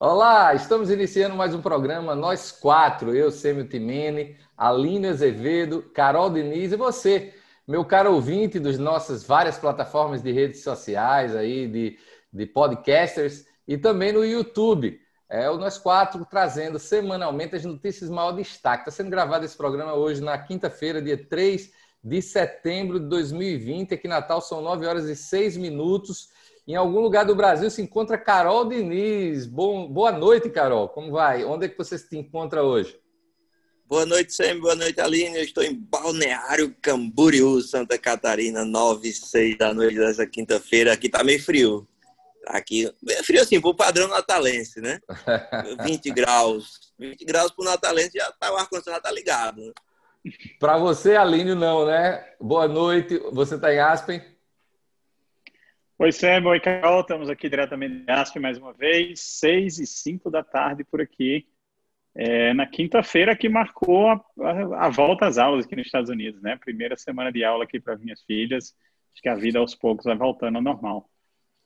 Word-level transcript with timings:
Olá, 0.00 0.54
estamos 0.54 0.90
iniciando 0.90 1.34
mais 1.34 1.52
um 1.52 1.60
programa, 1.60 2.14
nós 2.14 2.52
quatro, 2.52 3.12
eu, 3.12 3.32
Sêmio 3.32 3.66
Timene, 3.68 4.36
Aline 4.56 5.08
Azevedo, 5.08 5.90
Carol 5.92 6.30
Diniz 6.30 6.70
e 6.70 6.76
você, 6.76 7.34
meu 7.66 7.84
caro 7.84 8.14
ouvinte 8.14 8.60
dos 8.60 8.78
nossas 8.78 9.24
várias 9.24 9.58
plataformas 9.58 10.22
de 10.22 10.30
redes 10.30 10.62
sociais, 10.62 11.34
aí, 11.34 11.66
de, 11.66 11.98
de 12.32 12.46
podcasters 12.46 13.44
e 13.66 13.76
também 13.76 14.12
no 14.12 14.24
YouTube. 14.24 15.00
É 15.28 15.50
o 15.50 15.58
Nós 15.58 15.78
Quatro 15.78 16.24
trazendo 16.24 16.78
semanalmente 16.78 17.56
as 17.56 17.64
notícias 17.64 18.08
maior 18.08 18.30
destaque. 18.30 18.88
Está 18.88 18.92
sendo 18.92 19.10
gravado 19.10 19.44
esse 19.44 19.56
programa 19.56 19.94
hoje 19.94 20.22
na 20.22 20.38
quinta-feira, 20.38 21.02
dia 21.02 21.18
3 21.18 21.72
de 22.04 22.22
setembro 22.22 23.00
de 23.00 23.06
2020. 23.08 23.94
Aqui 23.94 24.06
em 24.06 24.10
Natal 24.10 24.40
são 24.40 24.62
9 24.62 24.86
horas 24.86 25.06
e 25.06 25.16
6 25.16 25.56
minutos. 25.56 26.28
Em 26.68 26.74
algum 26.74 27.00
lugar 27.00 27.24
do 27.24 27.34
Brasil 27.34 27.70
se 27.70 27.80
encontra 27.80 28.18
Carol 28.18 28.68
Diniz. 28.68 29.46
Bom, 29.46 29.88
boa 29.88 30.12
noite, 30.12 30.50
Carol. 30.50 30.86
Como 30.90 31.10
vai? 31.10 31.42
Onde 31.42 31.64
é 31.64 31.68
que 31.70 31.78
você 31.78 31.96
se 31.96 32.14
encontra 32.14 32.62
hoje? 32.62 32.94
Boa 33.86 34.04
noite, 34.04 34.34
Sam. 34.34 34.60
Boa 34.60 34.74
noite, 34.74 35.00
Aline. 35.00 35.38
Eu 35.38 35.44
estou 35.44 35.64
em 35.64 35.74
Balneário 35.74 36.76
Camboriú, 36.82 37.62
Santa 37.62 37.96
Catarina, 37.96 38.66
9 38.66 39.08
e 39.08 39.12
6 39.14 39.56
da 39.56 39.72
noite 39.72 39.96
dessa 39.96 40.26
quinta-feira. 40.26 40.92
Aqui 40.92 41.08
tá 41.08 41.24
meio 41.24 41.42
frio. 41.42 41.88
Aqui, 42.48 42.92
é 43.08 43.22
frio 43.22 43.40
assim, 43.40 43.62
pro 43.62 43.74
padrão 43.74 44.06
natalense, 44.06 44.78
né? 44.82 45.00
20 45.86 46.10
graus. 46.10 46.92
20 46.98 47.24
graus 47.24 47.50
pro 47.50 47.64
natalense, 47.64 48.18
já 48.18 48.30
tá, 48.32 48.52
o 48.52 48.56
ar-condicionado 48.58 49.04
tá 49.04 49.10
ligado. 49.10 49.58
Né? 49.58 49.72
Para 50.60 50.76
você, 50.76 51.16
Aline, 51.16 51.54
não, 51.54 51.86
né? 51.86 52.22
Boa 52.38 52.68
noite. 52.68 53.18
Você 53.32 53.54
está 53.54 53.72
em 53.72 53.78
Aspen? 53.78 54.20
Oi, 56.00 56.12
Sam. 56.12 56.46
Oi, 56.46 56.60
Carol. 56.60 57.00
Estamos 57.00 57.28
aqui 57.28 57.48
diretamente 57.48 58.04
em 58.08 58.12
Aspen 58.12 58.40
mais 58.40 58.56
uma 58.56 58.72
vez. 58.72 59.20
6 59.20 59.80
e 59.80 59.86
5 59.86 60.30
da 60.30 60.44
tarde 60.44 60.84
por 60.84 61.00
aqui. 61.00 61.44
É, 62.14 62.54
na 62.54 62.66
quinta-feira 62.66 63.36
que 63.36 63.48
marcou 63.48 64.06
a, 64.06 64.24
a, 64.40 64.86
a, 64.86 64.90
volta 64.90 65.26
às 65.26 65.38
aulas 65.38 65.64
aqui 65.64 65.74
nos 65.74 65.86
Estados 65.86 66.08
Unidos, 66.08 66.40
né? 66.40 66.56
Primeira 66.56 66.96
semana 66.96 67.32
de 67.32 67.42
aula 67.42 67.64
aqui 67.64 67.80
para 67.80 67.98
minhas 67.98 68.22
filhas. 68.22 68.76
Acho 69.12 69.22
que 69.22 69.28
a 69.28 69.34
vida 69.34 69.58
aos 69.58 69.74
poucos 69.74 70.04
vai 70.04 70.16
voltando 70.16 70.54
ao 70.54 70.62
normal. 70.62 71.10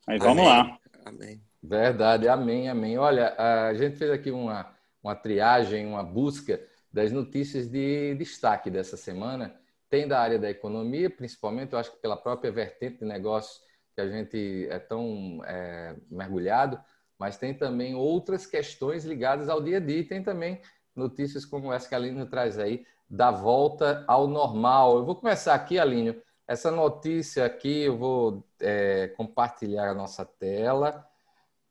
Mas 0.06 0.18
vamos 0.18 0.46
amém. 0.46 0.48
lá. 0.48 0.78
Amém. 1.04 1.42
Verdade, 1.62 2.26
amém, 2.26 2.70
amém. 2.70 2.96
Olha, 2.96 3.34
a 3.36 3.74
gente 3.74 3.96
fez 3.96 4.10
aqui 4.10 4.30
uma, 4.30 4.74
uma 5.02 5.14
triagem, 5.14 5.84
uma 5.84 6.02
busca 6.02 6.58
das 6.90 7.12
notícias 7.12 7.68
de 7.68 8.14
destaque 8.14 8.70
dessa 8.70 8.96
semana. 8.96 9.54
Tem 9.90 10.08
da 10.08 10.18
área 10.18 10.38
da 10.38 10.48
economia, 10.48 11.10
principalmente, 11.10 11.74
eu 11.74 11.78
acho 11.78 11.92
que 11.92 12.00
pela 12.00 12.16
própria 12.16 12.50
vertente 12.50 13.00
de 13.00 13.04
negócios 13.04 13.60
que 13.94 14.00
a 14.00 14.08
gente 14.08 14.66
é 14.70 14.78
tão 14.78 15.40
é, 15.44 15.96
mergulhado, 16.10 16.80
mas 17.18 17.36
tem 17.36 17.54
também 17.54 17.94
outras 17.94 18.46
questões 18.46 19.04
ligadas 19.04 19.48
ao 19.48 19.62
dia 19.62 19.76
a 19.76 19.80
dia. 19.80 19.98
E 19.98 20.04
tem 20.04 20.22
também 20.22 20.60
notícias 20.94 21.44
como 21.44 21.72
essa 21.72 21.88
que 21.88 21.94
a 21.94 21.98
Aline 21.98 22.26
traz 22.26 22.58
aí, 22.58 22.86
da 23.08 23.30
volta 23.30 24.04
ao 24.08 24.26
normal. 24.26 24.96
Eu 24.98 25.04
vou 25.04 25.16
começar 25.16 25.54
aqui, 25.54 25.78
Aline, 25.78 26.20
essa 26.46 26.70
notícia 26.70 27.44
aqui, 27.44 27.82
eu 27.82 27.96
vou 27.96 28.46
é, 28.60 29.08
compartilhar 29.08 29.90
a 29.90 29.94
nossa 29.94 30.24
tela 30.24 31.06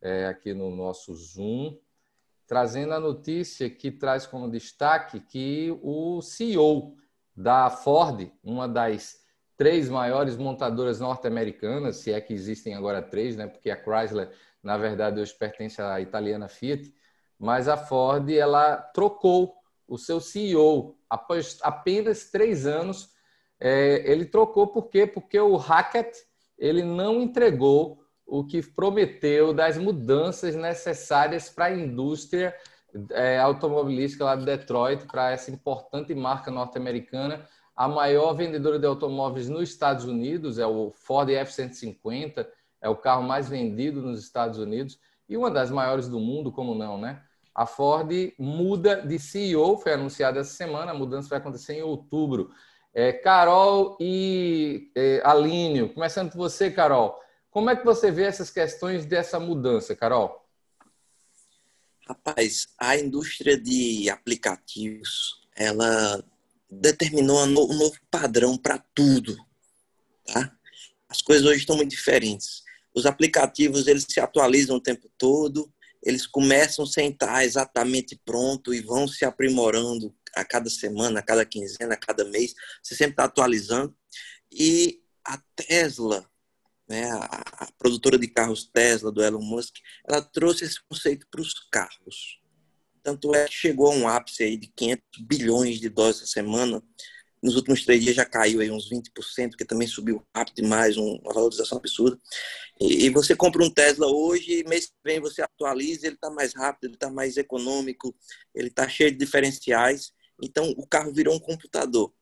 é, 0.02 0.28
aqui 0.28 0.54
no 0.54 0.76
nosso 0.76 1.14
Zoom, 1.14 1.78
trazendo 2.48 2.94
a 2.94 3.00
notícia 3.00 3.70
que 3.70 3.92
traz 3.92 4.26
como 4.26 4.50
destaque 4.50 5.20
que 5.20 5.78
o 5.82 6.22
CEO 6.22 6.96
da 7.36 7.70
Ford, 7.70 8.32
uma 8.44 8.68
das 8.68 9.21
três 9.62 9.88
maiores 9.90 10.38
montadoras 10.38 11.00
norte-americanas, 11.00 11.98
se 11.98 12.12
é 12.12 12.20
que 12.20 12.34
existem 12.34 12.74
agora 12.74 13.00
três, 13.00 13.36
né? 13.36 13.46
Porque 13.46 13.70
a 13.70 13.80
Chrysler, 13.80 14.32
na 14.64 14.76
verdade, 14.76 15.22
hoje 15.22 15.36
pertence 15.36 15.80
à 15.80 16.02
italiana 16.02 16.48
Fiat, 16.48 16.92
mas 17.38 17.68
a 17.68 17.78
Ford 17.78 18.28
ela 18.32 18.76
trocou 18.76 19.54
o 19.88 20.00
seu 20.00 20.20
CEO 20.20 20.98
após 21.08 21.60
apenas 21.62 22.32
três 22.32 22.66
anos 22.66 23.12
é, 23.60 24.02
ele 24.12 24.26
trocou 24.26 24.66
por 24.66 24.90
quê? 24.90 25.06
Porque 25.06 25.40
o 25.40 25.56
Hackett 25.58 26.12
ele 26.58 26.82
não 26.82 27.22
entregou 27.22 28.04
o 28.26 28.44
que 28.44 28.64
prometeu 28.64 29.54
das 29.54 29.78
mudanças 29.78 30.56
necessárias 30.56 31.50
para 31.52 31.66
a 31.66 31.72
indústria 31.72 32.56
é, 33.12 33.38
automobilística 33.38 34.26
lá 34.26 34.36
de 34.36 34.44
Detroit, 34.44 35.06
para 35.06 35.30
essa 35.30 35.52
importante 35.52 36.16
marca 36.16 36.50
norte-americana, 36.50 37.48
a 37.82 37.88
maior 37.88 38.34
vendedora 38.34 38.78
de 38.78 38.86
automóveis 38.86 39.50
nos 39.50 39.68
Estados 39.68 40.06
Unidos, 40.06 40.60
é 40.60 40.68
o 40.68 40.92
Ford 40.92 41.28
F-150, 41.32 42.48
é 42.80 42.88
o 42.88 42.96
carro 42.96 43.24
mais 43.24 43.50
vendido 43.50 44.04
nos 44.04 44.24
Estados 44.24 44.60
Unidos 44.60 45.00
e 45.28 45.36
uma 45.36 45.50
das 45.50 45.72
maiores 45.72 46.08
do 46.08 46.20
mundo, 46.20 46.52
como 46.52 46.76
não, 46.76 46.96
né? 47.00 47.24
A 47.56 47.66
Ford 47.66 48.08
muda 48.38 49.02
de 49.02 49.18
CEO, 49.18 49.80
foi 49.80 49.94
anunciada 49.94 50.42
essa 50.42 50.54
semana, 50.54 50.92
a 50.92 50.94
mudança 50.94 51.30
vai 51.30 51.40
acontecer 51.40 51.74
em 51.74 51.82
outubro. 51.82 52.52
É, 52.94 53.12
Carol 53.14 53.98
e 54.00 54.92
é, 54.96 55.20
Alínio, 55.26 55.92
começando 55.92 56.30
por 56.30 56.38
você, 56.38 56.70
Carol. 56.70 57.20
Como 57.50 57.72
é 57.72 57.76
que 57.76 57.84
você 57.84 58.12
vê 58.12 58.26
essas 58.26 58.52
questões 58.52 59.08
dessa 59.08 59.40
mudança, 59.40 59.96
Carol? 59.96 60.46
Rapaz, 62.08 62.68
a 62.78 62.96
indústria 62.96 63.60
de 63.60 64.08
aplicativos, 64.08 65.42
ela 65.56 66.24
determinou 66.72 67.44
um 67.44 67.48
novo 67.48 67.98
padrão 68.10 68.58
para 68.58 68.78
tudo, 68.96 69.38
tá? 70.26 70.56
As 71.10 71.22
coisas 71.22 71.46
hoje 71.46 71.60
estão 71.60 71.76
muito 71.76 71.92
diferentes. 71.92 72.64
Os 72.96 73.06
aplicativos, 73.06 73.88
eles 73.88 74.06
se 74.10 74.22
atualizam 74.22 74.78
o 74.78 74.82
tempo 74.82 75.12
todo, 75.18 75.72
eles 76.02 76.26
começam 76.26 76.86
sem 76.86 77.10
estar 77.10 77.44
exatamente 77.44 78.20
pronto 78.26 78.74
e 78.74 78.82
vão 78.82 79.08
se 79.08 79.26
aprimorando 79.26 80.16
a 80.34 80.46
cada 80.46 80.70
semana, 80.70 81.20
a 81.20 81.24
cada 81.24 81.46
quinzena, 81.46 81.94
a 81.94 81.98
cada 81.98 82.24
mês. 82.26 82.54
Você 82.82 82.96
sempre 82.96 83.14
está 83.14 83.26
atualizando. 83.26 83.96
E 84.52 85.02
a 85.26 85.38
Tesla, 85.56 86.26
né, 86.88 87.10
a, 87.12 87.44
a, 87.66 87.72
produtora 87.78 88.18
de 88.18 88.28
carros 88.28 88.66
Tesla, 88.66 89.12
do 89.12 89.24
Elon 89.24 89.42
Musk, 89.42 89.76
ela 90.08 90.22
trouxe 90.22 90.64
esse 90.64 90.82
conceito 90.88 91.28
para 91.30 91.42
os 91.42 91.54
carros. 91.72 92.41
Tanto 93.04 93.34
é 93.34 93.46
que 93.46 93.54
chegou 93.54 93.92
a 93.92 93.96
um 93.96 94.08
ápice 94.08 94.44
aí 94.44 94.58
de 94.58 94.68
500 94.76 95.04
bilhões 95.22 95.80
de 95.80 95.90
dólares 95.90 96.18
essa 96.18 96.28
semana 96.28 96.84
nos 97.42 97.56
últimos 97.56 97.84
três 97.84 98.04
dias 98.04 98.16
já 98.16 98.26
caiu 98.26 98.62
aí 98.62 98.70
uns 98.70 98.90
20%, 98.90 99.50
porque 99.50 99.66
também 99.66 99.88
subiu 99.88 100.24
rápido 100.36 100.58
demais, 100.58 100.96
uma 100.96 101.34
valorização 101.34 101.78
absurda. 101.80 102.20
E, 102.80 103.10
você 103.10 103.36
compra 103.36 103.64
um 103.64 103.70
Tesla 103.70 104.08
hoje, 104.08 104.64
mês 104.68 104.88
que 104.88 104.94
vem 105.04 105.20
você 105.20 105.42
atualiza, 105.42 106.06
ele 106.06 106.16
está 106.16 106.30
mais 106.30 106.54
rápido, 106.54 106.86
ele 106.86 106.94
está 106.94 107.10
mais 107.10 107.38
econômico, 107.38 108.16
ele 108.54 108.68
está 108.68 108.88
cheio 108.88 109.12
de 109.12 109.18
diferenciais. 109.18 110.14
Então 110.42 110.70
o 110.78 110.86
carro 110.86 111.12
virou 111.12 111.36
um 111.36 111.40
computador. 111.40 112.14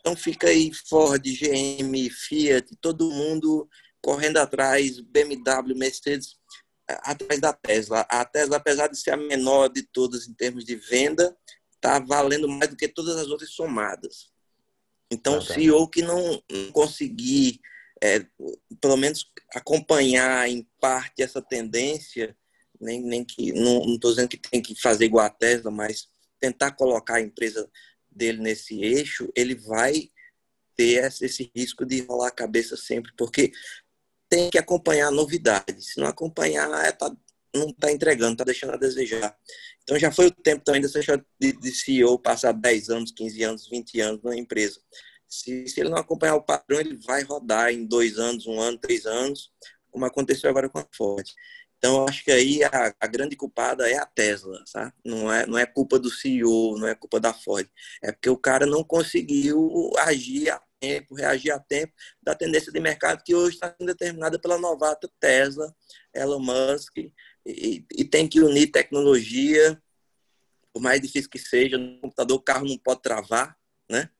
Então 0.00 0.16
fica 0.16 0.48
aí 0.48 0.70
Ford, 0.88 1.22
GM, 1.24 2.10
Fiat, 2.10 2.76
todo 2.80 3.10
mundo 3.10 3.68
correndo 4.00 4.36
atrás, 4.36 5.00
BMW, 5.00 5.74
Mercedes, 5.74 6.36
atrás 6.88 7.40
da 7.40 7.52
Tesla. 7.52 8.00
A 8.08 8.24
Tesla, 8.24 8.56
apesar 8.56 8.88
de 8.88 8.98
ser 8.98 9.12
a 9.12 9.16
menor 9.16 9.68
de 9.68 9.82
todas 9.82 10.28
em 10.28 10.34
termos 10.34 10.64
de 10.64 10.76
venda, 10.76 11.36
está 11.74 11.98
valendo 11.98 12.48
mais 12.48 12.70
do 12.70 12.76
que 12.76 12.88
todas 12.88 13.16
as 13.16 13.28
outras 13.28 13.50
somadas. 13.50 14.32
Então, 15.10 15.40
se 15.40 15.54
CEO 15.54 15.88
que 15.88 16.02
não, 16.02 16.42
não 16.50 16.72
conseguir, 16.72 17.60
é, 18.02 18.26
pelo 18.80 18.96
menos, 18.96 19.30
acompanhar 19.54 20.48
em 20.48 20.66
parte 20.80 21.22
essa 21.22 21.40
tendência, 21.40 22.36
nem, 22.80 23.00
nem 23.00 23.24
que 23.24 23.52
não 23.52 23.94
estou 23.94 24.10
dizendo 24.10 24.28
que 24.28 24.36
tem 24.38 24.60
que 24.60 24.74
fazer 24.80 25.04
igual 25.04 25.26
a 25.26 25.30
Tesla, 25.30 25.70
mas 25.70 26.08
tentar 26.40 26.72
colocar 26.72 27.16
a 27.16 27.20
empresa 27.20 27.70
dele 28.10 28.38
nesse 28.38 28.82
eixo, 28.82 29.30
ele 29.34 29.54
vai 29.54 30.10
ter 30.76 31.04
esse 31.04 31.50
risco 31.54 31.86
de 31.86 32.00
rolar 32.02 32.28
a 32.28 32.32
cabeça 32.32 32.76
sempre, 32.76 33.12
porque 33.16 33.52
tem 34.34 34.50
que 34.50 34.58
acompanhar 34.58 35.08
a 35.08 35.12
novidade. 35.12 35.80
Se 35.80 36.00
não 36.00 36.08
acompanhar, 36.08 36.68
é, 36.84 36.90
tá, 36.90 37.14
não 37.54 37.68
está 37.68 37.92
entregando, 37.92 38.32
está 38.32 38.42
deixando 38.42 38.72
a 38.72 38.76
desejar. 38.76 39.36
Então 39.84 39.96
já 39.96 40.10
foi 40.10 40.26
o 40.26 40.30
tempo 40.30 40.64
também 40.64 40.80
dessa 40.80 41.00
de, 41.40 41.52
de 41.52 41.70
CEO 41.70 42.18
passar 42.18 42.52
10 42.52 42.90
anos, 42.90 43.12
15 43.12 43.42
anos, 43.44 43.68
20 43.68 44.00
anos 44.00 44.22
na 44.24 44.36
empresa. 44.36 44.80
Se, 45.28 45.68
se 45.68 45.80
ele 45.80 45.88
não 45.88 45.98
acompanhar 45.98 46.34
o 46.34 46.42
padrão, 46.42 46.80
ele 46.80 46.98
vai 47.06 47.22
rodar 47.22 47.72
em 47.72 47.86
dois 47.86 48.18
anos, 48.18 48.44
um 48.46 48.58
ano, 48.58 48.76
três 48.76 49.06
anos, 49.06 49.52
como 49.88 50.04
aconteceu 50.04 50.50
agora 50.50 50.68
com 50.68 50.78
a 50.78 50.86
Ford. 50.96 51.26
Então, 51.78 52.06
acho 52.08 52.24
que 52.24 52.32
aí 52.32 52.64
a, 52.64 52.94
a, 52.98 53.06
grande 53.06 53.36
culpada 53.36 53.88
é 53.88 53.98
a 53.98 54.06
Tesla, 54.06 54.58
sabe? 54.66 54.92
Não 55.04 55.30
é, 55.30 55.46
não 55.46 55.58
é 55.58 55.66
culpa 55.66 55.98
do 55.98 56.10
CEO, 56.10 56.78
não 56.78 56.88
é 56.88 56.94
culpa 56.94 57.20
da 57.20 57.34
Ford. 57.34 57.68
É 58.02 58.10
porque 58.10 58.30
o 58.30 58.38
cara 58.38 58.64
não 58.64 58.82
conseguiu 58.82 59.92
agir 59.98 60.48
a 60.48 60.60
tempo, 60.84 61.14
reagir 61.14 61.50
a 61.50 61.58
tempo 61.58 61.92
da 62.22 62.34
tendência 62.34 62.70
de 62.70 62.78
mercado 62.80 63.22
que 63.24 63.34
hoje 63.34 63.54
está 63.54 63.74
determinada 63.80 64.38
pela 64.38 64.58
novata 64.58 65.10
Tesla, 65.18 65.74
Elon 66.12 66.40
Musk, 66.40 66.98
e, 67.46 67.84
e, 67.92 68.04
tem 68.04 68.28
que 68.28 68.40
unir 68.40 68.68
tecnologia, 68.68 69.80
por 70.72 70.82
mais 70.82 71.00
difícil 71.00 71.30
que 71.30 71.38
seja, 71.38 71.78
no 71.78 72.00
computador 72.00 72.36
o 72.36 72.42
carro 72.42 72.66
não 72.66 72.78
pode 72.78 73.02
travar, 73.02 73.56
né? 73.90 74.10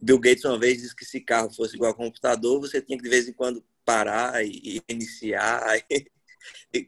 Bill 0.00 0.18
Gates 0.18 0.44
uma 0.44 0.58
vez 0.58 0.82
disse 0.82 0.94
que 0.94 1.04
se 1.04 1.20
carro 1.20 1.52
fosse 1.52 1.76
igual 1.76 1.92
ao 1.92 1.96
computador, 1.96 2.60
você 2.60 2.80
tinha 2.80 2.98
que 2.98 3.04
de 3.04 3.10
vez 3.10 3.26
em 3.26 3.32
quando 3.32 3.64
parar 3.84 4.44
e 4.44 4.82
iniciar. 4.88 5.62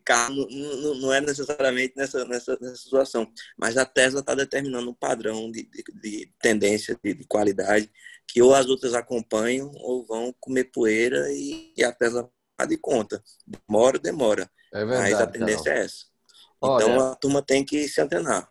carro 0.05 0.47
não, 0.51 0.95
não 0.97 1.12
é 1.12 1.21
necessariamente 1.21 1.95
nessa, 1.97 2.25
nessa, 2.25 2.59
nessa 2.61 2.77
situação. 2.77 3.31
Mas 3.56 3.77
a 3.77 3.85
Tesla 3.85 4.21
está 4.21 4.35
determinando 4.35 4.91
um 4.91 4.95
padrão 4.95 5.51
de, 5.51 5.65
de, 5.65 5.85
de 6.01 6.33
tendência, 6.41 6.99
de, 7.03 7.15
de, 7.15 7.25
qualidade, 7.25 7.91
que 8.27 8.43
ou 8.43 8.55
as 8.55 8.67
outras 8.67 8.95
acompanham 8.95 9.71
ou 9.77 10.05
vão 10.06 10.35
comer 10.41 10.65
poeira 10.65 11.31
e, 11.31 11.73
e 11.77 11.85
a 11.85 11.93
Tesla 11.93 12.31
vai 12.59 12.67
de 12.67 12.77
conta. 12.77 13.23
Demora, 13.47 13.99
demora. 13.99 14.51
É 14.73 14.85
verdade, 14.85 15.12
mas 15.12 15.21
a 15.21 15.27
tendência 15.27 15.65
Carol. 15.65 15.79
é 15.79 15.85
essa. 15.85 16.05
Olha, 16.61 16.83
então 16.83 17.01
a 17.01 17.15
turma 17.17 17.43
tem 17.43 17.65
que 17.65 17.87
se 17.89 18.01
antenar. 18.01 18.49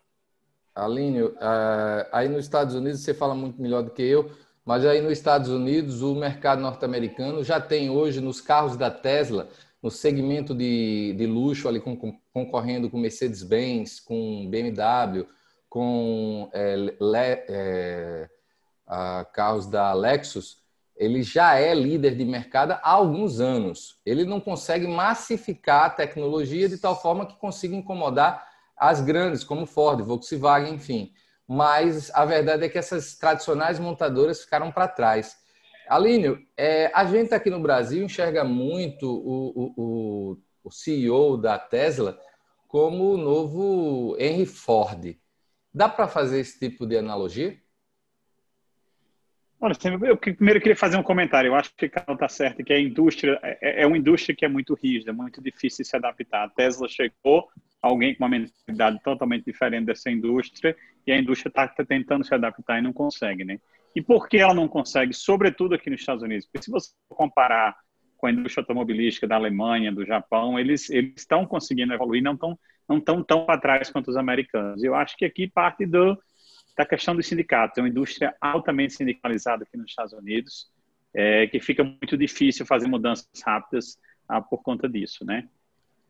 Alínio, 0.74 1.36
eh, 1.40 2.08
aí 2.12 2.28
nos 2.28 2.44
Estados 2.44 2.74
Unidos 2.74 3.00
você 3.00 3.14
fala 3.14 3.34
muito 3.34 3.60
melhor 3.60 3.82
do 3.82 3.90
que 3.90 4.02
eu, 4.02 4.30
mas 4.64 4.84
aí 4.84 5.00
nos 5.00 5.12
Estados 5.12 5.48
Unidos 5.48 6.02
o 6.02 6.14
mercado 6.14 6.60
norte-americano 6.60 7.44
já 7.44 7.60
tem 7.60 7.90
hoje 7.90 8.20
nos 8.20 8.40
carros 8.40 8.76
da 8.76 8.90
Tesla, 8.90 9.48
no 9.84 9.90
segmento 9.90 10.54
de, 10.54 11.12
de 11.12 11.26
luxo 11.26 11.68
ali 11.68 11.78
com, 11.78 11.94
com, 11.94 12.18
concorrendo 12.32 12.88
com 12.88 12.96
Mercedes-Benz, 12.96 14.00
com 14.00 14.48
BMW, 14.48 15.26
com 15.68 16.48
é, 16.54 16.74
le, 16.74 16.94
é, 17.02 18.30
carros 19.34 19.66
da 19.66 19.92
Lexus, 19.92 20.56
ele 20.96 21.22
já 21.22 21.56
é 21.56 21.74
líder 21.74 22.16
de 22.16 22.24
mercado 22.24 22.72
há 22.72 22.80
alguns 22.82 23.40
anos. 23.40 24.00
Ele 24.06 24.24
não 24.24 24.40
consegue 24.40 24.86
massificar 24.86 25.84
a 25.84 25.90
tecnologia 25.90 26.66
de 26.66 26.78
tal 26.78 26.98
forma 26.98 27.26
que 27.26 27.36
consiga 27.36 27.76
incomodar 27.76 28.42
as 28.74 29.02
grandes, 29.02 29.44
como 29.44 29.66
Ford, 29.66 30.00
Volkswagen, 30.00 30.76
enfim. 30.76 31.12
Mas 31.46 32.10
a 32.14 32.24
verdade 32.24 32.64
é 32.64 32.68
que 32.70 32.78
essas 32.78 33.16
tradicionais 33.16 33.78
montadoras 33.78 34.40
ficaram 34.40 34.72
para 34.72 34.88
trás. 34.88 35.36
Alínio, 35.88 36.44
é, 36.56 36.90
a 36.94 37.04
gente 37.04 37.34
aqui 37.34 37.50
no 37.50 37.60
Brasil 37.60 38.02
enxerga 38.04 38.44
muito 38.44 39.06
o, 39.06 39.72
o, 39.76 40.38
o 40.64 40.70
CEO 40.70 41.36
da 41.36 41.58
Tesla 41.58 42.18
como 42.66 43.12
o 43.12 43.16
novo 43.16 44.16
Henry 44.18 44.46
Ford. 44.46 45.16
Dá 45.72 45.88
para 45.88 46.08
fazer 46.08 46.40
esse 46.40 46.58
tipo 46.58 46.86
de 46.86 46.96
analogia? 46.96 47.56
Olha, 49.60 49.74
eu 50.02 50.16
primeiro 50.16 50.60
queria 50.60 50.76
fazer 50.76 50.96
um 50.96 51.02
comentário. 51.02 51.48
Eu 51.48 51.54
acho 51.54 51.74
que 51.74 51.86
o 51.86 51.90
Carol 51.90 52.14
está 52.14 52.28
certo, 52.28 52.62
que 52.62 52.72
a 52.72 52.78
indústria 52.78 53.38
é, 53.42 53.82
é 53.82 53.86
uma 53.86 53.96
indústria 53.96 54.36
que 54.36 54.44
é 54.44 54.48
muito 54.48 54.74
rígida, 54.74 55.12
muito 55.12 55.40
difícil 55.40 55.82
de 55.82 55.88
se 55.88 55.96
adaptar. 55.96 56.44
A 56.44 56.48
Tesla 56.50 56.86
chegou, 56.88 57.48
alguém 57.80 58.14
com 58.14 58.24
uma 58.24 58.28
mentalidade 58.28 59.02
totalmente 59.02 59.44
diferente 59.44 59.86
dessa 59.86 60.10
indústria, 60.10 60.76
e 61.06 61.12
a 61.12 61.18
indústria 61.18 61.48
está 61.48 61.66
tá 61.66 61.84
tentando 61.84 62.24
se 62.24 62.34
adaptar 62.34 62.78
e 62.78 62.82
não 62.82 62.92
consegue, 62.92 63.42
né? 63.42 63.58
E 63.94 64.02
por 64.02 64.28
que 64.28 64.38
ela 64.38 64.54
não 64.54 64.66
consegue, 64.66 65.12
sobretudo 65.12 65.74
aqui 65.74 65.88
nos 65.88 66.00
Estados 66.00 66.22
Unidos? 66.22 66.46
Porque 66.46 66.64
se 66.64 66.70
você 66.70 66.90
comparar 67.08 67.76
com 68.16 68.26
a 68.26 68.32
indústria 68.32 68.62
automobilística 68.62 69.26
da 69.26 69.36
Alemanha, 69.36 69.92
do 69.92 70.04
Japão, 70.04 70.58
eles 70.58 70.90
estão 70.90 71.46
conseguindo 71.46 71.92
evoluir, 71.92 72.22
não 72.22 72.34
estão 72.34 72.58
não 72.86 73.00
tão 73.00 73.22
tão 73.22 73.46
para 73.46 73.60
trás 73.60 73.90
quanto 73.90 74.10
os 74.10 74.16
americanos. 74.16 74.82
Eu 74.82 74.94
acho 74.94 75.16
que 75.16 75.24
aqui 75.24 75.48
parte 75.48 75.86
do 75.86 76.18
da 76.76 76.84
questão 76.84 77.14
dos 77.14 77.26
sindicatos. 77.26 77.78
É 77.78 77.80
uma 77.80 77.88
indústria 77.88 78.34
altamente 78.40 78.94
sindicalizada 78.94 79.64
aqui 79.64 79.76
nos 79.76 79.90
Estados 79.90 80.12
Unidos, 80.12 80.70
é, 81.14 81.46
que 81.46 81.60
fica 81.60 81.84
muito 81.84 82.16
difícil 82.16 82.66
fazer 82.66 82.88
mudanças 82.88 83.28
rápidas 83.44 83.98
ah, 84.28 84.40
por 84.40 84.62
conta 84.62 84.88
disso, 84.88 85.24
né? 85.24 85.48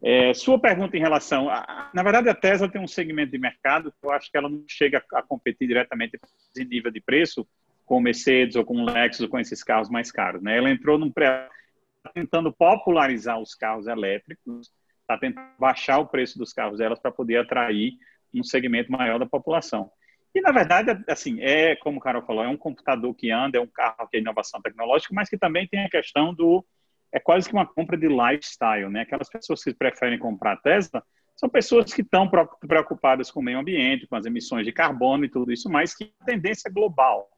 É, 0.02 0.34
sua 0.34 0.58
pergunta 0.58 0.96
em 0.96 1.00
relação, 1.00 1.48
a, 1.48 1.90
na 1.94 2.02
verdade 2.02 2.28
a 2.28 2.34
Tesla 2.34 2.68
tem 2.68 2.80
um 2.80 2.86
segmento 2.86 3.32
de 3.32 3.38
mercado 3.38 3.90
que 3.90 4.06
eu 4.06 4.12
acho 4.12 4.30
que 4.30 4.36
ela 4.36 4.50
não 4.50 4.62
chega 4.68 5.02
a 5.12 5.22
competir 5.22 5.66
diretamente 5.66 6.18
em 6.58 6.64
nível 6.64 6.90
de 6.90 7.00
preço 7.00 7.46
com 7.84 8.00
Mercedes 8.00 8.56
ou 8.56 8.64
com 8.64 8.84
Lexus 8.84 9.22
ou 9.22 9.28
com 9.28 9.38
esses 9.38 9.62
carros 9.62 9.90
mais 9.90 10.10
caros, 10.10 10.42
né? 10.42 10.56
Ela 10.56 10.70
entrou 10.70 10.98
num 10.98 11.10
pré 11.10 11.48
tá 12.04 12.10
tentando 12.12 12.52
popularizar 12.52 13.40
os 13.40 13.54
carros 13.54 13.86
elétricos, 13.86 14.70
está 15.00 15.18
tentando 15.18 15.48
baixar 15.58 15.98
o 15.98 16.06
preço 16.06 16.38
dos 16.38 16.52
carros 16.52 16.78
delas 16.78 16.98
para 16.98 17.10
poder 17.10 17.38
atrair 17.38 17.94
um 18.34 18.44
segmento 18.44 18.92
maior 18.92 19.18
da 19.18 19.26
população. 19.26 19.90
E, 20.34 20.40
na 20.40 20.50
verdade, 20.50 21.02
assim, 21.08 21.40
é, 21.40 21.76
como 21.76 21.98
o 21.98 22.00
Carol 22.00 22.26
falou, 22.26 22.44
é 22.44 22.48
um 22.48 22.56
computador 22.56 23.14
que 23.14 23.30
anda, 23.30 23.56
é 23.56 23.60
um 23.60 23.68
carro 23.68 24.08
que 24.08 24.16
é 24.16 24.20
inovação 24.20 24.60
tecnológica, 24.60 25.14
mas 25.14 25.28
que 25.28 25.38
também 25.38 25.66
tem 25.66 25.84
a 25.84 25.90
questão 25.90 26.34
do. 26.34 26.64
É 27.12 27.20
quase 27.20 27.48
que 27.48 27.54
uma 27.54 27.64
compra 27.66 27.96
de 27.96 28.08
lifestyle, 28.08 28.90
né? 28.90 29.02
Aquelas 29.02 29.28
pessoas 29.28 29.62
que 29.62 29.72
preferem 29.72 30.18
comprar 30.18 30.56
Tesla 30.56 31.02
são 31.36 31.48
pessoas 31.48 31.94
que 31.94 32.02
estão 32.02 32.28
preocupadas 32.66 33.30
com 33.30 33.38
o 33.38 33.42
meio 33.42 33.60
ambiente, 33.60 34.06
com 34.08 34.16
as 34.16 34.26
emissões 34.26 34.66
de 34.66 34.72
carbono 34.72 35.24
e 35.24 35.28
tudo 35.28 35.52
isso, 35.52 35.70
mas 35.70 35.94
que 35.94 36.12
a 36.20 36.24
tendência 36.24 36.70
global. 36.70 37.28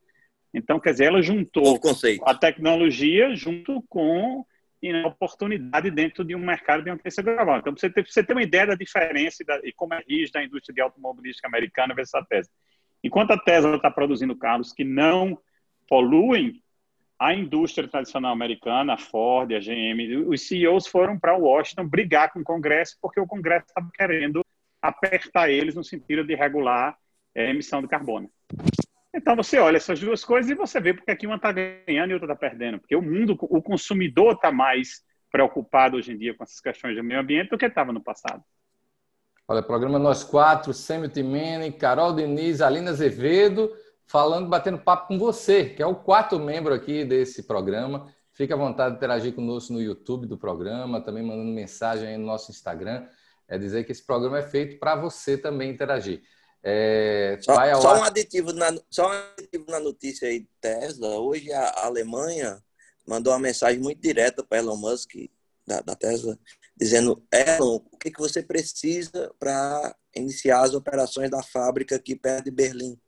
Então, 0.52 0.80
quer 0.80 0.92
dizer, 0.92 1.04
ela 1.06 1.22
juntou 1.22 1.78
a 2.24 2.34
tecnologia 2.34 3.34
junto 3.34 3.82
com 3.88 4.44
a 5.04 5.08
oportunidade 5.08 5.90
dentro 5.90 6.24
de 6.24 6.34
um 6.34 6.38
mercado 6.38 6.82
de 6.82 6.90
uma 6.90 6.96
tendência 6.96 7.22
global. 7.22 7.58
Então, 7.58 7.76
você 7.76 7.90
tem, 7.90 8.04
você 8.04 8.22
tem 8.22 8.36
uma 8.36 8.42
ideia 8.42 8.66
da 8.66 8.74
diferença 8.74 9.42
e, 9.42 9.46
da, 9.46 9.58
e 9.64 9.72
como 9.72 9.94
é 9.94 10.02
rígida 10.08 10.38
a 10.38 10.44
indústria 10.44 10.74
de 10.74 10.80
automobilística 10.80 11.48
americana 11.48 11.94
versus 11.94 12.14
a 12.14 12.24
Tesla. 12.24 12.52
Enquanto 13.02 13.32
a 13.32 13.38
Tesla 13.38 13.76
está 13.76 13.90
produzindo 13.90 14.36
carros 14.36 14.72
que 14.72 14.84
não 14.84 15.38
poluem, 15.88 16.62
a 17.18 17.34
indústria 17.34 17.88
tradicional 17.88 18.32
americana, 18.32 18.94
a 18.94 18.98
Ford, 18.98 19.52
a 19.52 19.58
GM, 19.58 20.28
os 20.28 20.46
CEOs 20.46 20.86
foram 20.86 21.18
para 21.18 21.36
Washington 21.36 21.88
brigar 21.88 22.32
com 22.32 22.40
o 22.40 22.44
Congresso 22.44 22.96
porque 23.00 23.18
o 23.18 23.26
Congresso 23.26 23.66
estava 23.66 23.88
querendo 23.94 24.42
apertar 24.82 25.50
eles 25.50 25.74
no 25.74 25.82
sentido 25.82 26.24
de 26.24 26.34
regular 26.34 26.96
a 27.34 27.40
emissão 27.40 27.80
de 27.80 27.88
carbono. 27.88 28.30
Então 29.16 29.34
você 29.34 29.58
olha 29.58 29.78
essas 29.78 29.98
duas 29.98 30.22
coisas 30.22 30.50
e 30.50 30.54
você 30.54 30.78
vê 30.78 30.92
porque 30.92 31.10
aqui 31.10 31.26
uma 31.26 31.36
está 31.36 31.50
ganhando 31.50 32.10
e 32.10 32.12
outra 32.12 32.30
está 32.30 32.36
perdendo, 32.36 32.78
porque 32.78 32.94
o 32.94 33.00
mundo, 33.00 33.34
o 33.40 33.62
consumidor 33.62 34.34
está 34.34 34.52
mais 34.52 35.02
preocupado 35.32 35.96
hoje 35.96 36.12
em 36.12 36.18
dia 36.18 36.34
com 36.34 36.44
essas 36.44 36.60
questões 36.60 36.94
do 36.94 37.02
meio 37.02 37.20
ambiente 37.20 37.48
do 37.48 37.56
que 37.56 37.64
estava 37.64 37.94
no 37.94 38.02
passado. 38.02 38.44
Olha, 39.48 39.62
programa 39.62 39.98
Nós 39.98 40.22
Quatro, 40.22 40.74
Sêmio 40.74 41.08
Timene, 41.08 41.72
Carol 41.72 42.14
Diniz, 42.14 42.60
Alina 42.60 42.90
Azevedo, 42.90 43.72
falando, 44.06 44.48
batendo 44.50 44.78
papo 44.78 45.08
com 45.08 45.18
você, 45.18 45.64
que 45.64 45.82
é 45.82 45.86
o 45.86 45.94
quarto 45.94 46.38
membro 46.38 46.74
aqui 46.74 47.02
desse 47.02 47.44
programa. 47.44 48.12
Fique 48.32 48.52
à 48.52 48.56
vontade 48.56 48.90
de 48.90 48.96
interagir 48.98 49.34
conosco 49.34 49.72
no 49.72 49.80
YouTube 49.80 50.26
do 50.26 50.36
programa, 50.36 51.00
também 51.00 51.22
mandando 51.22 51.50
mensagem 51.52 52.08
aí 52.08 52.18
no 52.18 52.26
nosso 52.26 52.50
Instagram. 52.50 53.06
É 53.48 53.56
dizer 53.56 53.84
que 53.84 53.92
esse 53.92 54.04
programa 54.04 54.38
é 54.38 54.42
feito 54.42 54.78
para 54.78 54.94
você 54.94 55.38
também 55.38 55.70
interagir. 55.70 56.22
É, 56.68 57.38
só, 57.42 57.54
só, 57.80 58.00
um 58.00 58.02
aditivo 58.02 58.52
na, 58.52 58.76
só 58.90 59.06
um 59.06 59.12
aditivo 59.12 59.66
na 59.68 59.78
notícia 59.78 60.26
aí 60.26 60.48
Tesla. 60.60 61.20
Hoje 61.20 61.52
a 61.52 61.84
Alemanha 61.84 62.60
mandou 63.06 63.32
uma 63.32 63.38
mensagem 63.38 63.80
muito 63.80 64.00
direta 64.00 64.42
para 64.42 64.58
Elon 64.58 64.76
Musk, 64.76 65.12
da, 65.64 65.80
da 65.80 65.94
Tesla, 65.94 66.36
dizendo, 66.76 67.22
Elon, 67.32 67.76
o 67.76 67.96
que, 67.96 68.10
que 68.10 68.18
você 68.18 68.42
precisa 68.42 69.32
para 69.38 69.94
iniciar 70.12 70.60
as 70.62 70.74
operações 70.74 71.30
da 71.30 71.40
fábrica 71.40 71.94
aqui 71.94 72.16
perto 72.16 72.46
de 72.46 72.50
Berlim? 72.50 72.98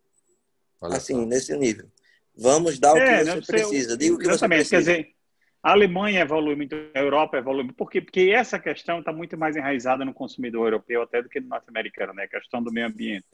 Olha 0.81 0.97
assim, 0.97 1.15
só. 1.15 1.27
nesse 1.27 1.57
nível. 1.57 1.91
Vamos 2.37 2.79
dar 2.79 2.97
é, 2.97 3.23
o 3.23 3.25
que 3.25 3.43
você 3.43 3.53
precisa. 3.53 3.97
Diga 3.97 4.15
o 4.15 4.19
que 4.19 4.29
você 4.29 4.47
precisa. 4.47 4.71
Quer 4.71 4.79
dizer, 4.79 5.15
a 5.61 5.73
Alemanha 5.73 6.21
evolui 6.21 6.55
muito, 6.55 6.77
a 6.95 7.01
Europa 7.01 7.39
evolui 7.39 7.65
muito. 7.65 7.77
Por 7.77 7.91
quê? 7.91 8.01
Porque 8.01 8.31
essa 8.33 8.57
questão 8.57 9.01
está 9.01 9.13
muito 9.13 9.37
mais 9.37 9.57
enraizada 9.57 10.05
no 10.05 10.15
consumidor 10.15 10.69
europeu 10.69 11.03
até 11.03 11.21
do 11.21 11.29
que 11.29 11.41
no 11.41 11.49
norte-americano, 11.49 12.15
né? 12.15 12.23
A 12.23 12.29
questão 12.29 12.63
do 12.63 12.71
meio 12.71 12.87
ambiente. 12.87 13.27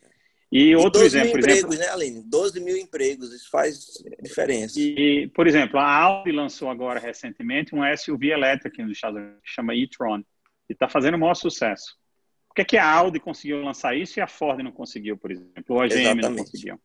E, 0.51 0.69
e 0.69 0.77
outro 0.77 1.01
12 1.01 1.07
exemplo, 1.07 1.29
mil 1.29 1.39
empregos, 1.39 1.75
exemplo, 1.75 1.79
né, 1.79 1.89
Aline? 1.89 2.23
12 2.23 2.61
mil 2.61 2.77
empregos, 2.77 3.33
isso 3.33 3.51
faz 3.51 4.03
diferença. 4.23 4.79
E, 4.79 5.29
por 5.35 5.47
exemplo, 5.47 5.79
a 5.79 5.89
Audi 5.89 6.33
lançou 6.33 6.69
agora 6.71 7.01
recentemente 7.01 7.75
um 7.75 7.81
SUV 7.97 8.31
elétrico 8.31 8.81
nos 8.83 8.93
Estados 8.93 9.21
Unidos, 9.21 9.41
que 9.43 9.51
chama 9.51 9.75
e-tron, 9.75 10.21
e 10.69 10.73
está 10.73 10.89
fazendo 10.89 11.15
o 11.15 11.19
maior 11.19 11.35
sucesso. 11.35 11.97
Por 12.49 12.55
que, 12.55 12.65
que 12.65 12.77
a 12.77 12.89
Audi 12.89 13.19
conseguiu 13.19 13.63
lançar 13.63 13.97
isso 13.97 14.19
e 14.19 14.23
a 14.23 14.29
Ford 14.29 14.63
não 14.63 14.71
conseguiu, 14.71 15.17
por 15.17 15.33
exemplo? 15.33 15.65
Ou 15.71 15.81
a 15.81 15.89
GM 15.89 15.95
Exatamente. 15.95 16.29
não 16.29 16.37
conseguiu? 16.37 16.81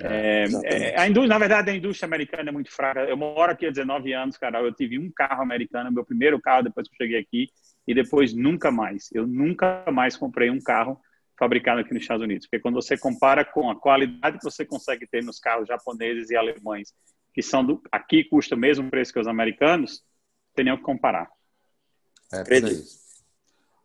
É, 0.00 0.44
é, 0.64 1.00
a 1.00 1.06
indústria, 1.06 1.28
na 1.28 1.38
verdade, 1.38 1.70
a 1.70 1.74
indústria 1.74 2.06
americana 2.06 2.48
é 2.48 2.52
muito 2.52 2.72
fraca. 2.72 3.00
Eu 3.00 3.16
moro 3.16 3.52
aqui 3.52 3.66
há 3.66 3.70
19 3.70 4.12
anos, 4.12 4.36
cara. 4.36 4.60
Eu 4.60 4.72
tive 4.72 4.98
um 4.98 5.10
carro 5.10 5.42
americano, 5.42 5.92
meu 5.92 6.04
primeiro 6.04 6.40
carro 6.40 6.64
depois 6.64 6.88
que 6.88 6.94
eu 6.94 7.06
cheguei 7.06 7.20
aqui, 7.20 7.50
e 7.86 7.94
depois 7.94 8.32
nunca 8.32 8.70
mais. 8.70 9.10
Eu 9.12 9.26
nunca 9.26 9.84
mais 9.92 10.16
comprei 10.16 10.50
um 10.50 10.60
carro 10.60 10.98
fabricado 11.42 11.80
aqui 11.80 11.92
nos 11.92 12.04
Estados 12.04 12.22
Unidos. 12.22 12.46
Porque 12.46 12.60
quando 12.60 12.76
você 12.76 12.96
compara 12.96 13.44
com 13.44 13.68
a 13.68 13.74
qualidade 13.74 14.38
que 14.38 14.44
você 14.44 14.64
consegue 14.64 15.08
ter 15.08 15.24
nos 15.24 15.40
carros 15.40 15.66
japoneses 15.66 16.30
e 16.30 16.36
alemães, 16.36 16.94
que 17.34 17.42
são 17.42 17.64
do, 17.64 17.82
aqui 17.90 18.22
custa 18.22 18.54
o 18.54 18.58
mesmo 18.58 18.88
preço 18.88 19.12
que 19.12 19.18
os 19.18 19.26
americanos, 19.26 20.04
tem 20.54 20.64
nem 20.64 20.74
o 20.74 20.76
que 20.76 20.84
comparar. 20.84 21.28
É, 22.32 22.40
Acredito. 22.42 22.84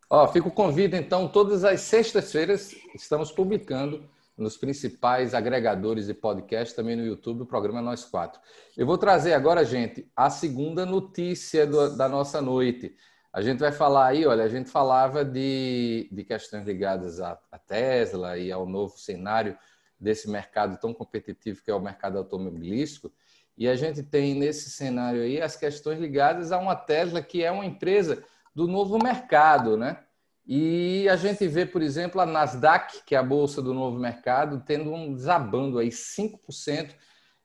Ó, 0.08 0.28
fica 0.28 0.48
o 0.48 0.52
convite, 0.52 0.96
então, 0.96 1.28
todas 1.28 1.64
as 1.64 1.82
sextas-feiras 1.82 2.76
estamos 2.94 3.32
publicando 3.32 4.08
nos 4.38 4.56
principais 4.56 5.34
agregadores 5.34 6.06
de 6.06 6.14
podcast, 6.14 6.76
também 6.76 6.96
no 6.96 7.04
YouTube, 7.04 7.42
o 7.42 7.46
programa 7.46 7.82
Nós 7.82 8.06
Quatro. 8.06 8.40
Eu 8.78 8.86
vou 8.86 9.00
trazer 9.00 9.34
agora, 9.34 9.66
gente, 9.66 10.08
a 10.16 10.30
segunda 10.30 10.86
notícia 10.86 11.66
do, 11.66 11.98
da 11.98 12.08
nossa 12.08 12.40
noite. 12.40 12.96
A 13.38 13.42
gente 13.44 13.60
vai 13.60 13.72
falar 13.72 14.08
aí, 14.08 14.26
olha, 14.26 14.44
a 14.44 14.48
gente 14.48 14.68
falava 14.68 15.24
de, 15.24 16.10
de 16.12 16.24
questões 16.24 16.66
ligadas 16.66 17.22
à, 17.22 17.40
à 17.52 17.60
Tesla 17.60 18.36
e 18.36 18.52
ao 18.52 18.66
novo 18.66 18.98
cenário 18.98 19.56
desse 20.00 20.28
mercado 20.28 20.80
tão 20.80 20.92
competitivo 20.92 21.62
que 21.64 21.70
é 21.70 21.76
o 21.76 21.80
mercado 21.80 22.18
automobilístico. 22.18 23.12
E 23.56 23.68
a 23.68 23.76
gente 23.76 24.02
tem 24.02 24.34
nesse 24.34 24.72
cenário 24.72 25.22
aí 25.22 25.40
as 25.40 25.56
questões 25.56 26.00
ligadas 26.00 26.52
a 26.52 26.58
uma 26.58 26.76
Tesla 26.76 27.22
que 27.22 27.44
é 27.44 27.52
uma 27.52 27.64
empresa 27.64 28.24
do 28.56 28.68
novo 28.68 28.98
mercado, 28.98 29.78
né? 29.78 30.00
E 30.44 31.08
a 31.08 31.16
gente 31.16 31.48
vê, 31.48 31.64
por 31.64 31.84
exemplo, 31.84 32.20
a 32.20 32.26
Nasdaq, 32.26 33.06
que 33.06 33.14
é 33.14 33.20
a 33.20 33.24
bolsa 33.24 33.62
do 33.62 33.72
novo 33.72 34.00
mercado, 34.00 34.64
tendo 34.66 34.92
um 34.92 35.14
desabando 35.14 35.78
aí 35.78 35.90
5%, 35.90 36.96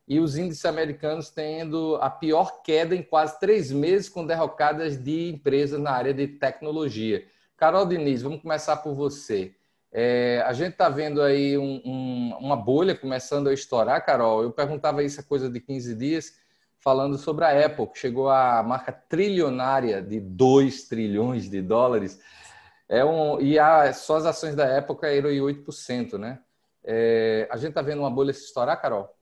e 0.07 0.19
os 0.19 0.37
índices 0.37 0.65
americanos 0.65 1.31
tendo 1.31 1.97
a 2.01 2.11
pior 2.11 2.63
queda 2.63 2.95
em 2.95 3.03
quase 3.03 3.39
três 3.39 3.71
meses, 3.71 4.09
com 4.09 4.27
derrocadas 4.27 4.97
de 4.97 5.31
empresas 5.31 5.81
na 5.81 5.93
área 5.93 6.13
de 6.13 6.27
tecnologia. 6.27 7.25
Carol 7.57 7.87
Diniz, 7.87 8.23
vamos 8.23 8.43
começar 8.43 8.77
por 8.79 8.95
você. 8.95 9.55
É, 9.93 10.43
a 10.47 10.53
gente 10.53 10.73
está 10.73 10.89
vendo 10.89 11.21
aí 11.23 11.57
um, 11.57 11.81
um, 11.85 12.37
uma 12.41 12.57
bolha 12.57 12.95
começando 12.95 13.49
a 13.49 13.55
estourar, 13.55 14.05
Carol. 14.05 14.43
Eu 14.43 14.51
perguntava 14.51 15.03
isso 15.03 15.21
há 15.21 15.23
coisa 15.23 15.51
de 15.51 15.61
15 15.61 15.95
dias, 15.95 16.33
falando 16.81 17.19
sobre 17.19 17.45
a 17.45 17.67
Apple, 17.67 17.87
que 17.89 17.99
chegou 17.99 18.29
à 18.31 18.63
marca 18.63 18.91
trilionária 18.91 20.03
de 20.03 20.19
2 20.19 20.89
trilhões 20.89 21.49
de 21.49 21.61
dólares. 21.61 22.19
É 22.89 23.05
um, 23.05 23.41
e 23.41 23.59
a, 23.59 23.93
só 23.93 24.17
as 24.17 24.27
ações 24.27 24.57
da 24.57 24.79
Apple 24.79 24.97
caíram 24.97 25.31
em 25.31 25.41
8%, 25.41 26.19
né? 26.19 26.41
É, 26.83 27.47
a 27.51 27.57
gente 27.57 27.71
está 27.71 27.83
vendo 27.83 28.01
uma 28.01 28.11
bolha 28.11 28.33
se 28.33 28.45
estourar, 28.45 28.81
Carol? 28.81 29.15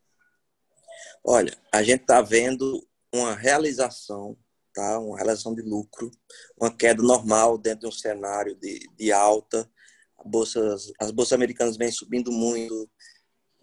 Olha, 1.22 1.56
a 1.72 1.82
gente 1.82 2.02
está 2.02 2.22
vendo 2.22 2.86
uma 3.12 3.34
realização, 3.34 4.36
tá? 4.74 4.98
uma 4.98 5.16
realização 5.16 5.54
de 5.54 5.62
lucro, 5.62 6.10
uma 6.58 6.74
queda 6.74 7.02
normal 7.02 7.58
dentro 7.58 7.80
de 7.80 7.86
um 7.88 7.92
cenário 7.92 8.54
de, 8.54 8.88
de 8.96 9.12
alta, 9.12 9.70
bolsas, 10.24 10.92
as 10.98 11.10
bolsas 11.10 11.34
americanas 11.34 11.76
vêm 11.76 11.90
subindo 11.90 12.32
muito, 12.32 12.90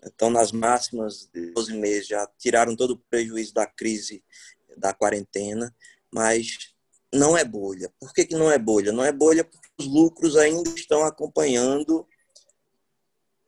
estão 0.06 0.30
nas 0.30 0.52
máximas 0.52 1.30
de 1.34 1.52
12 1.54 1.74
meses, 1.74 2.08
já 2.08 2.28
tiraram 2.38 2.76
todo 2.76 2.92
o 2.92 3.04
prejuízo 3.10 3.54
da 3.54 3.66
crise 3.66 4.24
da 4.78 4.94
quarentena, 4.94 5.76
mas 6.14 6.76
não 7.14 7.38
é 7.38 7.44
bolha. 7.44 7.92
Por 8.00 8.14
que, 8.14 8.26
que 8.26 8.36
não 8.36 8.52
é 8.52 8.60
bolha? 8.60 8.92
Não 8.92 9.04
é 9.04 9.12
bolha 9.12 9.44
porque 9.44 9.68
os 9.80 9.88
lucros 9.88 10.38
ainda 10.38 10.70
estão 10.70 11.04
acompanhando 11.04 12.08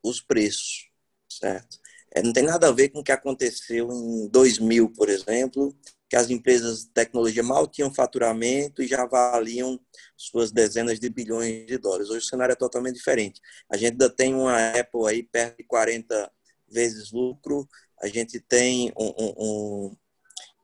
os 0.04 0.22
preços, 0.22 0.90
certo? 1.30 1.78
É, 2.14 2.22
não 2.24 2.34
tem 2.34 2.44
nada 2.44 2.68
a 2.68 2.72
ver 2.72 2.90
com 2.90 3.00
o 3.00 3.04
que 3.04 3.12
aconteceu 3.12 3.90
em 3.92 4.28
2000, 4.30 4.90
por 4.94 5.10
exemplo, 5.10 5.76
que 6.10 6.16
as 6.16 6.30
empresas 6.30 6.86
de 6.86 6.90
tecnologia 6.90 7.44
mal 7.44 7.68
tinham 7.68 7.94
faturamento 7.94 8.82
e 8.82 8.88
já 8.88 9.06
valiam 9.06 9.80
suas 10.18 10.52
dezenas 10.52 11.00
de 11.00 11.10
bilhões 11.10 11.68
de 11.68 11.78
dólares. 11.78 12.10
Hoje 12.10 12.26
o 12.26 12.30
cenário 12.30 12.54
é 12.54 12.56
totalmente 12.56 12.96
diferente. 12.96 13.40
A 13.72 13.78
gente 13.78 13.92
ainda 13.92 14.10
tem 14.10 14.34
uma 14.34 14.70
Apple 14.72 15.08
aí 15.08 15.22
perto 15.22 15.58
de 15.58 15.64
40 15.64 16.32
vezes 16.68 17.12
lucro, 17.12 17.68
a 18.02 18.08
gente 18.08 18.40
tem 18.40 18.92
um, 18.98 19.14
um, 19.18 19.96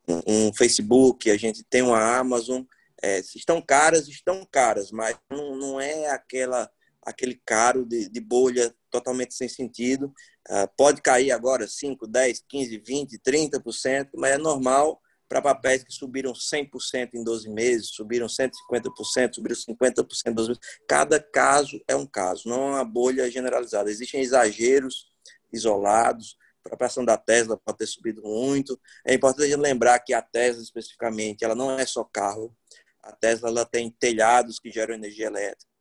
um, 0.07 0.21
um 0.27 0.53
Facebook, 0.53 1.29
a 1.29 1.37
gente 1.37 1.63
tem 1.63 1.81
uma 1.81 2.17
Amazon. 2.17 2.63
É, 3.01 3.19
estão 3.19 3.61
caras, 3.61 4.07
estão 4.07 4.47
caras, 4.49 4.89
mas 4.89 5.17
não, 5.29 5.55
não 5.55 5.81
é 5.81 6.09
aquela 6.09 6.69
aquele 7.05 7.39
caro 7.45 7.85
de, 7.85 8.09
de 8.09 8.19
bolha 8.19 8.73
totalmente 8.89 9.33
sem 9.35 9.47
sentido. 9.47 10.07
Uh, 10.49 10.67
pode 10.75 11.01
cair 11.01 11.31
agora 11.31 11.67
5, 11.67 12.07
10, 12.07 12.43
15, 12.49 12.77
20, 12.79 13.19
30%, 13.19 14.09
mas 14.15 14.31
é 14.31 14.37
normal 14.37 14.99
para 15.27 15.41
papéis 15.41 15.83
que 15.83 15.91
subiram 15.91 16.33
100% 16.33 17.11
em 17.13 17.23
12 17.23 17.49
meses, 17.49 17.89
subiram 17.89 18.27
150%, 18.27 19.35
subiram 19.35 19.55
50% 19.55 20.05
em 20.27 20.33
12 20.33 20.49
meses. 20.49 20.63
Cada 20.87 21.19
caso 21.19 21.81
é 21.87 21.95
um 21.95 22.05
caso, 22.05 22.47
não 22.47 22.67
é 22.67 22.71
uma 22.71 22.85
bolha 22.85 23.29
generalizada. 23.29 23.89
Existem 23.89 24.21
exageros 24.21 25.07
isolados, 25.51 26.37
a 26.71 26.85
ação 26.85 27.05
da 27.05 27.17
Tesla 27.17 27.59
pode 27.63 27.77
ter 27.77 27.87
subido 27.87 28.21
muito. 28.23 28.79
É 29.05 29.13
importante 29.13 29.55
lembrar 29.55 29.99
que 29.99 30.13
a 30.13 30.21
Tesla, 30.21 30.61
especificamente, 30.63 31.43
ela 31.43 31.55
não 31.55 31.71
é 31.71 31.85
só 31.85 32.03
carro. 32.03 32.55
A 33.03 33.11
Tesla 33.11 33.49
ela 33.49 33.65
tem 33.65 33.89
telhados 33.91 34.59
que 34.59 34.71
geram 34.71 34.95
energia 34.95 35.27
elétrica. 35.27 35.74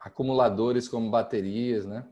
Acumuladores 0.00 0.88
como 0.88 1.10
baterias, 1.10 1.84
né? 1.84 2.10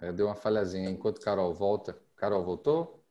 É, 0.00 0.12
deu 0.12 0.26
uma 0.26 0.34
falhazinha. 0.34 0.90
Enquanto 0.90 1.20
Carol 1.20 1.54
volta, 1.54 1.96
Carol 2.16 2.44
voltou? 2.44 3.04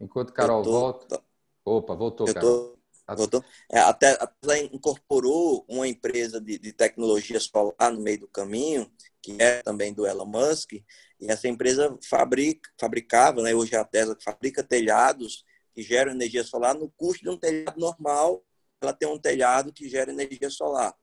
Enquanto 0.00 0.32
Carol 0.32 0.62
tô, 0.62 0.70
volta. 0.72 1.22
Opa, 1.64 1.94
voltou, 1.94 2.26
eu 2.26 2.34
Carol. 2.34 2.76
Tô, 3.06 3.14
voltou. 3.14 3.44
É, 3.70 3.78
a 3.78 3.92
Tesla 3.92 4.58
incorporou 4.72 5.64
uma 5.68 5.86
empresa 5.86 6.40
de, 6.40 6.58
de 6.58 6.72
tecnologia 6.72 7.38
solar 7.38 7.92
no 7.92 8.00
meio 8.00 8.20
do 8.20 8.28
caminho, 8.28 8.90
que 9.22 9.40
é 9.40 9.62
também 9.62 9.94
do 9.94 10.04
Elon 10.04 10.26
Musk, 10.26 10.72
e 10.72 11.30
essa 11.30 11.46
empresa 11.46 11.96
fabrica, 12.08 12.68
fabricava, 12.80 13.42
né, 13.42 13.54
hoje 13.54 13.76
é 13.76 13.78
a 13.78 13.84
Tesla 13.84 14.16
que 14.16 14.24
fabrica 14.24 14.64
telhados 14.64 15.44
que 15.72 15.82
geram 15.82 16.10
energia 16.10 16.42
solar 16.42 16.74
no 16.74 16.90
custo 16.90 17.22
de 17.22 17.30
um 17.30 17.38
telhado 17.38 17.78
normal, 17.78 18.42
ela 18.80 18.92
tem 18.92 19.08
um 19.08 19.18
telhado 19.18 19.72
que 19.72 19.88
gera 19.88 20.10
energia 20.10 20.50
solar. 20.50 20.94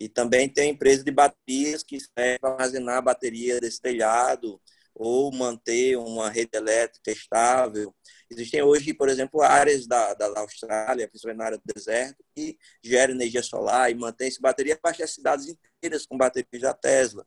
E 0.00 0.08
também 0.08 0.48
tem 0.48 0.70
empresa 0.70 1.02
de 1.02 1.10
baterias 1.10 1.82
que 1.82 1.98
serve 2.00 2.38
para 2.38 2.52
armazenar 2.52 2.98
a 2.98 3.02
bateria 3.02 3.60
desse 3.60 3.80
telhado, 3.80 4.60
ou 4.98 5.32
manter 5.32 5.96
uma 5.96 6.28
rede 6.28 6.50
elétrica 6.54 7.12
estável. 7.12 7.94
Existem 8.28 8.62
hoje, 8.62 8.92
por 8.92 9.08
exemplo, 9.08 9.40
áreas 9.40 9.86
da, 9.86 10.12
da 10.12 10.40
Austrália, 10.40 11.08
principalmente 11.08 11.38
na 11.38 11.44
área 11.44 11.58
do 11.58 11.72
deserto, 11.72 12.22
que 12.34 12.58
geram 12.82 13.14
energia 13.14 13.42
solar 13.42 13.90
e 13.90 13.94
mantém 13.94 14.26
essa 14.26 14.40
bateria 14.40 14.78
as 14.82 15.14
cidades 15.14 15.46
inteiras 15.46 16.04
com 16.04 16.18
baterias 16.18 16.62
da 16.62 16.74
Tesla. 16.74 17.24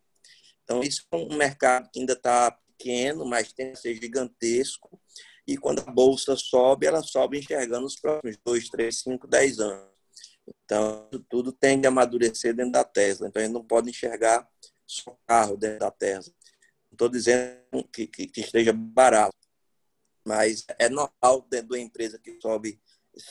Então, 0.63 0.83
isso 0.83 1.03
é 1.11 1.15
um 1.15 1.35
mercado 1.37 1.89
que 1.91 2.01
ainda 2.01 2.13
está 2.13 2.51
pequeno, 2.77 3.25
mas 3.25 3.53
tem 3.53 3.71
a 3.71 3.75
ser 3.75 3.95
gigantesco. 3.95 4.99
E 5.47 5.57
quando 5.57 5.79
a 5.79 5.91
bolsa 5.91 6.35
sobe, 6.35 6.85
ela 6.85 7.01
sobe 7.01 7.39
enxergando 7.39 7.85
os 7.85 7.95
próximos 7.95 8.37
2, 8.45 8.69
3, 8.69 8.99
5, 8.99 9.27
10 9.27 9.59
anos. 9.59 9.90
Então, 10.65 11.09
tudo 11.29 11.51
tende 11.51 11.87
a 11.87 11.89
amadurecer 11.89 12.55
dentro 12.55 12.73
da 12.73 12.83
Tesla. 12.83 13.27
Então, 13.27 13.41
a 13.41 13.45
gente 13.45 13.53
não 13.53 13.63
pode 13.63 13.89
enxergar 13.89 14.47
só 14.85 15.17
carro 15.25 15.57
dentro 15.57 15.79
da 15.79 15.91
Tesla 15.91 16.33
estou 16.91 17.09
dizendo 17.09 17.57
que, 17.91 18.05
que, 18.05 18.27
que, 18.27 18.41
esteja 18.41 18.73
barato, 18.73 19.35
mas 20.25 20.65
é 20.77 20.89
normal 20.89 21.47
dentro 21.49 21.69
de 21.69 21.75
uma 21.75 21.79
empresa 21.79 22.19
que 22.19 22.39
sobe 22.39 22.79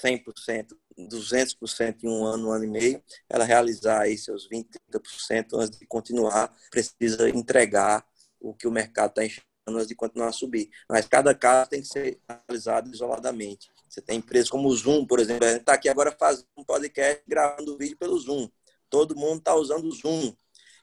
100%, 0.04 0.76
200% 0.98 2.02
em 2.02 2.08
um 2.08 2.24
ano, 2.24 2.48
um 2.48 2.52
ano 2.52 2.64
e 2.64 2.68
meio, 2.68 3.02
ela 3.28 3.44
realizar 3.44 4.02
aí 4.02 4.18
seus 4.18 4.48
20%, 4.48 4.66
30% 4.92 5.46
antes 5.54 5.78
de 5.78 5.86
continuar, 5.86 6.54
precisa 6.70 7.28
entregar 7.30 8.04
o 8.40 8.54
que 8.54 8.66
o 8.66 8.72
mercado 8.72 9.10
está 9.10 9.24
enxergando 9.24 9.46
antes 9.68 9.86
de 9.86 9.94
continuar 9.94 10.28
a 10.28 10.32
subir. 10.32 10.70
Mas 10.88 11.06
cada 11.06 11.34
caso 11.34 11.70
tem 11.70 11.80
que 11.80 11.88
ser 11.88 12.20
analisado 12.28 12.90
isoladamente. 12.90 13.70
Você 13.90 14.00
tem 14.00 14.18
empresas 14.18 14.49
como 14.49 14.68
o 14.68 14.76
Zoom, 14.76 15.04
por 15.04 15.18
exemplo, 15.18 15.44
a 15.44 15.50
gente 15.50 15.62
está 15.62 15.73
aqui 15.73 15.88
agora 15.88 16.14
fazendo 16.16 16.47
um 16.56 16.62
podcast 16.62 17.20
gravando 17.26 17.76
vídeo 17.76 17.97
pelo 17.97 18.16
Zoom. 18.16 18.49
Todo 18.88 19.16
mundo 19.16 19.38
está 19.38 19.52
usando 19.56 19.85
o 19.85 19.90
Zoom. 19.90 20.32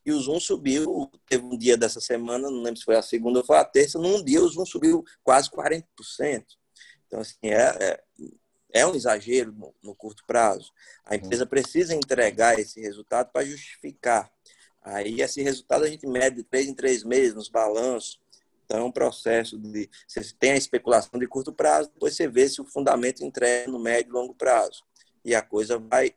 E 0.06 0.12
o 0.12 0.20
Zoom 0.20 0.42
subiu, 0.42 1.10
teve 1.26 1.46
um 1.46 1.58
dia 1.58 1.78
dessa 1.78 2.02
semana, 2.02 2.52
não 2.52 2.62
lembro 2.62 2.78
se 2.78 2.84
foi 2.84 2.98
a 2.98 3.02
segunda 3.02 3.40
ou 3.40 3.46
foi 3.46 3.58
a 3.58 3.64
terça, 3.64 3.98
num 3.98 4.22
dia 4.22 4.42
o 4.42 4.48
Zoom 4.50 4.66
subiu 4.66 5.06
quase 5.24 5.50
40%. 5.50 5.86
Então, 7.08 7.22
assim, 7.22 7.38
é, 7.44 7.78
é, 7.80 8.04
é 8.74 8.86
um 8.86 8.94
exagero 8.94 9.54
no, 9.54 9.74
no, 9.82 9.96
curto 9.96 10.26
prazo. 10.28 10.74
A 11.06 11.16
empresa 11.16 11.46
precisa 11.46 11.96
entregar 11.96 12.60
esse 12.60 12.82
resultado 12.82 13.32
para 13.32 13.46
justificar. 13.46 14.30
Aí, 14.84 15.22
esse 15.22 15.42
resultado 15.42 15.86
a 15.86 15.90
gente 15.90 16.06
mede 16.06 16.38
de 16.38 16.44
três 16.44 16.68
em 16.68 16.74
três 16.74 17.06
meses 17.06 17.34
nos 17.34 17.48
balanços. 17.48 18.20
Então, 18.68 18.82
é 18.82 18.84
um 18.84 18.92
processo 18.92 19.58
de. 19.58 19.90
Você 20.08 20.22
tem 20.38 20.52
a 20.52 20.58
especulação 20.58 21.20
de 21.20 21.28
curto 21.28 21.52
prazo, 21.52 21.90
depois 21.92 22.16
você 22.16 22.28
vê 22.28 22.48
se 22.48 22.62
o 22.62 22.66
fundamento 22.66 23.24
entrega 23.24 23.72
no 23.72 23.80
médio 23.80 24.12
e 24.12 24.14
longo 24.14 24.36
prazo. 24.36 24.84
E 25.26 25.34
a 25.34 25.42
coisa 25.42 25.80
vai 25.80 26.14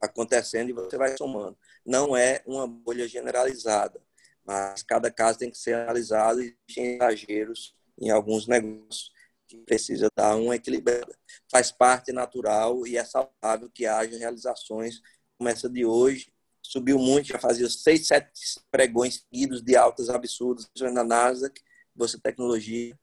acontecendo 0.00 0.68
e 0.68 0.72
você 0.72 0.98
vai 0.98 1.16
somando 1.16 1.56
não 1.86 2.16
é 2.16 2.42
uma 2.44 2.66
bolha 2.66 3.06
generalizada, 3.06 4.02
mas 4.44 4.82
cada 4.82 5.10
caso 5.10 5.38
tem 5.38 5.50
que 5.50 5.56
ser 5.56 5.74
analisado 5.74 6.42
e 6.42 6.56
tem 6.74 6.96
exageros 6.96 7.74
em 7.98 8.10
alguns 8.10 8.48
negócios 8.48 9.12
que 9.46 9.58
precisa 9.58 10.08
dar 10.16 10.34
uma 10.34 10.56
equilibrada. 10.56 11.16
Faz 11.50 11.70
parte 11.70 12.12
natural 12.12 12.84
e 12.86 12.96
é 12.96 13.04
saudável 13.04 13.70
que 13.72 13.86
haja 13.86 14.18
realizações 14.18 15.00
como 15.38 15.48
essa 15.48 15.70
de 15.70 15.84
hoje. 15.84 16.32
Subiu 16.70 16.98
muito, 16.98 17.28
já 17.28 17.38
fazia 17.38 17.68
seis, 17.68 18.06
sete 18.06 18.30
pregões 18.70 19.24
seguidos 19.24 19.62
de 19.62 19.76
altas 19.76 20.08
absurdas 20.10 20.68
na 20.92 21.04
Nasdaq, 21.04 21.60
Bolsa 21.94 22.18
Tecnologia, 22.22 22.98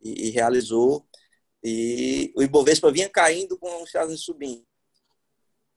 e, 0.00 0.28
e 0.28 0.30
realizou. 0.30 1.06
E 1.62 2.32
o 2.36 2.42
Ibovespa 2.42 2.90
vinha 2.92 3.08
caindo 3.08 3.58
com 3.58 3.82
os 3.82 3.88
Estados 3.88 4.08
Unidos 4.08 4.24
subindo. 4.24 4.66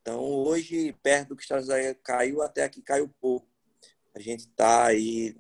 Então, 0.02 0.24
hoje, 0.24 0.94
perto 1.04 1.30
do 1.30 1.36
que 1.36 1.44
Estados 1.44 1.68
Unidos 1.70 2.02
caiu, 2.04 2.42
até 2.42 2.64
aqui 2.64 2.82
caiu 2.82 3.10
pouco. 3.20 3.48
A 4.16 4.20
gente 4.20 4.42
está 4.42 4.86
aí 4.86 5.36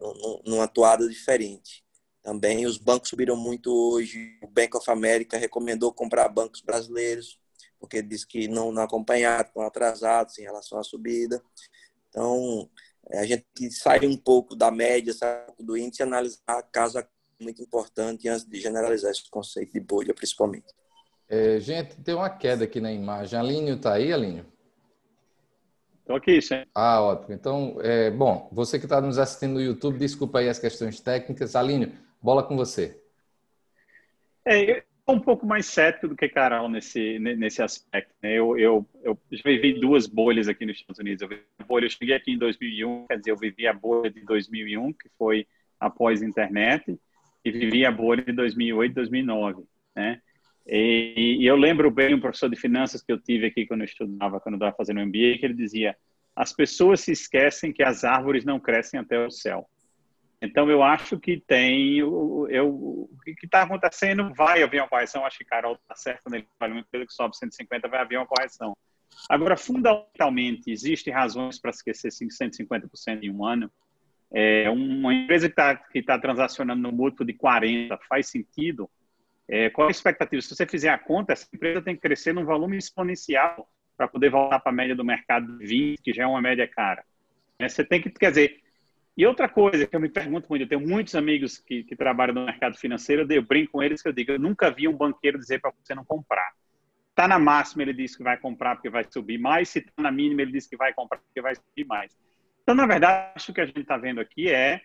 numa 0.46 0.67
toada 0.67 1.08
diferente. 1.08 1.84
Também 2.22 2.65
os 2.65 2.77
bancos 2.77 3.10
subiram 3.10 3.36
muito 3.36 3.72
hoje. 3.72 4.39
O 4.41 4.48
Bank 4.48 4.77
of 4.77 4.89
America 4.89 5.38
recomendou 5.38 5.93
comprar 5.93 6.29
bancos 6.29 6.62
brasileiros, 6.62 7.39
porque 7.79 8.01
diz 8.01 8.24
que 8.24 8.48
não, 8.48 8.72
não 8.72 8.84
acompanharam, 8.84 9.48
estão 9.48 9.63
atrasados 9.63 10.38
em 10.38 10.43
relação 10.43 10.79
à 10.79 10.84
subida. 10.84 11.43
Então, 12.12 12.70
é, 13.10 13.20
a 13.20 13.25
gente 13.25 13.72
sai 13.72 14.06
um 14.06 14.18
pouco 14.18 14.56
da 14.56 14.70
média, 14.70 15.13
sai 15.13 15.44
um 15.44 15.46
pouco 15.48 15.63
do 15.63 15.77
índice 15.77 16.03
e 16.03 16.03
analisar 16.03 16.62
caso 16.72 17.01
muito 17.39 17.62
importante 17.63 18.27
antes 18.27 18.46
de 18.46 18.60
generalizar 18.60 19.10
esse 19.10 19.27
conceito 19.32 19.74
de 19.74 19.80
bolha, 19.80 20.13
principalmente. 20.13 20.68
É, 21.27 21.60
gente, 21.60 21.96
tem 21.96 22.13
uma 22.13 22.30
queda 22.30 22.65
aqui 22.65 22.80
na 22.80 22.91
imagem. 22.91 23.39
Alínio 23.39 23.75
está 23.75 23.94
aí, 23.94 24.12
Alínio? 24.13 24.46
Estou 26.01 26.18
aqui, 26.18 26.41
sim. 26.41 26.65
Ah, 26.75 27.01
ótimo. 27.01 27.34
Então, 27.34 27.77
é, 27.82 28.12
bom, 28.12 28.50
você 28.51 28.77
que 28.77 28.86
está 28.86 29.00
nos 29.00 29.18
assistindo 29.18 29.53
no 29.53 29.62
YouTube, 29.62 29.98
desculpa 29.98 30.39
aí 30.39 30.50
as 30.50 30.60
questões 30.60 31.00
técnicas. 31.00 31.56
Alínio, 31.56 31.94
bola 32.22 32.44
com 32.44 32.58
você. 32.58 33.01
É, 34.46 34.84
um 35.12 35.20
pouco 35.20 35.46
mais 35.46 35.65
cético 35.65 36.08
do 36.08 36.15
que 36.15 36.27
Carol 36.27 36.70
nesse, 36.70 37.20
nesse 37.20 37.62
aspecto. 37.62 38.13
Né? 38.22 38.34
Eu, 38.34 38.58
eu, 38.58 38.88
eu 39.03 39.18
já 39.32 39.44
vivi 39.44 39.80
duas 39.80 40.08
bolhas 40.08 40.48
aqui 40.48 40.65
nos 40.65 40.77
Estados 40.77 41.00
Unidos. 41.00 41.22
Eu, 41.22 41.30
vivi 41.30 41.44
a 41.60 41.63
bolha, 41.63 41.86
eu 41.86 41.89
cheguei 41.89 42.15
aqui 42.15 42.32
em 42.32 42.38
2001, 42.38 43.08
quer 43.08 43.18
dizer, 43.18 43.32
eu 43.32 43.38
vivi 43.38 43.68
a 43.68 43.74
bolha 43.74 44.10
de 44.10 44.22
2001, 44.22 44.94
que 44.94 45.10
foi 45.18 45.48
após 45.80 46.22
a 46.22 46.25
internet, 46.25 46.98
e 47.44 47.51
vivi 47.51 47.86
a 47.86 47.91
bolha 47.91 48.24
de 48.24 48.32
2008, 48.32 48.94
2009, 48.94 49.63
né? 49.96 50.22
E, 50.68 51.38
e, 51.39 51.46
eu 51.46 51.56
lembro 51.56 51.89
bem 51.89 52.13
um 52.13 52.20
professor 52.20 52.48
de 52.48 52.56
finanças 52.56 53.01
que 53.01 53.12
eu 53.12 53.20
tive 53.20 53.48
aqui 53.48 53.65
quando 53.65 53.82
eu 53.82 53.86
estudava, 53.86 54.39
quando 54.39 54.53
eu 54.53 54.58
estava 54.58 54.75
fazendo 54.75 55.01
MBA, 55.01 55.39
que 55.39 55.46
ele 55.46 55.56
dizia: 55.56 55.96
as 56.36 56.53
pessoas 56.53 57.01
se 57.01 57.12
esquecem 57.12 57.74
que 57.74 57.82
as 57.82 58.03
árvores 58.03 58.46
não 58.46 58.60
crescem 58.60 59.00
até 59.00 59.25
o 59.25 59.32
céu. 59.32 59.68
Então, 60.41 60.69
eu 60.69 60.81
acho 60.81 61.19
que 61.19 61.39
tem. 61.39 62.00
Eu, 62.00 62.67
o 62.67 63.10
que 63.24 63.45
está 63.45 63.62
acontecendo 63.62 64.33
vai 64.33 64.63
haver 64.63 64.81
uma 64.81 64.89
correção. 64.89 65.24
Acho 65.24 65.38
que 65.38 65.45
Carol 65.45 65.74
está 65.74 65.95
certa 65.95 66.29
nele. 66.29 66.48
Vale 66.60 66.74
uma 66.74 66.81
empresa 66.81 67.05
que 67.05 67.13
sobe 67.13 67.38
150, 67.38 67.88
vai 67.88 68.01
haver 68.01 68.17
uma 68.17 68.25
correção. 68.25 68.75
Agora, 69.29 69.55
fundamentalmente, 69.55 70.71
existem 70.71 71.13
razões 71.13 71.60
para 71.60 71.69
esquecer 71.69 72.10
150% 72.10 73.21
em 73.21 73.29
um 73.29 73.45
ano. 73.45 73.71
É, 74.33 74.69
uma 74.69 75.13
empresa 75.13 75.48
que 75.48 75.53
está 75.53 75.75
que 75.75 76.01
tá 76.01 76.17
transacionando 76.17 76.81
no 76.81 76.91
múltiplo 76.91 77.25
de 77.25 77.33
40 77.33 77.98
faz 78.10 78.27
sentido. 78.27 78.89
É, 79.48 79.69
qual 79.69 79.89
a 79.89 79.91
expectativa? 79.91 80.41
Se 80.41 80.55
você 80.55 80.65
fizer 80.65 80.89
a 80.89 80.98
conta, 80.98 81.33
essa 81.33 81.48
empresa 81.53 81.81
tem 81.81 81.93
que 81.93 82.01
crescer 82.01 82.33
num 82.33 82.45
volume 82.45 82.77
exponencial 82.77 83.69
para 83.98 84.07
poder 84.07 84.29
voltar 84.29 84.60
para 84.60 84.71
a 84.71 84.75
média 84.75 84.95
do 84.95 85.03
mercado 85.03 85.57
de 85.57 85.65
20, 85.65 86.01
que 86.01 86.13
já 86.13 86.24
é 86.24 86.25
uma 86.27 86.41
média 86.41 86.67
cara. 86.67 87.03
É, 87.60 87.67
você 87.67 87.83
tem 87.83 88.01
que, 88.01 88.10
quer 88.10 88.29
dizer, 88.29 88.62
e 89.18 89.25
outra 89.25 89.50
coisa 89.50 89.86
que 89.86 89.96
eu 89.96 90.00
me 90.00 90.10
pergunto 90.10 90.48
muito, 90.50 90.63
eu 90.63 90.70
tenho 90.70 90.88
muitos 90.88 91.15
amigos 91.15 91.58
que, 91.58 91.84
que 91.84 91.96
trabalham 91.96 92.34
no 92.34 92.46
mercado 92.46 92.77
financeiro, 92.77 93.25
eu 93.32 93.41
brinco 93.41 93.74
com 93.74 93.84
eles 93.84 94.01
que 94.01 94.08
eu 94.08 94.13
digo, 94.13 94.32
eu 94.32 94.39
nunca 94.39 94.72
vi 94.72 94.88
um 94.88 94.96
banqueiro 94.96 95.38
dizer 95.38 95.60
para 95.60 95.72
você 95.72 95.94
não 95.94 96.06
comprar. 96.06 96.51
Está 97.10 97.27
na 97.27 97.38
máxima, 97.38 97.84
ele 97.84 97.94
diz 97.94 98.15
que 98.15 98.24
vai 98.24 98.38
comprar 98.38 98.75
porque 98.75 98.89
vai 98.89 99.06
subir 99.10 99.38
mais, 99.38 99.70
se 99.70 99.80
está 99.80 100.01
na 100.01 100.12
mínima, 100.12 100.41
ele 100.41 100.53
diz 100.53 100.65
que 100.65 100.77
vai 100.77 100.94
comprar 100.94 101.20
porque 101.20 101.41
vai 101.41 101.53
subir 101.56 101.86
mais. 101.86 102.18
Então, 102.63 102.74
na 102.74 102.86
verdade, 102.86 103.34
acho 103.36 103.53
que 103.53 103.60
a 103.60 103.65
gente 103.65 103.82
está 103.82 103.98
vendo 103.98 104.22
aqui 104.22 104.50
é, 104.50 104.82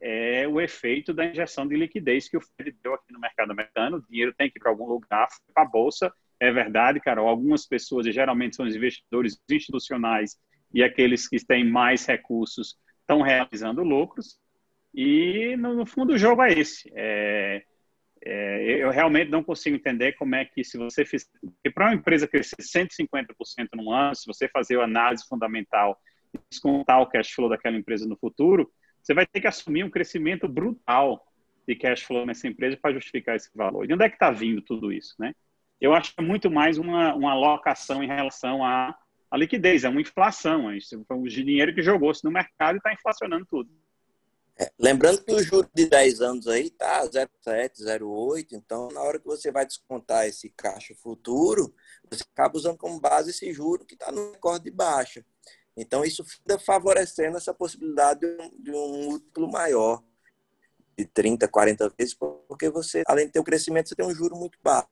é 0.00 0.48
o 0.48 0.58
efeito 0.58 1.12
da 1.12 1.26
injeção 1.26 1.66
de 1.66 1.76
liquidez 1.76 2.28
que 2.28 2.36
o 2.36 2.40
Fed 2.40 2.74
deu 2.82 2.94
aqui 2.94 3.12
no 3.12 3.20
mercado 3.20 3.50
americano. 3.50 3.98
O 3.98 4.02
dinheiro 4.08 4.32
tem 4.32 4.50
que 4.50 4.58
ir 4.58 4.62
para 4.62 4.70
algum 4.70 4.86
lugar, 4.86 5.28
para 5.52 5.62
a 5.64 5.66
Bolsa. 5.68 6.10
É 6.40 6.50
verdade, 6.50 6.98
Carol, 7.00 7.28
algumas 7.28 7.66
pessoas, 7.66 8.06
e 8.06 8.12
geralmente 8.12 8.56
são 8.56 8.64
os 8.64 8.74
investidores 8.74 9.38
institucionais 9.50 10.40
e 10.72 10.82
aqueles 10.82 11.28
que 11.28 11.44
têm 11.44 11.68
mais 11.68 12.06
recursos, 12.06 12.76
estão 13.10 13.22
realizando 13.22 13.82
lucros. 13.82 14.38
E, 14.94 15.56
no, 15.56 15.74
no, 15.74 15.86
fundo, 15.86 16.12
o 16.12 16.18
jogo 16.18 16.42
é 16.42 16.52
esse. 16.52 16.90
É, 16.94 17.62
é, 18.24 18.84
eu 18.84 18.90
realmente 18.90 19.30
não 19.30 19.42
consigo 19.42 19.76
entender 19.76 20.12
como 20.12 20.34
é 20.36 20.44
que, 20.44 20.62
se 20.62 20.78
você 20.78 21.04
fizer. 21.04 21.26
Para 21.74 21.86
uma 21.86 21.94
empresa 21.94 22.28
crescer 22.28 22.56
150% 22.62 23.68
no 23.74 23.92
ano, 23.92 24.14
se 24.14 24.26
você 24.26 24.48
fazer 24.48 24.78
a 24.78 24.84
análise 24.84 25.26
fundamental 25.28 26.00
e 26.32 26.38
descontar 26.48 27.00
o 27.00 27.06
cash 27.06 27.30
flow 27.30 27.48
daquela 27.48 27.76
empresa 27.76 28.06
no 28.06 28.16
futuro, 28.16 28.70
você 29.02 29.12
vai 29.12 29.26
ter 29.26 29.40
que 29.40 29.48
assumir 29.48 29.84
um 29.84 29.90
crescimento 29.90 30.46
brutal 30.46 31.26
de 31.66 31.74
cash 31.74 32.02
flow 32.02 32.24
nessa 32.24 32.46
empresa 32.46 32.76
para 32.76 32.94
justificar 32.94 33.36
esse 33.36 33.50
valor. 33.54 33.88
E 33.88 33.92
onde 33.92 34.04
é 34.04 34.08
que 34.08 34.16
está 34.16 34.30
vindo 34.30 34.62
tudo 34.62 34.92
isso, 34.92 35.14
né? 35.18 35.34
Eu 35.80 35.94
acho 35.94 36.14
que 36.14 36.20
é 36.20 36.24
muito 36.24 36.50
mais 36.50 36.76
uma, 36.76 37.14
uma 37.14 37.32
alocação 37.32 38.02
em 38.02 38.06
relação 38.06 38.62
à 38.62 38.94
a 39.30 39.36
liquidez, 39.36 39.84
é 39.84 39.88
uma 39.88 40.00
inflação. 40.00 40.70
É 40.70 40.78
o 41.10 41.28
dinheiro 41.28 41.74
que 41.74 41.82
jogou-se 41.82 42.24
no 42.24 42.30
mercado 42.30 42.74
e 42.74 42.78
está 42.78 42.92
inflacionando 42.92 43.46
tudo. 43.46 43.70
É, 44.58 44.70
lembrando 44.78 45.24
que 45.24 45.32
o 45.32 45.42
juro 45.42 45.70
de 45.72 45.86
10 45.86 46.20
anos 46.20 46.46
aí 46.46 46.66
está 46.66 47.02
0,7, 47.06 47.82
0,8, 47.82 48.48
então 48.52 48.88
na 48.88 49.00
hora 49.00 49.18
que 49.18 49.24
você 49.24 49.50
vai 49.50 49.64
descontar 49.64 50.26
esse 50.26 50.50
caixa 50.50 50.94
futuro, 50.94 51.74
você 52.10 52.22
acaba 52.30 52.58
usando 52.58 52.76
como 52.76 53.00
base 53.00 53.30
esse 53.30 53.50
juro 53.54 53.86
que 53.86 53.94
está 53.94 54.12
no 54.12 54.32
recorde 54.32 54.64
de 54.64 54.70
baixa. 54.70 55.24
Então 55.74 56.04
isso 56.04 56.22
fica 56.24 56.58
favorecendo 56.58 57.38
essa 57.38 57.54
possibilidade 57.54 58.20
de 58.58 58.70
um, 58.70 58.84
um 58.84 59.04
múltiplo 59.04 59.50
maior, 59.50 60.02
de 60.98 61.06
30, 61.06 61.48
40 61.48 61.94
vezes, 61.96 62.12
porque 62.12 62.68
você, 62.68 63.02
além 63.06 63.26
de 63.26 63.32
ter 63.32 63.40
o 63.40 63.44
crescimento, 63.44 63.88
você 63.88 63.94
tem 63.94 64.04
um 64.04 64.14
juro 64.14 64.36
muito 64.36 64.58
baixo. 64.62 64.90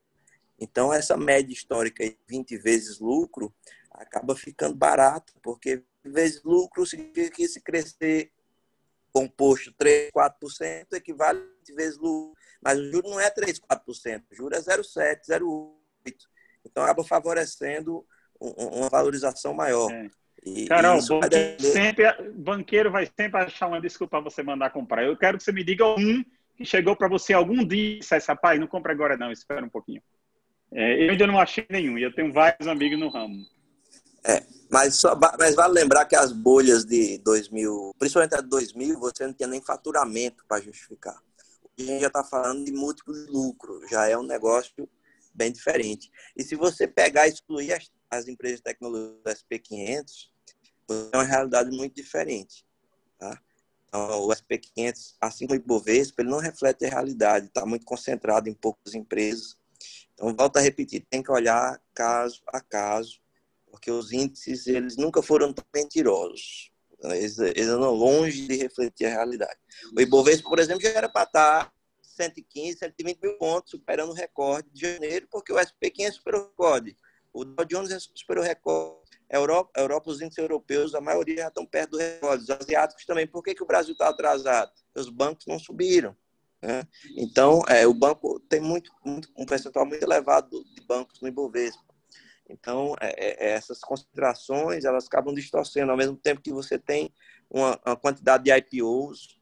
Então 0.59 0.91
essa 0.91 1.15
média 1.15 1.53
histórica 1.53 2.03
de 2.03 2.17
20 2.27 2.57
vezes 2.57 2.99
lucro, 2.99 3.53
acaba 3.91 4.35
ficando 4.35 4.75
barato, 4.75 5.33
porque 5.41 5.83
vezes 6.03 6.43
lucro 6.43 6.85
significa 6.85 7.35
que 7.35 7.47
se 7.47 7.61
crescer 7.61 8.31
composto 9.11 9.73
3, 9.73 10.11
4% 10.11 10.93
equivale 10.93 11.39
a 11.39 11.75
vezes 11.75 11.97
lucro. 11.97 12.37
Mas 12.61 12.77
o 12.77 12.91
juro 12.91 13.09
não 13.09 13.19
é 13.19 13.29
3, 13.29 13.59
4%, 13.59 14.23
o 14.31 14.35
juro 14.35 14.55
é 14.55 14.59
0,7, 14.59 15.21
0,8%. 15.29 16.15
Então 16.65 16.83
acaba 16.83 17.03
favorecendo 17.03 18.05
uma 18.39 18.89
valorização 18.89 19.53
maior. 19.53 19.91
É. 19.91 20.09
E, 20.45 20.67
Carol, 20.67 20.99
banqueiro, 21.05 21.61
sempre, 21.61 22.05
banqueiro 22.33 22.91
vai 22.91 23.05
sempre 23.05 23.41
achar 23.41 23.67
uma 23.67 23.81
desculpa 23.81 24.21
para 24.21 24.29
você 24.29 24.41
mandar 24.41 24.69
comprar. 24.69 25.03
Eu 25.03 25.17
quero 25.17 25.37
que 25.37 25.43
você 25.43 25.51
me 25.51 25.63
diga 25.63 25.85
um 25.85 26.23
que 26.55 26.65
chegou 26.65 26.95
para 26.95 27.09
você 27.09 27.33
algum 27.33 27.65
dia 27.65 27.95
e 27.95 27.99
disse, 27.99 28.17
rapaz, 28.27 28.59
não 28.59 28.67
compra 28.67 28.93
agora 28.93 29.17
não, 29.17 29.31
espera 29.31 29.65
um 29.65 29.69
pouquinho. 29.69 30.01
É, 30.71 31.05
eu 31.05 31.11
ainda 31.11 31.27
não 31.27 31.39
achei 31.39 31.65
nenhum, 31.69 31.97
e 31.97 32.03
eu 32.03 32.13
tenho 32.13 32.31
vários 32.31 32.67
amigos 32.67 32.99
no 32.99 33.09
ramo. 33.09 33.45
É, 34.29 34.45
mas, 34.69 34.95
só, 34.95 35.17
mas 35.39 35.55
vale 35.55 35.73
lembrar 35.73 36.05
que 36.05 36.15
as 36.15 36.31
bolhas 36.31 36.85
de 36.85 37.17
2000, 37.19 37.95
principalmente 37.97 38.35
a 38.35 38.41
de 38.41 38.47
2000, 38.47 38.99
você 38.99 39.25
não 39.25 39.33
tinha 39.33 39.47
nem 39.47 39.59
faturamento 39.59 40.45
para 40.47 40.61
justificar. 40.61 41.19
A 41.77 41.81
gente 41.81 42.01
já 42.01 42.07
está 42.07 42.23
falando 42.23 42.63
de 42.63 42.71
múltiplo 42.71 43.13
de 43.13 43.31
lucro, 43.31 43.81
já 43.89 44.07
é 44.07 44.15
um 44.15 44.23
negócio 44.23 44.87
bem 45.33 45.51
diferente. 45.51 46.11
E 46.37 46.43
se 46.43 46.55
você 46.55 46.87
pegar 46.87 47.27
e 47.27 47.31
excluir 47.31 47.73
as, 47.73 47.91
as 48.11 48.27
empresas 48.27 48.57
de 48.57 48.63
tecnologia 48.63 49.17
do 49.23 49.31
SP500, 49.31 50.29
é 51.11 51.17
uma 51.17 51.23
realidade 51.23 51.75
muito 51.75 51.95
diferente. 51.95 52.63
Tá? 53.17 53.41
Então, 53.87 54.25
o 54.25 54.27
SP500, 54.27 55.15
assim 55.19 55.47
como 55.47 55.59
o 55.59 55.63
Ibovespa, 55.63 56.21
ele 56.21 56.29
não 56.29 56.37
reflete 56.37 56.85
a 56.85 56.89
realidade, 56.89 57.47
está 57.47 57.65
muito 57.65 57.85
concentrado 57.85 58.47
em 58.47 58.53
poucas 58.53 58.93
empresas. 58.93 59.57
Então, 60.13 60.35
volto 60.35 60.57
a 60.57 60.61
repetir, 60.61 61.05
tem 61.09 61.23
que 61.23 61.31
olhar 61.31 61.81
caso 61.95 62.43
a 62.47 62.61
caso, 62.61 63.19
porque 63.69 63.91
os 63.91 64.11
índices 64.11 64.67
eles 64.67 64.97
nunca 64.97 65.21
foram 65.21 65.53
tão 65.53 65.65
mentirosos. 65.73 66.71
Eles, 67.03 67.37
eles 67.39 67.67
andam 67.67 67.93
longe 67.93 68.47
de 68.47 68.57
refletir 68.57 69.05
a 69.05 69.09
realidade. 69.09 69.57
O 69.95 70.01
Ibovespa, 70.01 70.49
por 70.49 70.59
exemplo, 70.59 70.81
já 70.81 70.89
era 70.89 71.07
para 71.07 71.23
estar 71.23 71.73
115, 72.01 72.79
120 72.79 73.19
mil 73.21 73.37
pontos, 73.37 73.71
superando 73.71 74.09
o 74.09 74.13
recorde 74.13 74.69
de 74.73 74.81
janeiro, 74.81 75.27
porque 75.31 75.53
o 75.53 75.55
SP500 75.55 76.11
superou 76.11 76.41
o 76.41 76.47
recorde. 76.47 76.97
O 77.31 77.45
Dow 77.45 77.65
Jones 77.65 78.11
superou 78.13 78.43
o 78.43 78.47
recorde. 78.47 78.99
A 79.31 79.37
Europa, 79.37 79.71
a 79.77 79.81
Europa, 79.81 80.09
os 80.09 80.21
índices 80.21 80.39
europeus, 80.39 80.95
a 80.95 80.99
maioria 80.99 81.43
já 81.43 81.47
estão 81.47 81.65
perto 81.65 81.91
do 81.91 81.97
recorde. 81.97 82.43
Os 82.43 82.49
asiáticos 82.49 83.05
também. 83.05 83.27
Por 83.27 83.43
que, 83.43 83.55
que 83.55 83.63
o 83.63 83.67
Brasil 83.67 83.93
está 83.93 84.09
atrasado? 84.09 84.71
Os 84.95 85.09
bancos 85.09 85.45
não 85.45 85.59
subiram. 85.59 86.15
Né? 86.61 86.83
Então, 87.15 87.61
é, 87.67 87.87
o 87.87 87.93
banco 87.93 88.39
tem 88.41 88.59
muito, 88.59 88.91
muito, 89.05 89.29
um 89.37 89.45
percentual 89.45 89.85
muito 89.85 90.03
elevado 90.03 90.63
de 90.73 90.81
bancos 90.81 91.21
no 91.21 91.27
Ibovespa. 91.27 91.88
Então, 92.49 92.95
é, 92.99 93.45
é, 93.45 93.51
essas 93.51 93.79
concentrações, 93.79 94.83
elas 94.83 95.05
acabam 95.05 95.33
distorcendo, 95.33 95.91
ao 95.91 95.97
mesmo 95.97 96.17
tempo 96.17 96.41
que 96.41 96.51
você 96.51 96.79
tem 96.79 97.13
uma, 97.47 97.79
uma 97.85 97.95
quantidade 97.95 98.43
de 98.43 98.51
IPOs 98.51 99.39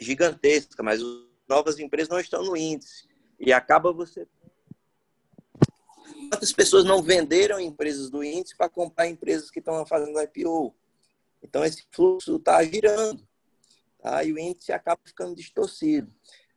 gigantesca, 0.00 0.80
mas 0.82 1.02
as 1.02 1.08
novas 1.48 1.78
empresas 1.80 2.08
não 2.08 2.20
estão 2.20 2.44
no 2.44 2.56
índice. 2.56 3.08
E 3.38 3.52
acaba 3.52 3.92
você... 3.92 4.28
Quantas 6.30 6.52
pessoas 6.52 6.84
não 6.84 7.02
venderam 7.02 7.60
empresas 7.60 8.08
do 8.08 8.22
índice 8.22 8.56
para 8.56 8.68
comprar 8.68 9.08
empresas 9.08 9.50
que 9.50 9.58
estão 9.58 9.84
fazendo 9.84 10.20
IPO? 10.20 10.74
Então, 11.42 11.64
esse 11.64 11.84
fluxo 11.90 12.36
está 12.36 12.62
girando. 12.62 13.26
Tá? 14.00 14.22
E 14.22 14.32
o 14.32 14.38
índice 14.38 14.72
acaba 14.72 15.00
ficando 15.04 15.34
distorcido. 15.34 16.12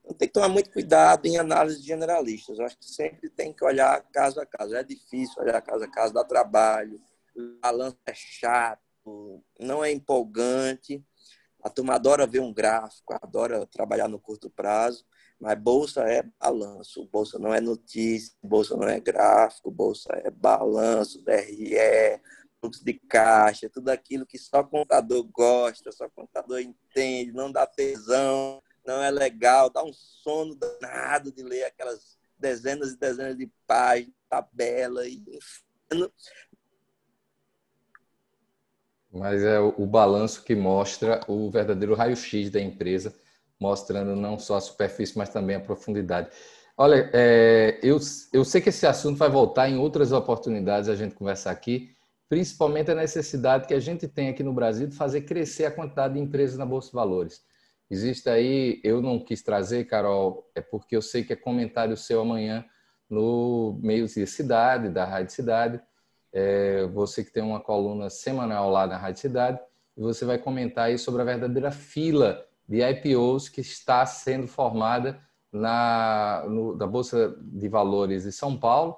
Então, 0.07 0.17
tem 0.17 0.27
que 0.27 0.33
tomar 0.33 0.47
muito 0.47 0.71
cuidado 0.71 1.25
em 1.25 1.37
análise 1.37 1.81
de 1.81 1.87
generalistas. 1.87 2.57
Eu 2.57 2.65
acho 2.65 2.77
que 2.77 2.85
sempre 2.85 3.29
tem 3.29 3.51
que 3.51 3.63
olhar 3.63 4.01
caso 4.11 4.39
a 4.39 4.45
caso. 4.45 4.73
É 4.73 4.83
difícil 4.83 5.41
olhar 5.41 5.61
caso 5.61 5.83
a 5.83 5.87
caso, 5.87 6.13
dá 6.13 6.23
trabalho, 6.23 7.01
o 7.35 7.59
balanço 7.61 7.97
é 8.05 8.13
chato, 8.13 8.81
não 9.59 9.83
é 9.83 9.91
empolgante. 9.91 11.03
A 11.61 11.69
turma 11.69 11.95
adora 11.95 12.25
ver 12.25 12.39
um 12.39 12.53
gráfico, 12.53 13.13
adora 13.21 13.65
trabalhar 13.65 14.07
no 14.07 14.19
curto 14.19 14.49
prazo, 14.49 15.05
mas 15.39 15.59
bolsa 15.59 16.01
é 16.03 16.23
balanço, 16.39 17.05
bolsa 17.11 17.37
não 17.37 17.53
é 17.53 17.59
notícia, 17.59 18.33
bolsa 18.41 18.77
não 18.77 18.87
é 18.87 18.99
gráfico, 19.01 19.69
bolsa 19.69 20.09
é 20.23 20.31
balanço, 20.31 21.21
DRE, 21.23 22.21
fluxo 22.61 22.85
de 22.85 22.93
caixa, 22.93 23.69
tudo 23.69 23.89
aquilo 23.89 24.25
que 24.25 24.37
só 24.37 24.63
contador 24.63 25.23
gosta, 25.25 25.91
só 25.91 26.07
contador 26.09 26.61
entende, 26.61 27.33
não 27.33 27.51
dá 27.51 27.65
tesão, 27.65 28.61
não 28.87 29.03
é 29.03 29.11
legal, 29.11 29.69
dá 29.69 29.83
um 29.83 29.91
sono 29.91 30.55
danado 30.55 31.29
de 31.31 31.43
ler 31.43 31.65
aquelas 31.65 32.17
dezenas 32.39 32.93
e 32.93 32.97
dezenas 32.97 33.37
de 33.37 33.51
páginas, 33.67 34.15
tabela, 34.29 35.05
e 35.05 35.21
Mas 39.11 39.43
é 39.43 39.59
o, 39.59 39.73
o 39.77 39.85
balanço 39.85 40.43
que 40.43 40.55
mostra 40.55 41.21
o 41.27 41.51
verdadeiro 41.51 41.95
raio-x 41.95 42.49
da 42.49 42.61
empresa, 42.61 43.13
mostrando 43.59 44.15
não 44.15 44.39
só 44.39 44.55
a 44.55 44.61
superfície, 44.61 45.17
mas 45.17 45.29
também 45.29 45.57
a 45.57 45.59
profundidade. 45.59 46.29
Olha, 46.77 47.09
é, 47.11 47.79
eu, 47.83 47.99
eu 48.31 48.45
sei 48.45 48.61
que 48.61 48.69
esse 48.69 48.85
assunto 48.85 49.17
vai 49.17 49.29
voltar 49.29 49.67
em 49.67 49.77
outras 49.77 50.11
oportunidades 50.11 50.87
a 50.87 50.95
gente 50.95 51.15
conversar 51.15 51.51
aqui, 51.51 51.93
principalmente 52.29 52.91
a 52.91 52.95
necessidade 52.95 53.67
que 53.67 53.73
a 53.73 53.79
gente 53.79 54.07
tem 54.07 54.29
aqui 54.29 54.43
no 54.43 54.53
Brasil 54.53 54.87
de 54.87 54.95
fazer 54.95 55.21
crescer 55.21 55.65
a 55.65 55.71
quantidade 55.71 56.13
de 56.13 56.19
empresas 56.19 56.57
na 56.57 56.65
Bolsa 56.65 56.89
de 56.89 56.93
Valores. 56.93 57.46
Existe 57.89 58.29
aí, 58.29 58.81
eu 58.83 59.01
não 59.01 59.19
quis 59.19 59.41
trazer, 59.41 59.85
Carol, 59.85 60.49
é 60.53 60.61
porque 60.61 60.95
eu 60.95 61.01
sei 61.01 61.23
que 61.23 61.33
é 61.33 61.35
comentário 61.35 61.95
seu 61.95 62.21
amanhã 62.21 62.65
no 63.09 63.79
Meios 63.81 64.15
de 64.15 64.27
Cidade, 64.27 64.89
da 64.89 65.05
Rádio 65.05 65.33
Cidade. 65.33 65.81
É, 66.33 66.85
você 66.87 67.23
que 67.23 67.31
tem 67.31 67.41
uma 67.41 67.61
coluna 67.61 68.09
semanal 68.09 68.69
lá 68.69 68.85
na 68.85 68.97
Rádio 68.97 69.21
Cidade, 69.21 69.59
e 69.95 70.01
você 70.01 70.25
vai 70.25 70.37
comentar 70.37 70.85
aí 70.85 70.97
sobre 70.97 71.21
a 71.21 71.25
verdadeira 71.25 71.71
fila 71.71 72.45
de 72.67 72.81
IPOs 72.83 73.49
que 73.49 73.61
está 73.61 74.05
sendo 74.05 74.47
formada 74.47 75.19
na 75.51 76.45
no, 76.47 76.75
da 76.75 76.85
Bolsa 76.85 77.35
de 77.41 77.69
Valores 77.69 78.23
de 78.23 78.31
São 78.31 78.57
Paulo 78.57 78.97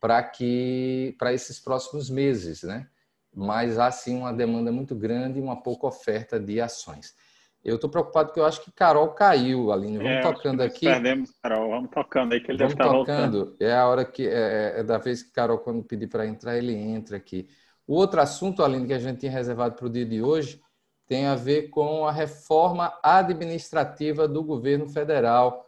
para 0.00 0.22
que 0.22 1.14
para 1.18 1.32
esses 1.32 1.60
próximos 1.60 2.08
meses, 2.08 2.62
né? 2.62 2.88
Mas 3.32 3.78
há 3.78 3.90
sim 3.90 4.16
uma 4.16 4.32
demanda 4.32 4.72
muito 4.72 4.94
grande 4.94 5.38
e 5.38 5.42
uma 5.42 5.62
pouca 5.62 5.86
oferta 5.86 6.40
de 6.40 6.60
ações. 6.60 7.14
Eu 7.62 7.74
estou 7.74 7.90
preocupado 7.90 8.28
porque 8.28 8.40
eu 8.40 8.46
acho 8.46 8.62
que 8.62 8.72
Carol 8.72 9.08
caiu, 9.08 9.70
Aline. 9.70 9.98
Vamos 9.98 10.12
é, 10.12 10.20
tocando 10.20 10.62
aqui. 10.62 10.86
Perdemos, 10.86 11.30
Carol. 11.42 11.70
Vamos 11.70 11.90
tocando 11.90 12.32
aí 12.32 12.40
que 12.40 12.50
ele 12.50 12.58
Vamos 12.58 12.74
deve 12.74 12.82
estar 12.82 12.98
tocando. 12.98 13.38
voltando. 13.38 13.56
É 13.60 13.74
a 13.74 13.86
hora 13.86 14.04
que 14.04 14.26
é, 14.26 14.32
é, 14.76 14.80
é 14.80 14.82
da 14.82 14.96
vez 14.96 15.22
que 15.22 15.30
Carol, 15.30 15.58
quando 15.58 15.82
pedir 15.84 16.06
para 16.06 16.26
entrar, 16.26 16.56
ele 16.56 16.74
entra 16.74 17.18
aqui. 17.18 17.48
O 17.86 17.94
outro 17.94 18.20
assunto, 18.20 18.64
Aline, 18.64 18.86
que 18.86 18.94
a 18.94 18.98
gente 18.98 19.18
tinha 19.18 19.32
reservado 19.32 19.74
para 19.74 19.86
o 19.86 19.90
dia 19.90 20.06
de 20.06 20.22
hoje, 20.22 20.60
tem 21.06 21.26
a 21.26 21.34
ver 21.34 21.68
com 21.68 22.06
a 22.06 22.12
reforma 22.12 22.96
administrativa 23.02 24.26
do 24.26 24.42
governo 24.42 24.88
federal. 24.88 25.66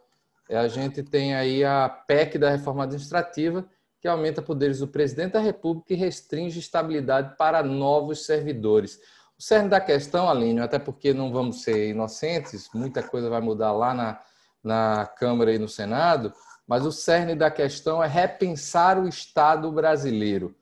É, 0.49 0.57
a 0.57 0.67
gente 0.67 1.03
tem 1.03 1.35
aí 1.35 1.63
a 1.63 1.87
PEC 1.89 2.37
da 2.39 2.49
reforma 2.49 2.85
administrativa, 2.85 3.67
que 3.99 4.07
aumenta 4.07 4.41
poderes 4.41 4.79
do 4.79 4.87
presidente 4.87 5.33
da 5.33 5.39
República 5.39 5.93
e 5.93 5.97
restringe 5.97 6.59
estabilidade 6.59 7.35
para 7.37 7.61
novos 7.61 8.25
servidores. 8.25 8.99
O 9.37 9.41
cerne 9.41 9.69
da 9.69 9.81
questão, 9.81 10.29
Aline, 10.29 10.59
até 10.59 10.77
porque 10.79 11.13
não 11.13 11.31
vamos 11.31 11.63
ser 11.63 11.89
inocentes, 11.89 12.69
muita 12.73 13.01
coisa 13.01 13.29
vai 13.29 13.41
mudar 13.41 13.71
lá 13.71 13.93
na, 13.93 14.19
na 14.63 15.05
Câmara 15.05 15.53
e 15.53 15.59
no 15.59 15.67
Senado, 15.67 16.33
mas 16.67 16.85
o 16.85 16.91
cerne 16.91 17.35
da 17.35 17.51
questão 17.51 18.03
é 18.03 18.07
repensar 18.07 18.97
o 18.97 19.07
Estado 19.07 19.71
brasileiro. 19.71 20.55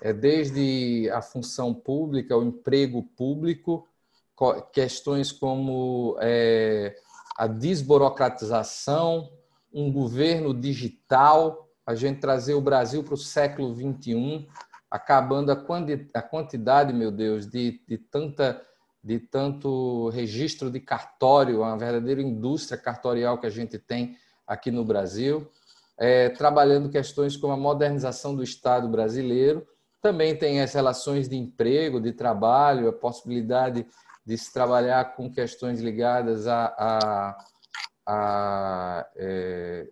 É 0.00 0.12
desde 0.12 1.10
a 1.12 1.20
função 1.20 1.74
pública, 1.74 2.36
o 2.36 2.44
emprego 2.44 3.02
público, 3.02 3.88
questões 4.72 5.32
como 5.32 6.16
é, 6.20 6.94
a 7.36 7.46
desburocratização, 7.46 9.30
um 9.72 9.92
governo 9.92 10.54
digital, 10.54 11.68
a 11.84 11.94
gente 11.94 12.20
trazer 12.20 12.54
o 12.54 12.60
Brasil 12.60 13.02
para 13.02 13.14
o 13.14 13.18
século 13.18 13.74
XXI, 13.74 14.48
acabando 14.90 15.52
a 15.52 16.22
quantidade, 16.22 16.92
meu 16.92 17.12
Deus, 17.12 17.46
de, 17.46 17.80
de, 17.86 17.96
tanta, 17.96 18.60
de 19.02 19.20
tanto 19.20 20.08
registro 20.08 20.70
de 20.70 20.80
cartório, 20.80 21.60
uma 21.60 21.78
verdadeira 21.78 22.20
indústria 22.20 22.76
cartorial 22.76 23.38
que 23.38 23.46
a 23.46 23.50
gente 23.50 23.78
tem 23.78 24.16
aqui 24.46 24.70
no 24.70 24.84
Brasil, 24.84 25.48
é, 25.96 26.30
trabalhando 26.30 26.90
questões 26.90 27.36
como 27.36 27.52
a 27.52 27.56
modernização 27.56 28.34
do 28.34 28.42
Estado 28.42 28.88
brasileiro, 28.88 29.64
também 30.02 30.34
tem 30.34 30.60
as 30.60 30.72
relações 30.72 31.28
de 31.28 31.36
emprego, 31.36 32.00
de 32.00 32.12
trabalho, 32.12 32.88
a 32.88 32.92
possibilidade 32.92 33.86
de 34.24 34.36
se 34.36 34.52
trabalhar 34.52 35.14
com 35.14 35.30
questões 35.30 35.80
ligadas 35.80 36.46
a, 36.46 36.74
a, 36.78 37.44
a 38.06 39.06
é, 39.14 39.88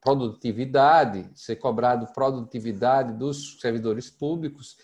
produtividade, 0.00 1.30
ser 1.34 1.56
cobrado 1.56 2.06
produtividade 2.12 3.12
dos 3.12 3.60
servidores 3.60 4.08
públicos, 4.10 4.76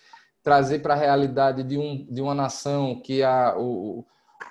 trazer 0.42 0.80
para 0.80 0.94
a 0.94 0.96
realidade 0.96 1.62
de, 1.62 1.78
um, 1.78 2.06
de 2.08 2.20
uma 2.20 2.34
nação 2.34 3.00
que 3.00 3.22
a, 3.22 3.56
o, 3.58 4.04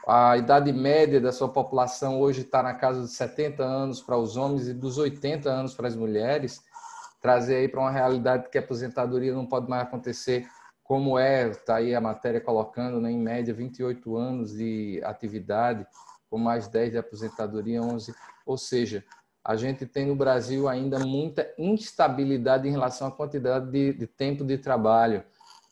a 0.08 0.36
idade 0.38 0.73
média 0.73 1.21
da 1.21 1.32
sua 1.32 1.47
população 1.47 2.19
hoje 2.19 2.41
está 2.41 2.62
na 2.62 2.73
casa 2.73 3.04
de 3.04 3.10
70 3.10 3.63
anos 3.63 4.01
para 4.01 4.17
os 4.17 4.36
homens 4.36 4.67
e 4.67 4.73
dos 4.73 4.97
80 4.97 5.49
anos 5.49 5.73
para 5.73 5.88
as 5.88 5.95
mulheres, 5.95 6.62
trazer 7.21 7.56
aí 7.56 7.67
para 7.67 7.80
uma 7.80 7.91
realidade 7.91 8.49
que 8.49 8.58
a 8.58 8.62
aposentadoria 8.62 9.34
não 9.34 9.45
pode 9.45 9.69
mais 9.69 9.84
acontecer 9.84 10.47
como 10.84 11.17
é, 11.17 11.49
está 11.49 11.78
aí 11.78 11.95
a 11.95 12.01
matéria 12.01 12.39
colocando, 12.39 13.01
né, 13.01 13.12
em 13.12 13.17
média 13.17 13.54
28 13.54 14.15
anos 14.15 14.54
de 14.54 15.01
atividade, 15.04 15.86
com 16.30 16.38
mais 16.38 16.67
10 16.67 16.91
de 16.91 16.97
aposentadoria, 16.97 17.82
11, 17.82 18.13
ou 18.45 18.56
seja, 18.56 19.04
a 19.45 19.55
gente 19.55 19.86
tem 19.86 20.08
no 20.08 20.15
Brasil 20.15 20.67
ainda 20.67 20.97
muita 20.97 21.47
instabilidade 21.55 22.67
em 22.67 22.71
relação 22.71 23.08
à 23.08 23.12
quantidade 23.12 23.69
de, 23.69 23.93
de 23.93 24.08
tempo 24.08 24.43
de 24.43 24.58
trabalho 24.58 25.23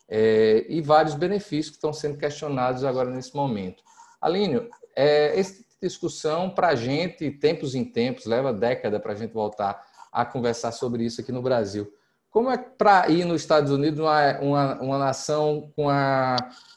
é, 0.08 0.64
e 0.68 0.80
vários 0.80 1.16
benefícios 1.16 1.70
que 1.70 1.76
estão 1.76 1.92
sendo 1.92 2.16
questionados 2.16 2.84
agora 2.84 3.10
nesse 3.10 3.34
momento. 3.34 3.82
Alínio, 4.20 4.70
é, 4.94 5.36
essa 5.36 5.60
discussão 5.82 6.48
para 6.48 6.68
a 6.68 6.74
gente, 6.76 7.28
tempos 7.32 7.74
em 7.74 7.84
tempos, 7.84 8.26
leva 8.26 8.52
década 8.52 9.00
para 9.00 9.12
a 9.12 9.16
gente 9.16 9.32
voltar 9.32 9.84
a 10.12 10.24
conversar 10.24 10.70
sobre 10.70 11.04
isso 11.04 11.20
aqui 11.20 11.32
no 11.32 11.42
Brasil. 11.42 11.92
Como 12.30 12.48
é 12.50 12.56
para 12.56 13.10
ir 13.10 13.24
nos 13.24 13.40
Estados 13.40 13.72
Unidos, 13.72 13.98
uma, 13.98 14.38
uma, 14.38 14.80
uma 14.80 14.98
nação 14.98 15.72
com 15.74 15.90
a, 15.90 16.36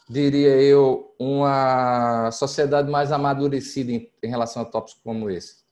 diria 0.10 0.60
eu, 0.62 1.14
uma 1.20 2.32
sociedade 2.32 2.90
mais 2.90 3.12
amadurecida 3.12 3.92
em, 3.92 4.12
em 4.24 4.28
relação 4.28 4.64
a 4.64 4.66
tópicos 4.66 5.00
como 5.04 5.30
esse? 5.30 5.67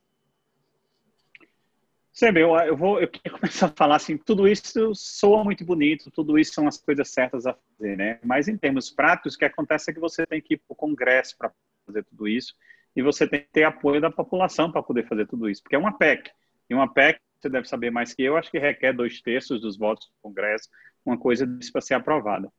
Sabe, 2.16 2.40
eu, 2.40 2.56
eu 2.56 2.78
vou 2.78 3.02
eu 3.02 3.10
queria 3.10 3.30
começar 3.38 3.66
a 3.68 3.74
falar 3.76 3.98
assim, 3.98 4.18
tudo 4.18 4.48
isso 4.48 4.96
soa 4.96 5.44
muito 5.44 5.66
bonito, 5.66 6.10
tudo 6.10 6.40
isso 6.40 6.54
são 6.54 6.66
as 6.66 6.78
coisas 6.78 7.10
certas 7.10 7.46
a 7.46 7.54
fazer, 7.54 7.98
né? 7.98 8.20
Mas 8.24 8.48
em 8.48 8.58
termos 8.58 8.90
práticos, 8.90 9.36
o 9.36 9.38
que 9.38 9.44
acontece 9.44 9.92
é 9.92 9.94
que 9.94 10.00
você 10.00 10.26
tem 10.26 10.42
que 10.42 10.54
ir 10.54 10.58
para 10.58 10.74
o 10.74 10.76
Congresso 10.76 11.38
para 11.38 11.52
fazer 11.86 12.04
tudo 12.06 12.26
isso 12.26 12.56
e 12.96 13.02
você 13.02 13.28
tem 13.28 13.42
que 13.42 13.50
ter 13.52 13.66
apoio 13.66 14.00
da 14.00 14.10
população 14.10 14.72
para 14.72 14.82
poder 14.82 15.06
fazer 15.06 15.28
tudo 15.28 15.50
isso, 15.50 15.62
porque 15.62 15.76
é 15.76 15.80
uma 15.80 15.98
PEC. 15.98 16.32
E 16.70 16.74
uma 16.74 16.92
PEC, 16.92 17.20
você 17.38 17.50
deve 17.50 17.68
saber 17.68 17.92
mais 17.92 18.14
que 18.14 18.24
eu, 18.24 18.38
acho 18.38 18.50
que 18.50 18.58
requer 18.58 18.94
dois 18.94 19.22
terços 19.22 19.60
dos 19.60 19.78
votos 19.78 20.08
do 20.08 20.14
Congresso, 20.22 20.70
uma 21.06 21.18
coisa 21.18 21.46
para 21.74 21.82
ser 21.82 21.96
aprovada. 21.96 22.50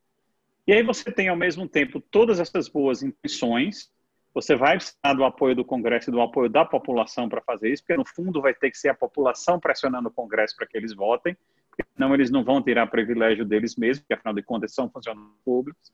E 0.67 0.73
aí 0.73 0.83
você 0.83 1.11
tem, 1.11 1.29
ao 1.29 1.35
mesmo 1.35 1.67
tempo, 1.67 1.99
todas 1.99 2.39
essas 2.39 2.69
boas 2.69 3.01
intenções, 3.01 3.91
você 4.33 4.55
vai 4.55 4.75
precisar 4.75 5.13
do 5.15 5.23
apoio 5.23 5.55
do 5.55 5.65
Congresso 5.65 6.09
e 6.09 6.11
do 6.11 6.21
apoio 6.21 6.49
da 6.49 6.63
população 6.63 7.27
para 7.27 7.41
fazer 7.41 7.71
isso, 7.71 7.83
porque 7.83 7.97
no 7.97 8.05
fundo 8.05 8.41
vai 8.41 8.53
ter 8.53 8.69
que 8.69 8.77
ser 8.77 8.89
a 8.89 8.93
população 8.93 9.59
pressionando 9.59 10.09
o 10.09 10.11
Congresso 10.11 10.55
para 10.55 10.67
que 10.67 10.77
eles 10.77 10.93
votem, 10.93 11.35
porque 11.69 11.83
senão 11.93 12.13
eles 12.13 12.29
não 12.29 12.43
vão 12.43 12.61
tirar 12.61 12.87
privilégio 12.87 13.45
deles 13.45 13.75
mesmos, 13.75 13.99
porque 13.99 14.13
afinal 14.13 14.33
de 14.33 14.43
contas 14.43 14.73
são 14.73 14.89
funcionários 14.89 15.33
públicos. 15.43 15.91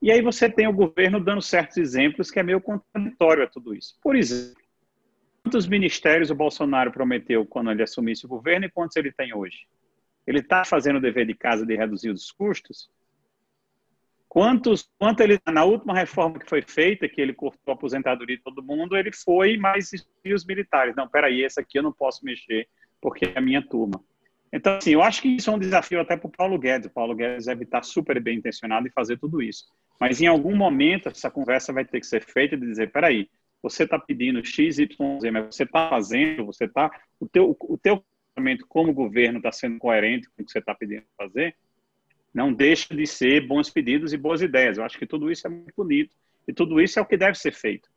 E 0.00 0.10
aí 0.10 0.20
você 0.20 0.50
tem 0.50 0.66
o 0.66 0.72
governo 0.72 1.22
dando 1.22 1.40
certos 1.40 1.76
exemplos 1.76 2.30
que 2.30 2.40
é 2.40 2.42
meio 2.42 2.60
contraditório 2.60 3.44
a 3.44 3.46
tudo 3.46 3.72
isso. 3.72 3.96
Por 4.02 4.16
exemplo, 4.16 4.60
quantos 5.44 5.68
ministérios 5.68 6.30
o 6.30 6.34
Bolsonaro 6.34 6.90
prometeu 6.90 7.46
quando 7.46 7.70
ele 7.70 7.84
assumisse 7.84 8.26
o 8.26 8.28
governo 8.28 8.66
e 8.66 8.70
quantos 8.70 8.96
ele 8.96 9.12
tem 9.12 9.32
hoje? 9.32 9.68
Ele 10.26 10.40
está 10.40 10.64
fazendo 10.64 10.96
o 10.96 11.00
dever 11.00 11.26
de 11.26 11.34
casa 11.34 11.64
de 11.64 11.76
reduzir 11.76 12.10
os 12.10 12.32
custos? 12.32 12.90
Quantos, 14.32 14.88
quanto 14.98 15.20
ele, 15.20 15.38
na 15.46 15.62
última 15.62 15.92
reforma 15.92 16.38
que 16.38 16.48
foi 16.48 16.62
feita, 16.62 17.06
que 17.06 17.20
ele 17.20 17.34
cortou 17.34 17.70
a 17.70 17.74
aposentadoria 17.74 18.34
de 18.34 18.42
todo 18.42 18.62
mundo, 18.62 18.96
ele 18.96 19.12
foi, 19.12 19.58
mas 19.58 19.90
e 20.24 20.32
os 20.32 20.46
militares? 20.46 20.96
Não, 20.96 21.06
peraí, 21.06 21.44
esse 21.44 21.60
aqui 21.60 21.78
eu 21.78 21.82
não 21.82 21.92
posso 21.92 22.24
mexer, 22.24 22.66
porque 22.98 23.26
é 23.26 23.36
a 23.36 23.42
minha 23.42 23.60
turma. 23.60 24.02
Então, 24.50 24.78
assim, 24.78 24.92
eu 24.92 25.02
acho 25.02 25.20
que 25.20 25.28
isso 25.28 25.50
é 25.50 25.52
um 25.52 25.58
desafio 25.58 26.00
até 26.00 26.16
para 26.16 26.28
o 26.28 26.32
Paulo 26.32 26.58
Guedes. 26.58 26.86
O 26.86 26.94
Paulo 26.94 27.14
Guedes 27.14 27.44
deve 27.44 27.64
estar 27.64 27.82
super 27.82 28.18
bem 28.22 28.38
intencionado 28.38 28.88
em 28.88 28.90
fazer 28.90 29.18
tudo 29.18 29.42
isso. 29.42 29.66
Mas 30.00 30.22
em 30.22 30.26
algum 30.26 30.56
momento 30.56 31.10
essa 31.10 31.30
conversa 31.30 31.70
vai 31.70 31.84
ter 31.84 32.00
que 32.00 32.06
ser 32.06 32.24
feita 32.24 32.56
de 32.56 32.64
dizer, 32.64 32.90
peraí, 32.90 33.28
você 33.62 33.84
está 33.84 33.98
pedindo 33.98 34.42
X, 34.42 34.78
Y, 34.78 35.20
Z, 35.20 35.30
mas 35.30 35.54
você 35.54 35.64
está 35.64 35.90
fazendo, 35.90 36.46
você 36.46 36.64
está, 36.64 36.90
o 37.20 37.28
teu, 37.28 37.54
o 37.60 37.76
teu 37.76 38.02
como 38.66 38.94
governo 38.94 39.36
está 39.40 39.52
sendo 39.52 39.78
coerente 39.78 40.26
com 40.30 40.42
o 40.42 40.46
que 40.46 40.50
você 40.50 40.58
está 40.58 40.74
pedindo 40.74 41.04
fazer? 41.18 41.54
Não 42.32 42.52
deixa 42.52 42.94
de 42.94 43.06
ser 43.06 43.46
bons 43.46 43.68
pedidos 43.70 44.12
e 44.12 44.16
boas 44.16 44.40
ideias. 44.40 44.78
Eu 44.78 44.84
acho 44.84 44.98
que 44.98 45.06
tudo 45.06 45.30
isso 45.30 45.46
é 45.46 45.50
muito 45.50 45.72
bonito 45.76 46.16
e 46.46 46.52
tudo 46.52 46.80
isso 46.80 46.98
é 46.98 47.02
o 47.02 47.06
que 47.06 47.16
deve 47.16 47.36
ser 47.36 47.52
feito. 47.52 47.88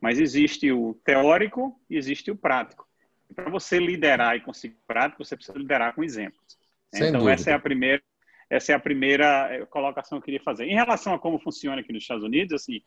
Mas 0.00 0.18
existe 0.18 0.70
o 0.72 0.94
teórico 1.04 1.78
e 1.88 1.96
existe 1.96 2.30
o 2.30 2.36
prático. 2.36 2.88
Para 3.34 3.50
você 3.50 3.78
liderar 3.78 4.36
e 4.36 4.40
conseguir 4.40 4.76
prático, 4.86 5.24
você 5.24 5.36
precisa 5.36 5.58
liderar 5.58 5.94
com 5.94 6.02
exemplos. 6.02 6.58
Sem 6.92 7.08
então 7.08 7.20
dúvida. 7.20 7.34
essa 7.34 7.50
é 7.50 7.54
a 7.54 7.58
primeira 7.58 8.02
essa 8.48 8.72
é 8.72 8.74
a 8.74 8.80
primeira 8.80 9.48
eh, 9.54 9.64
colocação 9.66 10.18
que 10.18 10.22
eu 10.22 10.24
queria 10.24 10.42
fazer. 10.42 10.64
Em 10.64 10.74
relação 10.74 11.14
a 11.14 11.18
como 11.20 11.38
funciona 11.38 11.80
aqui 11.80 11.92
nos 11.92 12.02
Estados 12.02 12.24
Unidos, 12.24 12.52
assim, 12.52 12.82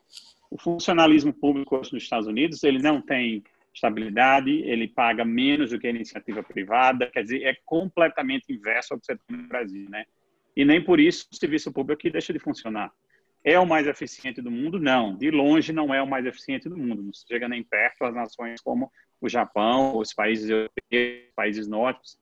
o 0.52 0.58
funcionalismo 0.58 1.32
público 1.32 1.78
nos 1.78 1.94
Estados 1.94 2.28
Unidos, 2.28 2.66
ele 2.66 2.80
não 2.80 3.02
tem 3.02 3.42
estabilidade, 3.74 4.52
ele 4.52 4.90
paga 4.90 5.24
menos 5.24 5.70
do 5.72 5.80
que 5.80 5.88
a 5.88 5.90
iniciativa 5.90 6.44
privada, 6.44 7.10
quer 7.10 7.24
dizer, 7.24 7.44
é 7.44 7.56
completamente 7.64 8.52
inverso 8.52 8.94
ao 8.94 9.00
que 9.00 9.06
você 9.06 9.16
tem 9.16 9.38
no 9.38 9.48
Brasil, 9.48 9.90
né? 9.90 10.06
E 10.56 10.64
nem 10.64 10.84
por 10.84 11.00
isso 11.00 11.28
o 11.32 11.36
serviço 11.36 11.72
público 11.72 12.00
aqui 12.00 12.10
deixa 12.10 12.32
de 12.32 12.40
funcionar. 12.40 12.92
É 13.44 13.60
o 13.60 13.66
mais 13.66 13.88
eficiente 13.88 14.42
do 14.42 14.50
mundo? 14.50 14.80
Não, 14.80 15.18
de 15.18 15.30
longe 15.30 15.74
não 15.74 15.94
é 15.94 16.02
o 16.02 16.08
mais 16.08 16.26
eficiente 16.26 16.70
do 16.70 16.78
mundo. 16.78 17.04
Não 17.04 17.12
chega 17.14 17.50
nem 17.50 17.64
perto 17.64 18.06
as 18.06 18.16
nações 18.16 18.62
como 18.62 18.92
o 19.20 19.28
Japão, 19.28 19.98
os 19.98 20.14
países 20.14 20.50
europeus, 20.50 21.32
países 21.36 21.68
nórdicos. 21.68 22.18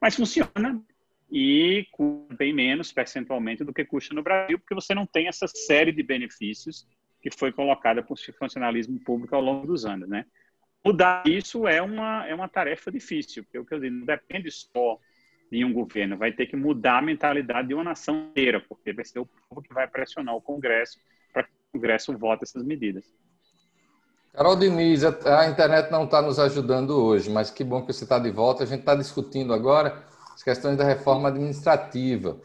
Mas 0.00 0.16
funciona 0.16 0.82
e 1.30 1.86
custa 1.92 2.34
bem 2.34 2.52
menos 2.52 2.92
percentualmente 2.92 3.64
do 3.64 3.72
que 3.72 3.84
custa 3.84 4.14
no 4.14 4.22
Brasil, 4.22 4.58
porque 4.58 4.74
você 4.74 4.94
não 4.94 5.06
tem 5.06 5.28
essa 5.28 5.46
série 5.46 5.90
de 5.90 6.02
benefícios 6.02 6.86
que 7.22 7.30
foi 7.30 7.50
colocada 7.52 8.02
por 8.02 8.18
funcionalismo 8.38 9.00
público 9.00 9.34
ao 9.34 9.40
longo 9.40 9.66
dos 9.66 9.86
anos, 9.86 10.08
né? 10.08 10.26
Mudar 10.84 11.22
isso 11.26 11.66
é 11.66 11.80
uma, 11.80 12.26
é 12.26 12.34
uma 12.34 12.48
tarefa 12.48 12.90
difícil, 12.90 13.44
porque 13.44 13.58
o 13.58 13.64
que 13.64 13.72
eu 13.72 13.80
digo, 13.80 13.94
não 13.94 14.04
depende 14.04 14.50
só 14.50 14.98
de 15.52 15.66
um 15.66 15.72
governo, 15.72 16.16
vai 16.16 16.32
ter 16.32 16.46
que 16.46 16.56
mudar 16.56 16.96
a 16.96 17.02
mentalidade 17.02 17.68
de 17.68 17.74
uma 17.74 17.84
nação 17.84 18.28
inteira, 18.30 18.58
porque 18.58 18.90
vai 18.90 19.04
ser 19.04 19.18
o 19.18 19.26
povo 19.26 19.60
que 19.60 19.72
vai 19.74 19.86
pressionar 19.86 20.34
o 20.34 20.40
Congresso 20.40 20.98
para 21.30 21.42
que 21.42 21.50
o 21.50 21.72
Congresso 21.72 22.16
vote 22.16 22.44
essas 22.44 22.64
medidas. 22.64 23.04
Carol 24.32 24.56
Diniz, 24.56 25.04
a 25.04 25.46
internet 25.46 25.90
não 25.90 26.04
está 26.04 26.22
nos 26.22 26.38
ajudando 26.38 26.92
hoje, 26.92 27.28
mas 27.28 27.50
que 27.50 27.62
bom 27.62 27.82
que 27.82 27.92
você 27.92 28.04
está 28.04 28.18
de 28.18 28.30
volta. 28.30 28.62
A 28.62 28.66
gente 28.66 28.80
está 28.80 28.94
discutindo 28.94 29.52
agora 29.52 30.02
as 30.34 30.42
questões 30.42 30.78
da 30.78 30.84
reforma 30.84 31.28
administrativa. 31.28 32.40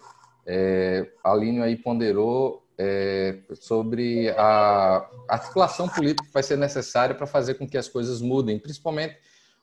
É, 0.46 1.10
a 1.24 1.32
Aline 1.32 1.62
aí 1.62 1.78
ponderou 1.78 2.68
é, 2.78 3.38
sobre 3.54 4.30
a 4.32 5.10
articulação 5.30 5.88
política 5.88 6.26
que 6.26 6.34
vai 6.34 6.44
ser 6.44 6.58
necessária 6.58 7.16
para 7.16 7.26
fazer 7.26 7.54
com 7.54 7.66
que 7.66 7.78
as 7.78 7.88
coisas 7.88 8.22
mudem, 8.22 8.60
principalmente 8.60 9.16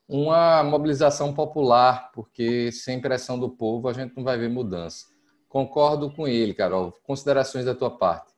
uma 0.08 0.62
mobilização 0.62 1.32
popular, 1.32 2.10
porque 2.12 2.70
sem 2.72 3.00
pressão 3.00 3.38
do 3.38 3.48
povo 3.48 3.88
a 3.88 3.92
gente 3.92 4.16
não 4.16 4.24
vai 4.24 4.38
ver 4.38 4.48
mudança. 4.48 5.06
Concordo 5.48 6.10
com 6.12 6.26
ele, 6.26 6.52
Carol. 6.52 6.92
Considerações 7.02 7.64
da 7.64 7.74
tua 7.74 7.90
parte. 7.96 8.32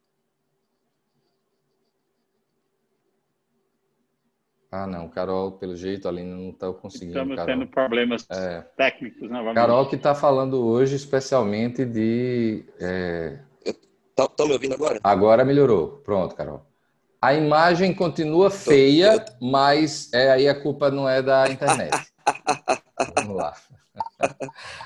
Ah, 4.70 4.86
não, 4.86 5.08
Carol, 5.08 5.52
pelo 5.52 5.74
jeito, 5.74 6.08
ali 6.08 6.22
não 6.22 6.50
está 6.50 6.70
conseguindo. 6.72 7.12
Estamos 7.12 7.36
Carol. 7.36 7.54
tendo 7.54 7.70
problemas 7.70 8.26
é. 8.30 8.60
técnicos 8.76 9.30
novamente. 9.30 9.54
Carol 9.54 9.88
que 9.88 9.96
está 9.96 10.14
falando 10.14 10.66
hoje 10.66 10.96
especialmente 10.96 11.84
de 11.84 12.66
é, 12.78 13.38
Estão 14.16 14.28
tá, 14.28 14.46
me 14.46 14.52
ouvindo 14.54 14.72
agora? 14.74 14.98
Agora 15.04 15.44
melhorou. 15.44 15.98
Pronto, 15.98 16.34
Carol. 16.34 16.64
A 17.20 17.34
imagem 17.34 17.94
continua 17.94 18.50
feia, 18.50 19.24
mas 19.40 20.12
é, 20.12 20.30
aí 20.30 20.48
a 20.48 20.60
culpa 20.60 20.90
não 20.90 21.08
é 21.08 21.22
da 21.22 21.48
internet. 21.48 22.12
Vamos 23.16 23.36
lá. 23.36 23.56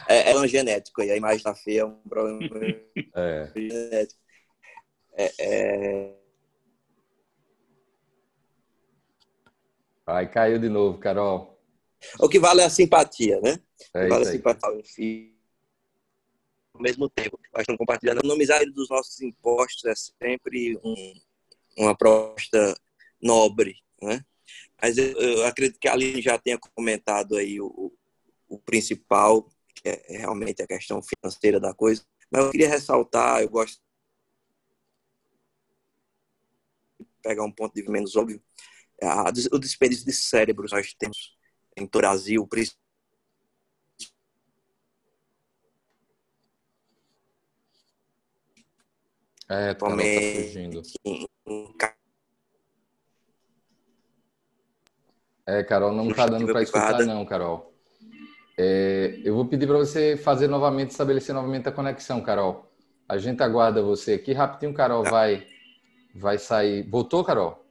É, 0.09 0.31
é 0.31 0.37
um 0.37 0.47
genético 0.47 1.03
aí, 1.03 1.11
a 1.11 1.17
imagem 1.17 1.39
está 1.39 1.55
feia, 1.55 1.81
é 1.81 1.85
um 1.85 1.97
problema 2.09 2.41
é. 3.17 3.51
genético. 3.55 4.21
É, 5.15 5.33
é... 5.41 6.15
Ai, 10.07 10.29
caiu 10.29 10.59
de 10.59 10.69
novo, 10.69 10.99
Carol. 10.99 11.59
O 12.19 12.29
que 12.29 12.39
vale 12.39 12.63
é 12.63 12.65
a 12.65 12.71
simpatia, 12.71 13.41
né? 13.41 13.61
É 13.95 14.09
vale 14.09 14.23
a 14.23 14.31
simpatia 14.31 14.69
ao 16.73 16.83
mesmo 16.83 17.09
tempo. 17.11 17.39
Nós 17.53 17.63
estamos 17.63 17.79
compartilhando. 17.79 18.21
A 18.21 18.65
dos 18.73 18.89
nossos 18.89 19.21
impostos 19.21 19.85
é 19.85 19.95
sempre 19.95 20.79
um, 20.83 21.15
uma 21.77 21.97
proposta 21.97 22.75
nobre, 23.21 23.77
né? 24.03 24.25
Mas 24.81 24.97
eu, 24.97 25.13
eu, 25.13 25.47
acredito 25.47 25.79
que 25.79 25.89
a 25.89 25.93
Aline 25.93 26.23
já 26.23 26.39
tenha 26.39 26.59
comentado 26.59 27.37
aí 27.37 27.61
o, 27.61 27.93
o 28.49 28.59
principal, 28.59 29.47
que 29.75 29.89
é 29.89 30.19
realmente 30.19 30.63
a 30.63 30.67
questão 30.67 31.03
financeira 31.03 31.61
da 31.61 31.75
coisa. 31.75 32.03
Mas 32.31 32.45
eu 32.45 32.51
queria 32.51 32.69
ressaltar, 32.69 33.43
eu 33.43 33.51
gosto 33.51 33.79
de 36.99 37.07
pegar 37.23 37.45
um 37.45 37.53
ponto 37.53 37.75
de 37.75 37.89
menos 37.91 38.17
óbvio, 38.17 38.43
a, 39.03 39.29
o 39.53 39.59
desperdício 39.59 40.07
de 40.07 40.13
cérebros 40.13 40.73
nós 40.73 40.95
temos 40.95 41.37
em 41.77 41.87
todo 41.87 41.97
o 41.97 42.03
Brasil, 42.03 42.47
principalmente 42.47 42.81
É, 49.49 49.75
tá 49.75 50.21
fugindo. 50.45 50.83
É, 55.47 55.65
Carol, 55.65 55.93
não 55.93 56.11
está 56.11 56.27
dando 56.27 56.47
para 56.47 56.63
escutar, 56.63 57.05
não, 57.05 57.25
Carol. 57.25 57.75
É, 58.57 59.21
eu 59.25 59.35
vou 59.35 59.47
pedir 59.47 59.67
para 59.67 59.79
você 59.79 60.17
fazer 60.17 60.47
novamente, 60.47 60.91
estabelecer 60.91 61.35
novamente 61.35 61.69
a 61.69 61.73
conexão, 61.73 62.21
Carol. 62.21 62.71
A 63.09 63.19
gente 63.19 63.43
aguarda 63.43 63.83
você 63.83 64.13
aqui. 64.13 64.33
Rapidinho, 64.33 64.73
Carol, 64.73 65.03
tá. 65.03 65.11
vai, 65.11 65.47
vai 66.15 66.39
sair. 66.39 66.89
Voltou, 66.89 67.25
Carol? 67.25 67.65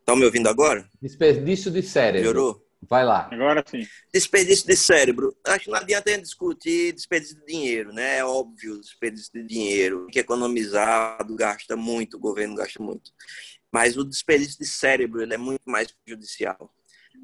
Estão 0.00 0.14
tá 0.14 0.16
me 0.16 0.24
ouvindo 0.24 0.48
agora? 0.48 0.84
Desperdício 1.00 1.70
de 1.70 1.82
cérebro. 1.82 2.28
Melhorou? 2.28 2.61
Vai 2.88 3.04
lá. 3.04 3.28
Agora 3.30 3.64
sim. 3.66 3.86
Desperdício 4.12 4.66
de 4.66 4.76
cérebro. 4.76 5.36
Acho 5.46 5.64
que 5.64 5.70
não 5.70 5.78
adianta 5.78 6.10
a 6.10 6.14
gente 6.14 6.24
discutir 6.24 6.92
desperdício 6.92 7.36
de 7.36 7.46
dinheiro, 7.46 7.92
né? 7.92 8.18
É 8.18 8.24
óbvio 8.24 8.80
desperdício 8.80 9.32
de 9.32 9.44
dinheiro. 9.44 10.06
Que 10.10 10.18
economizado, 10.18 11.34
gasta 11.34 11.76
muito, 11.76 12.16
o 12.16 12.20
governo 12.20 12.56
gasta 12.56 12.82
muito. 12.82 13.12
Mas 13.70 13.96
o 13.96 14.04
desperdício 14.04 14.58
de 14.58 14.66
cérebro 14.66 15.22
ele 15.22 15.34
é 15.34 15.38
muito 15.38 15.62
mais 15.66 15.88
prejudicial. 16.04 16.74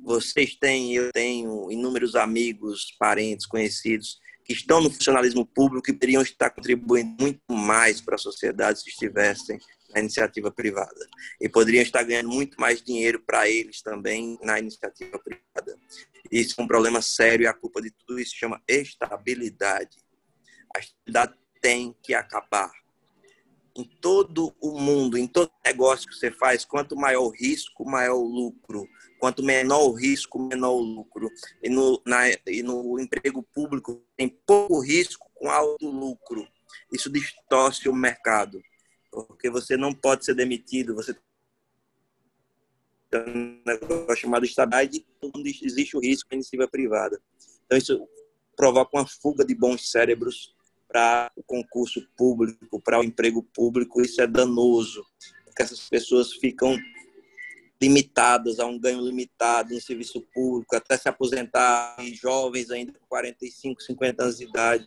Vocês 0.02 0.54
têm, 0.54 0.94
eu 0.94 1.10
tenho 1.12 1.70
inúmeros 1.70 2.14
amigos, 2.14 2.94
parentes, 2.98 3.46
conhecidos 3.46 4.18
que 4.44 4.52
estão 4.54 4.80
no 4.80 4.90
funcionalismo 4.90 5.44
público 5.44 5.90
e 5.90 5.92
poderiam 5.92 6.22
estar 6.22 6.48
contribuindo 6.48 7.14
muito 7.20 7.40
mais 7.50 8.00
para 8.00 8.14
a 8.14 8.18
sociedade 8.18 8.80
se 8.80 8.88
estivessem 8.88 9.58
na 9.92 10.00
iniciativa 10.00 10.50
privada. 10.50 11.06
E 11.40 11.48
poderiam 11.48 11.82
estar 11.82 12.02
ganhando 12.02 12.28
muito 12.28 12.60
mais 12.60 12.82
dinheiro 12.82 13.20
para 13.20 13.48
eles 13.48 13.82
também 13.82 14.38
na 14.42 14.58
iniciativa 14.58 15.18
privada. 15.18 15.78
Isso 16.30 16.54
é 16.58 16.62
um 16.62 16.66
problema 16.66 17.00
sério 17.00 17.44
e 17.44 17.46
a 17.46 17.54
culpa 17.54 17.80
de 17.80 17.90
tudo 17.90 18.20
isso 18.20 18.36
chama 18.36 18.62
estabilidade. 18.68 19.98
A 20.74 20.80
estabilidade 20.80 21.34
tem 21.60 21.94
que 22.02 22.14
acabar. 22.14 22.70
Em 23.74 23.84
todo 24.00 24.52
o 24.60 24.78
mundo, 24.80 25.16
em 25.16 25.26
todo 25.26 25.52
negócio 25.64 26.08
que 26.08 26.14
você 26.16 26.32
faz, 26.32 26.64
quanto 26.64 26.96
maior 26.96 27.22
o 27.22 27.30
risco, 27.30 27.88
maior 27.88 28.16
o 28.16 28.24
lucro. 28.24 28.88
Quanto 29.20 29.42
menor 29.42 29.84
o 29.84 29.92
risco, 29.92 30.38
menor 30.38 30.72
o 30.72 30.80
lucro. 30.80 31.30
E 31.62 31.68
no, 31.68 32.02
na, 32.04 32.28
e 32.46 32.62
no 32.62 32.98
emprego 32.98 33.40
público, 33.54 34.02
tem 34.16 34.28
pouco 34.28 34.80
risco 34.80 35.30
com 35.34 35.48
alto 35.48 35.88
lucro. 35.88 36.46
Isso 36.92 37.10
distorce 37.10 37.88
o 37.88 37.94
mercado 37.94 38.60
porque 39.10 39.50
você 39.50 39.76
não 39.76 39.92
pode 39.92 40.24
ser 40.24 40.34
demitido, 40.34 40.94
você 40.94 41.16
tem 43.10 43.20
um 43.20 43.62
negócio 43.64 44.16
chamado 44.16 44.44
estabilidade, 44.44 45.06
existe 45.62 45.96
o 45.96 46.00
risco 46.00 46.28
de 46.28 46.36
iniciativa 46.36 46.68
privada. 46.68 47.20
Então, 47.64 47.78
isso 47.78 48.08
provoca 48.56 48.96
uma 48.96 49.06
fuga 49.06 49.44
de 49.44 49.54
bons 49.54 49.90
cérebros 49.90 50.54
para 50.88 51.30
o 51.36 51.42
concurso 51.42 52.06
público, 52.16 52.80
para 52.80 52.98
o 52.98 53.04
emprego 53.04 53.42
público, 53.42 54.00
isso 54.00 54.20
é 54.20 54.26
danoso, 54.26 55.04
porque 55.44 55.62
essas 55.62 55.88
pessoas 55.88 56.32
ficam 56.32 56.76
limitadas 57.80 58.58
a 58.58 58.66
um 58.66 58.78
ganho 58.78 59.00
limitado 59.00 59.72
no 59.72 59.80
serviço 59.80 60.20
público, 60.34 60.74
até 60.74 60.96
se 60.96 61.08
aposentar, 61.08 61.96
jovens 62.14 62.70
ainda 62.70 62.92
com 62.92 63.06
45, 63.06 63.82
50 63.82 64.22
anos 64.22 64.38
de 64.38 64.44
idade, 64.44 64.86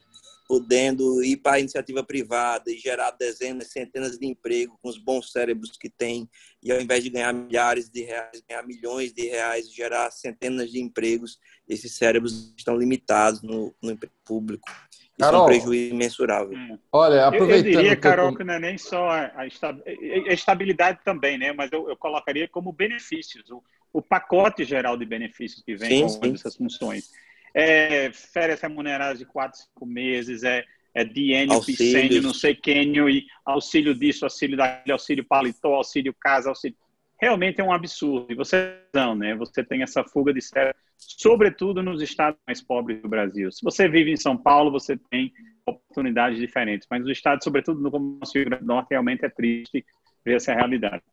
podendo 0.52 1.24
ir 1.24 1.38
para 1.38 1.54
a 1.54 1.60
iniciativa 1.62 2.04
privada 2.04 2.70
e 2.70 2.78
gerar 2.78 3.12
dezenas, 3.12 3.72
centenas 3.72 4.20
de 4.20 4.28
empregos 4.28 4.76
com 4.82 4.90
os 4.90 4.98
bons 4.98 5.32
cérebros 5.32 5.78
que 5.78 5.90
tem, 5.90 6.30
e 6.62 6.70
ao 6.74 6.82
invés 6.82 7.02
de 7.06 7.10
ganhar 7.10 7.32
milhares 7.32 7.90
de 7.90 8.02
reais, 8.04 8.44
ganhar 8.46 8.62
milhões 8.64 9.14
de 9.14 9.30
reais, 9.30 9.74
gerar 9.74 10.12
centenas 10.12 10.70
de 10.70 10.82
empregos, 10.82 11.40
esses 11.70 11.96
cérebros 11.96 12.54
estão 12.58 12.76
limitados 12.76 13.42
no, 13.42 13.74
no 13.82 13.92
emprego 13.92 14.14
público. 14.26 14.70
Isso 14.70 15.12
Carol, 15.18 15.40
é 15.40 15.44
um 15.44 15.46
prejuízo 15.46 15.94
imensurável. 15.94 16.58
Hum. 16.58 16.78
Olha, 16.92 17.28
aproveitando... 17.28 17.68
Eu, 17.68 17.72
eu 17.72 17.82
diria, 17.84 17.96
Carol, 17.96 18.36
que 18.36 18.44
não 18.44 18.56
é 18.56 18.60
nem 18.60 18.78
só 18.78 19.08
a, 19.08 19.32
a 19.38 20.34
estabilidade 20.34 21.00
também, 21.06 21.38
né? 21.38 21.54
mas 21.54 21.72
eu, 21.72 21.88
eu 21.88 21.96
colocaria 21.96 22.46
como 22.50 22.74
benefícios, 22.74 23.50
o, 23.50 23.64
o 23.94 24.02
pacote 24.02 24.66
geral 24.66 24.98
de 24.98 25.06
benefícios 25.06 25.64
que 25.64 25.78
vem 25.78 26.10
sim, 26.10 26.20
com 26.20 26.26
sim. 26.26 26.34
essas 26.34 26.58
funções 26.58 27.10
é 27.54 28.12
férias 28.12 28.62
remuneradas 28.62 29.20
de 29.20 29.26
quatro, 29.26 29.60
cinco 29.60 29.86
meses, 29.86 30.44
é, 30.44 30.64
é 30.94 31.04
DN, 31.04 31.50
Picênio, 31.66 32.22
não 32.22 32.34
sei 32.34 32.56
quênio, 32.56 33.10
e 33.10 33.26
auxílio 33.46 33.94
disso, 33.94 34.26
auxílio 34.26 34.58
daquele, 34.58 34.92
auxílio 34.92 35.26
paletó, 35.26 35.76
auxílio 35.76 36.14
casa, 36.20 36.50
auxílio... 36.50 36.78
Realmente 37.20 37.62
é 37.62 37.64
um 37.64 37.72
absurdo. 37.72 38.32
E 38.32 38.36
você 38.36 38.80
não, 38.94 39.14
né? 39.14 39.36
Você 39.36 39.64
tem 39.64 39.84
essa 39.84 40.04
fuga 40.04 40.34
de 40.34 40.42
cérebro, 40.42 40.76
sobretudo 40.98 41.84
nos 41.84 42.02
estados 42.02 42.40
mais 42.48 42.62
pobres 42.62 43.00
do 43.02 43.08
Brasil. 43.08 43.52
Se 43.52 43.64
você 43.64 43.88
vive 43.88 44.12
em 44.12 44.18
São 44.18 44.36
Paulo, 44.36 44.72
você 44.72 44.98
tem 45.10 45.32
oportunidades 45.66 46.40
diferentes, 46.40 46.88
mas 46.90 47.04
os 47.04 47.12
estados, 47.12 47.44
sobretudo 47.44 47.80
no 47.80 47.90
Rio 47.90 48.46
Grande 48.46 48.64
do 48.64 48.68
Norte, 48.68 48.88
realmente 48.90 49.24
é 49.24 49.30
triste 49.30 49.86
ver 50.26 50.36
essa 50.36 50.54
realidade. 50.54 51.04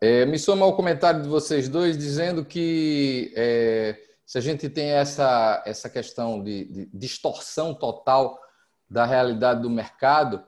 É, 0.00 0.26
me 0.26 0.38
soma 0.38 0.66
ao 0.66 0.76
comentário 0.76 1.22
de 1.22 1.28
vocês 1.28 1.68
dois 1.68 1.96
dizendo 1.96 2.44
que 2.44 3.32
é, 3.34 3.96
se 4.28 4.36
a 4.36 4.42
gente 4.42 4.68
tem 4.68 4.90
essa, 4.90 5.62
essa 5.64 5.88
questão 5.88 6.44
de, 6.44 6.66
de 6.66 6.86
distorção 6.92 7.72
total 7.72 8.38
da 8.86 9.06
realidade 9.06 9.62
do 9.62 9.70
mercado, 9.70 10.44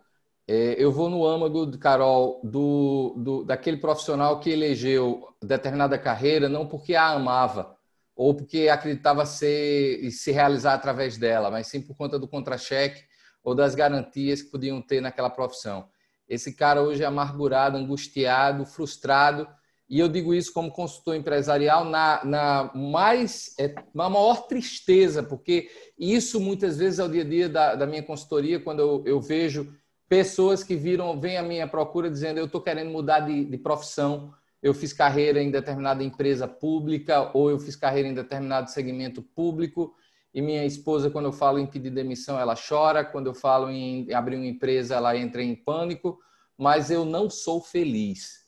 é, 0.46 0.74
eu 0.76 0.92
vou 0.92 1.08
no 1.08 1.24
âmago, 1.26 1.78
Carol, 1.78 2.42
do, 2.44 3.14
do, 3.16 3.42
daquele 3.42 3.78
profissional 3.78 4.38
que 4.38 4.50
elegeu 4.50 5.34
determinada 5.42 5.98
carreira 5.98 6.46
não 6.46 6.66
porque 6.66 6.94
a 6.94 7.06
amava 7.06 7.74
ou 8.14 8.34
porque 8.34 8.68
acreditava 8.68 9.24
ser 9.24 10.04
e 10.04 10.10
se 10.10 10.30
realizar 10.30 10.74
através 10.74 11.16
dela, 11.16 11.50
mas 11.50 11.66
sim 11.68 11.80
por 11.80 11.96
conta 11.96 12.18
do 12.18 12.28
contra-cheque 12.28 13.02
ou 13.42 13.54
das 13.54 13.74
garantias 13.74 14.42
que 14.42 14.50
podiam 14.50 14.82
ter 14.82 15.00
naquela 15.00 15.30
profissão. 15.30 15.88
Esse 16.28 16.54
cara 16.54 16.82
hoje 16.82 17.02
é 17.02 17.06
amargurado, 17.06 17.78
angustiado, 17.78 18.66
frustrado 18.66 19.48
e 19.90 19.98
eu 19.98 20.08
digo 20.08 20.32
isso 20.32 20.52
como 20.52 20.70
consultor 20.70 21.16
empresarial 21.16 21.84
na, 21.84 22.24
na 22.24 22.70
mais 22.72 23.52
é, 23.58 23.74
na 23.92 24.08
maior 24.08 24.46
tristeza, 24.46 25.20
porque 25.20 25.68
isso 25.98 26.38
muitas 26.38 26.78
vezes 26.78 27.00
é 27.00 27.04
o 27.04 27.08
dia 27.08 27.22
a 27.22 27.24
dia 27.24 27.48
da, 27.48 27.74
da 27.74 27.86
minha 27.88 28.02
consultoria, 28.02 28.60
quando 28.60 28.78
eu, 28.78 29.02
eu, 29.04 29.20
vejo 29.20 29.74
pessoas 30.08 30.62
que 30.62 30.76
viram, 30.76 31.20
vêm 31.20 31.38
à 31.38 31.42
minha 31.42 31.66
procura 31.66 32.08
dizendo 32.08 32.38
eu 32.38 32.44
estou 32.44 32.60
querendo 32.60 32.88
mudar 32.88 33.20
de, 33.20 33.44
de 33.44 33.58
profissão, 33.58 34.32
eu 34.62 34.72
fiz 34.72 34.92
carreira 34.92 35.42
em 35.42 35.50
determinada 35.50 36.04
empresa 36.04 36.46
pública 36.46 37.28
ou 37.34 37.50
eu 37.50 37.58
fiz 37.58 37.74
carreira 37.74 38.08
em 38.08 38.14
determinado 38.14 38.70
segmento 38.70 39.20
público 39.20 39.92
e 40.32 40.40
minha 40.40 40.64
esposa, 40.64 41.10
quando 41.10 41.24
eu 41.24 41.32
falo 41.32 41.58
em 41.58 41.66
pedir 41.66 41.90
demissão, 41.90 42.38
ela 42.38 42.54
chora, 42.54 43.04
quando 43.04 43.26
eu 43.26 43.34
falo 43.34 43.68
em 43.68 44.12
abrir 44.14 44.36
uma 44.36 44.46
empresa, 44.46 44.94
ela 44.94 45.16
entra 45.16 45.42
em 45.42 45.56
pânico, 45.56 46.20
mas 46.56 46.92
eu 46.92 47.04
não 47.04 47.28
sou 47.28 47.60
feliz 47.60 48.39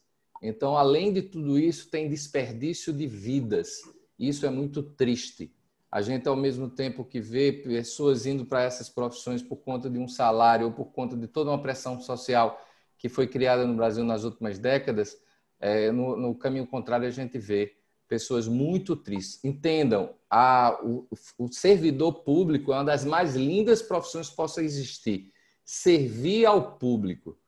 então, 0.43 0.77
além 0.77 1.13
de 1.13 1.23
tudo 1.23 1.57
isso, 1.57 1.89
tem 1.89 2.09
desperdício 2.09 2.93
de 2.93 3.07
vidas. 3.07 3.81
Isso 4.19 4.45
é 4.45 4.51
muito 4.51 4.83
triste. 4.83 5.55
A 5.89 6.03
gente, 6.03 6.27
ao 6.27 6.35
mesmo 6.35 6.69
tempo 6.69 7.05
que 7.05 7.21
vê 7.21 7.53
pessoas 7.53 8.27
indo 8.27 8.45
para 8.45 8.63
essas 8.63 8.89
profissões 8.89 9.41
por 9.41 9.57
conta 9.57 9.89
de 9.89 9.99
um 9.99 10.09
salário 10.09 10.67
ou 10.67 10.73
por 10.73 10.87
conta 10.87 11.17
de 11.17 11.29
toda 11.29 11.51
uma 11.51 11.63
pressão 11.63 12.01
social 12.01 12.61
que 12.99 13.09
foi 13.09 13.29
criada 13.29 13.65
no 13.67 13.75
Brasil 13.75 14.05
nas 14.05 14.25
últimas 14.25 14.59
décadas, 14.59 15.17
é, 15.61 15.93
no, 15.93 16.17
no, 16.17 16.35
caminho 16.35 16.67
contrário, 16.67 17.07
a 17.07 17.11
gente 17.11 17.39
vê 17.39 17.77
pessoas 18.09 18.49
muito 18.49 18.97
tristes. 18.97 19.45
Entendam, 19.45 20.15
a, 20.29 20.77
o, 20.83 21.07
o 21.39 21.53
servidor 21.53 22.25
público 22.25 22.73
é 22.73 22.77
uma 22.77 22.85
das 22.85 23.05
mais 23.05 23.37
lindas 23.37 23.81
profissões 23.81 24.29
que 24.29 24.37
possa 24.37 24.63
existir. 24.63 25.33
Servir 25.65 26.47
ao 26.47 26.79
público 26.79 27.39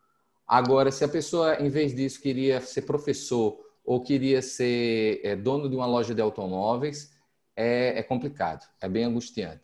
Agora, 0.47 0.91
se 0.91 1.03
a 1.05 1.09
pessoa, 1.09 1.57
em 1.61 1.69
vez 1.69 1.95
disso, 1.95 2.21
queria 2.21 2.61
ser 2.61 2.83
professor 2.83 3.59
ou 3.85 4.03
queria 4.03 4.43
ser 4.43 5.21
é, 5.25 5.35
dono 5.35 5.69
de 5.69 5.77
uma 5.77 5.87
loja 5.87 6.15
de 6.15 6.21
automóveis, 6.21 7.13
é, 7.57 7.99
é, 7.99 8.03
complicado, 8.03 8.67
é 8.81 8.89
bem 8.89 9.05
angustiante. 9.05 9.63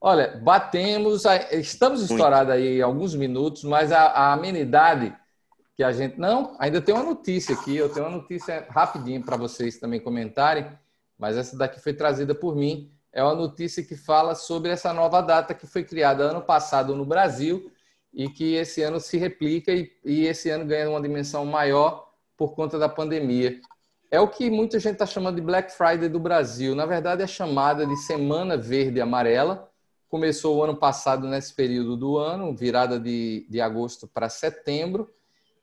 Olha, 0.00 0.40
batemos, 0.42 1.24
estamos 1.52 2.02
estourados 2.02 2.52
aí 2.52 2.80
alguns 2.80 3.14
minutos, 3.14 3.64
mas 3.64 3.92
a, 3.92 4.04
a 4.04 4.32
amenidade 4.32 5.14
que 5.76 5.84
a 5.84 5.92
gente. 5.92 6.18
Não, 6.18 6.56
ainda 6.58 6.80
tem 6.80 6.94
uma 6.94 7.04
notícia 7.04 7.54
aqui, 7.54 7.76
eu 7.76 7.88
tenho 7.88 8.06
uma 8.06 8.16
notícia 8.16 8.66
rapidinho 8.70 9.22
para 9.22 9.36
vocês 9.36 9.78
também 9.78 10.00
comentarem, 10.00 10.66
mas 11.18 11.36
essa 11.36 11.56
daqui 11.56 11.80
foi 11.80 11.92
trazida 11.92 12.34
por 12.34 12.56
mim. 12.56 12.90
É 13.12 13.22
uma 13.22 13.34
notícia 13.34 13.82
que 13.82 13.96
fala 13.96 14.34
sobre 14.34 14.70
essa 14.70 14.92
nova 14.92 15.20
data 15.20 15.52
que 15.52 15.66
foi 15.66 15.84
criada 15.84 16.24
ano 16.24 16.40
passado 16.40 16.94
no 16.94 17.04
Brasil 17.04 17.70
e 18.12 18.28
que 18.28 18.54
esse 18.54 18.82
ano 18.82 19.00
se 19.00 19.16
replica 19.16 19.72
e, 19.72 19.90
e 20.04 20.26
esse 20.26 20.50
ano 20.50 20.64
ganha 20.64 20.90
uma 20.90 21.00
dimensão 21.00 21.44
maior 21.44 22.12
por 22.36 22.54
conta 22.54 22.78
da 22.78 22.88
pandemia. 22.88 23.60
É 24.10 24.20
o 24.20 24.26
que 24.26 24.50
muita 24.50 24.80
gente 24.80 24.94
está 24.94 25.06
chamando 25.06 25.36
de 25.36 25.42
Black 25.42 25.72
Friday 25.72 26.08
do 26.08 26.18
Brasil. 26.18 26.74
Na 26.74 26.84
verdade, 26.84 27.22
é 27.22 27.26
chamada 27.26 27.86
de 27.86 27.96
Semana 27.96 28.56
Verde 28.56 29.00
Amarela. 29.00 29.70
Começou 30.08 30.56
o 30.56 30.64
ano 30.64 30.76
passado, 30.76 31.28
nesse 31.28 31.54
período 31.54 31.96
do 31.96 32.18
ano, 32.18 32.54
virada 32.56 32.98
de, 32.98 33.46
de 33.48 33.60
agosto 33.60 34.08
para 34.08 34.28
setembro, 34.28 35.08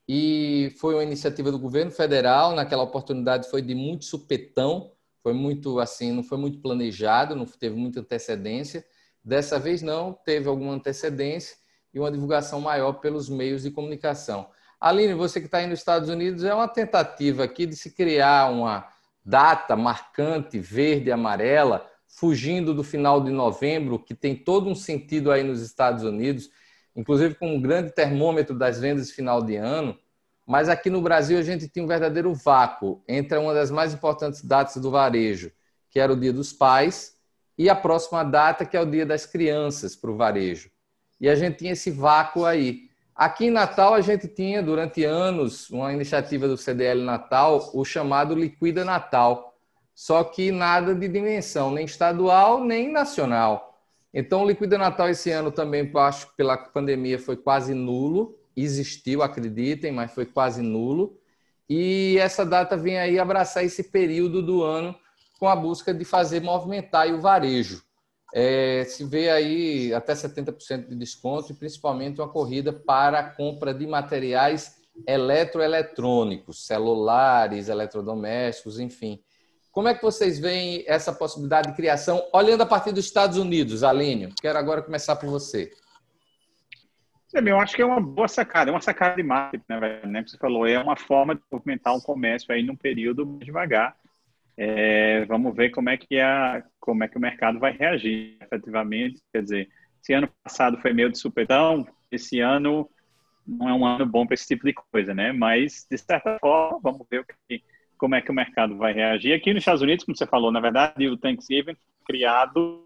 e 0.08 0.72
foi 0.78 0.94
uma 0.94 1.02
iniciativa 1.02 1.52
do 1.52 1.58
governo 1.58 1.90
federal. 1.90 2.54
Naquela 2.54 2.82
oportunidade 2.82 3.50
foi 3.50 3.60
de 3.60 3.74
muito 3.74 4.06
supetão, 4.06 4.92
foi 5.22 5.34
muito 5.34 5.78
assim, 5.78 6.10
não 6.12 6.22
foi 6.22 6.38
muito 6.38 6.60
planejado, 6.60 7.36
não 7.36 7.44
teve 7.44 7.76
muita 7.76 8.00
antecedência. 8.00 8.82
Dessa 9.22 9.58
vez 9.58 9.82
não, 9.82 10.14
teve 10.14 10.48
alguma 10.48 10.72
antecedência 10.72 11.54
uma 12.00 12.10
divulgação 12.10 12.60
maior 12.60 12.94
pelos 12.94 13.28
meios 13.28 13.62
de 13.62 13.70
comunicação. 13.70 14.48
Aline, 14.80 15.12
você 15.12 15.40
que 15.40 15.46
está 15.46 15.58
aí 15.58 15.66
nos 15.66 15.80
Estados 15.80 16.08
Unidos, 16.08 16.44
é 16.44 16.54
uma 16.54 16.68
tentativa 16.68 17.42
aqui 17.42 17.66
de 17.66 17.74
se 17.74 17.90
criar 17.90 18.48
uma 18.48 18.86
data 19.24 19.74
marcante, 19.74 20.60
verde 20.60 21.10
amarela, 21.10 21.84
fugindo 22.06 22.72
do 22.72 22.84
final 22.84 23.20
de 23.20 23.30
novembro, 23.30 23.98
que 23.98 24.14
tem 24.14 24.36
todo 24.36 24.68
um 24.68 24.76
sentido 24.76 25.32
aí 25.32 25.42
nos 25.42 25.60
Estados 25.60 26.04
Unidos, 26.04 26.48
inclusive 26.94 27.34
com 27.34 27.56
um 27.56 27.60
grande 27.60 27.90
termômetro 27.92 28.56
das 28.56 28.78
vendas 28.78 29.10
final 29.10 29.42
de 29.42 29.56
ano. 29.56 29.98
Mas 30.46 30.68
aqui 30.68 30.88
no 30.88 31.02
Brasil 31.02 31.38
a 31.38 31.42
gente 31.42 31.68
tinha 31.68 31.84
um 31.84 31.88
verdadeiro 31.88 32.32
vácuo 32.32 33.02
entre 33.08 33.36
uma 33.36 33.52
das 33.52 33.70
mais 33.70 33.92
importantes 33.92 34.44
datas 34.44 34.76
do 34.76 34.90
varejo, 34.90 35.50
que 35.90 35.98
era 35.98 36.12
o 36.12 36.16
Dia 36.16 36.32
dos 36.32 36.52
Pais, 36.52 37.16
e 37.58 37.68
a 37.68 37.74
próxima 37.74 38.22
data, 38.22 38.64
que 38.64 38.76
é 38.76 38.80
o 38.80 38.86
Dia 38.86 39.04
das 39.04 39.26
Crianças 39.26 39.96
para 39.96 40.10
o 40.10 40.16
varejo 40.16 40.70
e 41.20 41.28
a 41.28 41.34
gente 41.34 41.58
tinha 41.58 41.72
esse 41.72 41.90
vácuo 41.90 42.44
aí. 42.44 42.88
Aqui 43.14 43.46
em 43.46 43.50
Natal, 43.50 43.94
a 43.94 44.00
gente 44.00 44.28
tinha, 44.28 44.62
durante 44.62 45.04
anos, 45.04 45.68
uma 45.70 45.92
iniciativa 45.92 46.46
do 46.46 46.56
CDL 46.56 47.02
Natal, 47.02 47.70
o 47.74 47.84
chamado 47.84 48.34
Liquida 48.34 48.84
Natal. 48.84 49.56
Só 49.92 50.22
que 50.22 50.52
nada 50.52 50.94
de 50.94 51.08
dimensão, 51.08 51.72
nem 51.72 51.84
estadual, 51.84 52.62
nem 52.62 52.92
nacional. 52.92 53.76
Então, 54.14 54.44
o 54.44 54.46
Liquida 54.46 54.78
Natal 54.78 55.08
esse 55.08 55.32
ano 55.32 55.50
também, 55.50 55.90
acho 55.96 56.28
que 56.28 56.36
pela 56.36 56.56
pandemia, 56.56 57.18
foi 57.18 57.36
quase 57.36 57.74
nulo. 57.74 58.38
Existiu, 58.56 59.22
acreditem, 59.22 59.90
mas 59.90 60.12
foi 60.12 60.24
quase 60.24 60.62
nulo. 60.62 61.18
E 61.68 62.16
essa 62.20 62.46
data 62.46 62.76
vem 62.76 62.98
aí 62.98 63.18
abraçar 63.18 63.64
esse 63.64 63.82
período 63.82 64.40
do 64.40 64.62
ano 64.62 64.94
com 65.40 65.48
a 65.48 65.56
busca 65.56 65.92
de 65.92 66.04
fazer 66.04 66.40
movimentar 66.40 67.08
o 67.08 67.20
varejo 67.20 67.87
é, 68.32 68.84
se 68.84 69.04
vê 69.04 69.30
aí 69.30 69.94
até 69.94 70.12
70% 70.12 70.88
de 70.88 70.94
desconto 70.94 71.52
e 71.52 71.54
principalmente 71.54 72.20
uma 72.20 72.28
corrida 72.28 72.72
para 72.72 73.20
a 73.20 73.30
compra 73.30 73.72
de 73.72 73.86
materiais 73.86 74.76
eletroeletrônicos, 75.06 76.66
celulares, 76.66 77.68
eletrodomésticos, 77.68 78.78
enfim. 78.78 79.22
Como 79.70 79.88
é 79.88 79.94
que 79.94 80.02
vocês 80.02 80.38
veem 80.38 80.84
essa 80.86 81.12
possibilidade 81.12 81.70
de 81.70 81.76
criação, 81.76 82.26
olhando 82.32 82.62
a 82.62 82.66
partir 82.66 82.92
dos 82.92 83.04
Estados 83.04 83.38
Unidos, 83.38 83.84
Alínio? 83.84 84.32
Quero 84.40 84.58
agora 84.58 84.82
começar 84.82 85.16
por 85.16 85.30
você. 85.30 85.70
Eu 87.32 87.60
acho 87.60 87.76
que 87.76 87.82
é 87.82 87.86
uma 87.86 88.00
boa 88.00 88.26
sacada, 88.26 88.70
é 88.70 88.72
uma 88.72 88.80
sacada 88.80 89.14
de 89.14 89.22
marketing, 89.22 89.64
né? 90.06 90.24
Você 90.26 90.38
falou, 90.38 90.66
é 90.66 90.78
uma 90.78 90.96
forma 90.96 91.34
de 91.34 91.42
movimentar 91.52 91.94
um 91.94 92.00
comércio 92.00 92.52
aí 92.52 92.62
num 92.62 92.74
período 92.74 93.38
devagar 93.38 93.94
é, 94.60 95.24
vamos 95.26 95.54
ver 95.54 95.70
como 95.70 95.88
é 95.88 95.96
que 95.96 96.18
a, 96.18 96.64
como 96.80 97.04
é 97.04 97.08
que 97.08 97.16
o 97.16 97.20
mercado 97.20 97.60
vai 97.60 97.70
reagir 97.70 98.36
efetivamente. 98.42 99.22
Quer 99.32 99.42
dizer, 99.42 99.68
se 100.02 100.12
ano 100.12 100.28
passado 100.42 100.76
foi 100.78 100.92
meio 100.92 101.12
de 101.12 101.16
supetão, 101.16 101.86
esse 102.10 102.40
ano 102.40 102.90
não 103.46 103.68
é 103.68 103.72
um 103.72 103.86
ano 103.86 104.04
bom 104.04 104.26
para 104.26 104.34
esse 104.34 104.48
tipo 104.48 104.66
de 104.66 104.74
coisa, 104.74 105.14
né? 105.14 105.30
Mas 105.30 105.86
de 105.88 105.96
certa 105.96 106.36
forma, 106.40 106.80
vamos 106.82 107.06
ver 107.08 107.24
que, 107.48 107.62
como 107.96 108.16
é 108.16 108.20
que 108.20 108.32
o 108.32 108.34
mercado 108.34 108.76
vai 108.76 108.92
reagir. 108.92 109.32
Aqui 109.32 109.54
nos 109.54 109.62
Estados 109.62 109.80
Unidos, 109.80 110.04
como 110.04 110.16
você 110.16 110.26
falou, 110.26 110.50
na 110.50 110.60
verdade, 110.60 111.06
o 111.08 111.16
Thanksgiving 111.16 111.76
foi 111.76 112.04
criado 112.04 112.84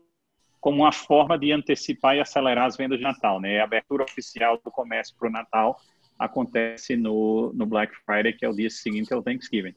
como 0.61 0.83
uma 0.83 0.93
forma 0.93 1.39
de 1.39 1.53
antecipar 1.53 2.17
e 2.17 2.21
acelerar 2.21 2.67
as 2.67 2.77
vendas 2.77 2.99
de 2.99 3.03
Natal, 3.03 3.41
né? 3.41 3.61
A 3.61 3.65
abertura 3.65 4.05
oficial 4.05 4.61
do 4.63 4.71
comércio 4.71 5.17
para 5.19 5.29
o 5.29 5.33
Natal 5.33 5.81
acontece 6.19 6.97
no, 6.97 7.51
no 7.55 7.65
Black 7.65 7.95
Friday, 8.05 8.35
que 8.35 8.45
é 8.45 8.49
o 8.49 8.55
dia 8.55 8.69
seguinte 8.69 9.13
ao 9.13 9.23
Thanksgiving. 9.23 9.75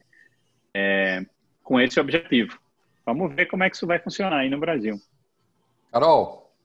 É, 0.73 1.25
com 1.65 1.81
esse 1.81 1.99
objetivo. 1.99 2.57
Vamos 3.05 3.35
ver 3.35 3.47
como 3.47 3.63
é 3.63 3.69
que 3.69 3.75
isso 3.75 3.87
vai 3.87 3.99
funcionar 3.99 4.37
aí 4.37 4.49
no 4.49 4.59
Brasil. 4.59 5.01
Carol? 5.91 6.55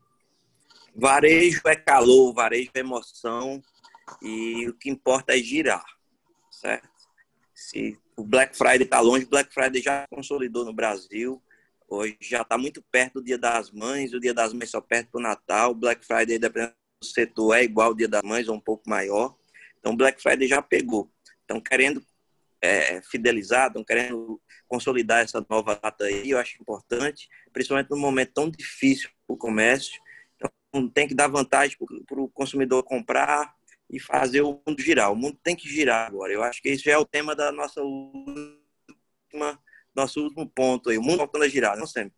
Varejo 0.95 1.63
é 1.67 1.75
calor, 1.75 2.33
varejo 2.35 2.71
é 2.75 2.81
emoção 2.81 3.63
e 4.21 4.69
o 4.69 4.75
que 4.75 4.91
importa 4.91 5.37
é 5.37 5.39
girar, 5.39 5.85
certo? 6.51 6.89
Se 7.55 7.99
o 8.17 8.23
Black 8.25 8.57
Friday 8.57 8.83
está 8.83 9.01
longe, 9.01 9.25
o 9.25 9.29
Black 9.29 9.53
Friday 9.53 9.81
já 9.81 10.07
consolidou 10.09 10.65
no 10.65 10.73
Brasil. 10.73 11.43
Hoje 11.89 12.17
já 12.21 12.43
está 12.43 12.59
muito 12.59 12.83
perto 12.91 13.15
do 13.15 13.25
Dia 13.25 13.39
das 13.39 13.71
Mães, 13.71 14.13
o 14.13 14.21
Dia 14.21 14.35
das 14.35 14.53
Mães 14.53 14.71
só 14.71 14.81
perto 14.81 15.13
do 15.13 15.21
Natal. 15.21 15.71
O 15.71 15.75
Black 15.75 16.05
Friday, 16.05 16.39
dependendo 16.39 16.75
do 17.01 17.07
setor, 17.07 17.57
é 17.57 17.65
igual 17.65 17.89
ao 17.89 17.95
Dia 17.95 18.09
das 18.09 18.23
Mães, 18.23 18.49
ou 18.49 18.55
um 18.55 18.61
pouco 18.61 18.89
maior. 18.89 19.35
Então, 19.79 19.93
o 19.93 19.97
Black 19.97 20.21
Friday 20.21 20.47
já 20.47 20.61
pegou. 20.61 21.11
Estão 21.41 21.61
querendo 21.61 22.03
é, 22.63 23.01
fidelizar, 23.03 23.69
estão 23.69 23.85
querendo 23.85 24.41
consolidar 24.69 25.21
essa 25.21 25.45
nova 25.49 25.75
data 25.75 26.05
aí, 26.05 26.31
eu 26.31 26.39
acho 26.39 26.61
importante, 26.61 27.29
principalmente 27.53 27.91
num 27.91 27.99
momento 27.99 28.33
tão 28.33 28.51
difícil 28.51 29.11
para 29.27 29.35
o 29.35 29.37
comércio. 29.37 30.01
Então, 30.37 30.89
tem 30.89 31.09
que 31.09 31.15
dar 31.15 31.29
vantagem 31.29 31.77
para 32.07 32.21
o 32.21 32.29
consumidor 32.29 32.83
comprar 32.85 33.53
e 33.91 33.99
fazer 33.99 34.43
o 34.43 34.61
mundo 34.67 34.81
girar. 34.81 35.11
O 35.11 35.17
mundo 35.17 35.37
tem 35.43 35.57
que 35.57 35.69
girar 35.69 36.07
agora. 36.07 36.33
Eu 36.33 36.43
acho 36.43 36.63
que 36.63 36.69
esse 36.69 36.89
é 36.89 36.97
o 36.97 37.05
tema 37.05 37.35
da 37.35 37.51
nossa 37.51 37.83
última, 37.83 39.59
nosso 39.95 40.23
último 40.23 40.49
ponto 40.49 40.91
aí, 40.91 40.99
o 40.99 41.03
mundo 41.03 41.19
voltando 41.19 41.45
a 41.45 41.49
girar, 41.49 41.77
não 41.77 41.87
sempre. 41.87 42.15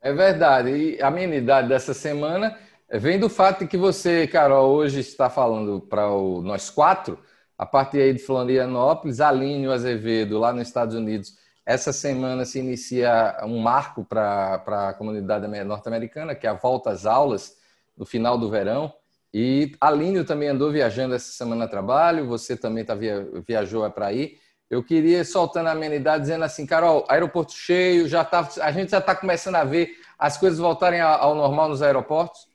É 0.00 0.12
verdade. 0.12 0.70
E 0.70 1.02
a 1.02 1.08
amenidade 1.08 1.68
dessa 1.68 1.92
semana 1.92 2.56
vem 2.92 3.18
do 3.18 3.28
fato 3.28 3.60
de 3.60 3.66
que 3.66 3.76
você, 3.76 4.26
Carol, 4.28 4.76
hoje 4.76 5.00
está 5.00 5.28
falando 5.28 5.80
para 5.80 6.06
nós 6.42 6.70
quatro, 6.70 7.18
a 7.58 7.64
partir 7.64 8.00
aí 8.00 8.12
de 8.12 8.18
Florianópolis, 8.18 9.20
Aline 9.20 9.66
Azevedo, 9.68 10.38
lá 10.38 10.52
nos 10.52 10.68
Estados 10.68 10.94
Unidos. 10.94 11.34
Essa 11.64 11.92
semana 11.92 12.44
se 12.44 12.58
inicia 12.58 13.38
um 13.42 13.58
marco 13.58 14.04
para 14.04 14.62
a 14.66 14.94
comunidade 14.94 15.46
norte-americana, 15.64 16.34
que 16.34 16.46
é 16.46 16.50
a 16.50 16.54
volta 16.54 16.90
às 16.90 17.06
aulas 17.06 17.56
no 17.96 18.06
final 18.06 18.38
do 18.38 18.50
verão. 18.50 18.92
E 19.34 19.72
Aline 19.80 20.22
também 20.24 20.48
andou 20.48 20.70
viajando 20.70 21.14
essa 21.14 21.32
semana 21.32 21.64
a 21.64 21.68
trabalho, 21.68 22.26
você 22.26 22.56
também 22.56 22.84
tá 22.84 22.94
via, 22.94 23.26
viajou 23.46 23.84
é 23.84 23.90
para 23.90 24.06
aí. 24.06 24.38
Eu 24.70 24.82
queria 24.82 25.24
soltando 25.24 25.68
a 25.68 25.72
amenidade 25.72 26.22
dizendo 26.22 26.44
assim, 26.44 26.66
Carol, 26.66 27.04
aeroporto 27.08 27.52
cheio, 27.52 28.08
já 28.08 28.24
tá, 28.24 28.48
a 28.60 28.72
gente 28.72 28.90
já 28.90 28.98
está 28.98 29.14
começando 29.14 29.56
a 29.56 29.64
ver 29.64 29.90
as 30.18 30.36
coisas 30.36 30.58
voltarem 30.58 31.00
ao 31.00 31.34
normal 31.34 31.68
nos 31.68 31.82
aeroportos? 31.82 32.48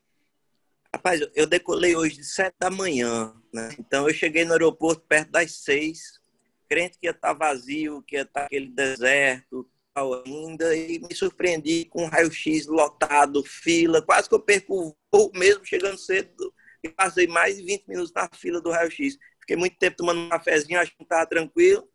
Rapaz, 0.93 1.21
eu 1.33 1.47
decolei 1.47 1.95
hoje 1.95 2.17
de 2.17 2.25
sete 2.25 2.53
da 2.59 2.69
manhã, 2.69 3.33
né? 3.53 3.73
Então 3.79 4.09
eu 4.09 4.13
cheguei 4.13 4.43
no 4.43 4.51
aeroporto 4.51 5.01
perto 5.07 5.31
das 5.31 5.53
seis, 5.63 6.19
crente 6.67 6.99
que 6.99 7.07
ia 7.07 7.11
estar 7.11 7.29
tá 7.29 7.33
vazio, 7.33 8.03
que 8.03 8.17
ia 8.17 8.23
estar 8.23 8.41
tá 8.41 8.45
aquele 8.45 8.67
deserto, 8.67 9.69
tal 9.93 10.21
ainda, 10.21 10.75
e 10.75 10.99
me 10.99 11.15
surpreendi 11.15 11.85
com 11.85 12.03
um 12.03 12.07
raio-x 12.07 12.67
lotado, 12.67 13.41
fila, 13.41 14.01
quase 14.01 14.27
que 14.27 14.35
eu 14.35 14.41
perco 14.41 14.89
o 14.89 14.95
voo 15.09 15.31
mesmo 15.33 15.65
chegando 15.65 15.97
cedo, 15.97 16.53
e 16.83 16.89
passei 16.89 17.25
mais 17.25 17.55
de 17.55 17.63
20 17.63 17.87
minutos 17.87 18.11
na 18.13 18.29
fila 18.33 18.59
do 18.59 18.69
raio-x. 18.69 19.17
Fiquei 19.39 19.55
muito 19.55 19.77
tempo 19.77 19.95
tomando 19.95 20.19
um 20.19 20.29
cafezinho, 20.29 20.77
acho 20.77 20.95
que 20.95 21.03
estava 21.03 21.25
tranquilo, 21.25 21.87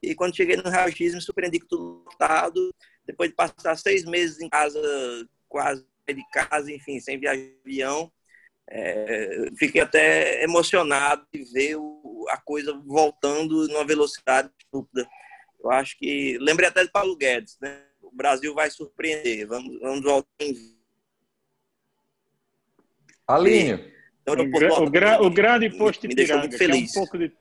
e 0.00 0.14
quando 0.14 0.36
cheguei 0.36 0.56
no 0.56 0.70
raio-x 0.70 1.12
me 1.12 1.20
surpreendi 1.20 1.58
com 1.58 1.66
tudo 1.66 2.04
lotado, 2.04 2.72
depois 3.04 3.30
de 3.30 3.36
passar 3.36 3.76
seis 3.76 4.04
meses 4.04 4.40
em 4.40 4.48
casa, 4.48 4.80
quase 5.48 5.84
de 6.06 6.24
casa, 6.32 6.70
enfim, 6.70 7.00
sem 7.00 7.18
viajar 7.18 7.40
de 7.40 7.56
avião, 7.64 8.12
é, 8.68 9.50
fiquei 9.58 9.80
até 9.80 10.42
emocionado 10.42 11.26
de 11.32 11.44
ver 11.44 11.76
o, 11.76 12.26
a 12.30 12.38
coisa 12.38 12.72
voltando 12.84 13.68
numa 13.68 13.84
velocidade 13.84 14.50
estúpida. 14.58 15.08
Eu 15.62 15.70
acho 15.70 15.96
que. 15.98 16.38
Lembrei 16.38 16.68
até 16.68 16.84
de 16.84 16.90
Paulo 16.90 17.16
Guedes, 17.16 17.58
né? 17.60 17.82
O 18.02 18.10
Brasil 18.10 18.54
vai 18.54 18.70
surpreender. 18.70 19.46
Vamos, 19.46 19.78
vamos 19.80 20.02
voltar 20.02 20.28
em. 20.40 20.76
Alinho. 23.26 23.92
Então, 24.22 24.34
o, 24.34 24.90
gra, 24.90 25.22
o, 25.22 25.30
grande 25.30 25.70
posto 25.70 26.08
de 26.08 26.14
Piranga, 26.14 26.48
que 26.48 26.64
é 26.64 26.74
um 26.74 26.86
pouco 26.86 27.18
de. 27.18 27.32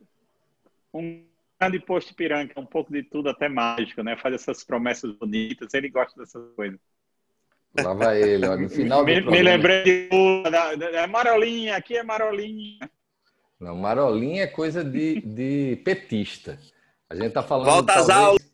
Um 0.94 1.26
grande 1.60 1.80
posto 1.80 2.10
de 2.10 2.16
Piranga, 2.16 2.54
é 2.56 2.60
um 2.60 2.66
pouco 2.66 2.92
de 2.92 3.04
tudo, 3.04 3.30
até 3.30 3.48
mágico, 3.48 4.04
né? 4.04 4.18
Faz 4.18 4.36
essas 4.36 4.64
promessas 4.64 5.12
bonitas, 5.14 5.74
ele 5.74 5.90
gosta 5.90 6.20
dessas 6.20 6.54
coisas. 6.56 6.80
Lá 7.76 7.94
vai 7.94 8.22
ele, 8.22 8.46
ó, 8.46 8.56
no 8.56 8.70
final 8.70 9.04
me, 9.04 9.20
me 9.22 9.42
lembrei 9.42 9.84
de 9.84 10.44
da, 10.50 10.76
da, 10.76 11.08
Marolinha, 11.08 11.76
aqui 11.76 11.98
é 11.98 12.04
Marolinha. 12.04 12.90
Não, 13.60 13.76
Marolinha 13.76 14.44
é 14.44 14.48
coisa 14.48 14.84
de, 14.84 15.22
de 15.22 15.82
petista. 15.84 16.60
A 17.10 17.16
gente 17.16 17.28
está 17.28 17.42
falando. 17.42 17.72
Volta 17.72 17.94
às 17.94 18.10
aulas! 18.10 18.54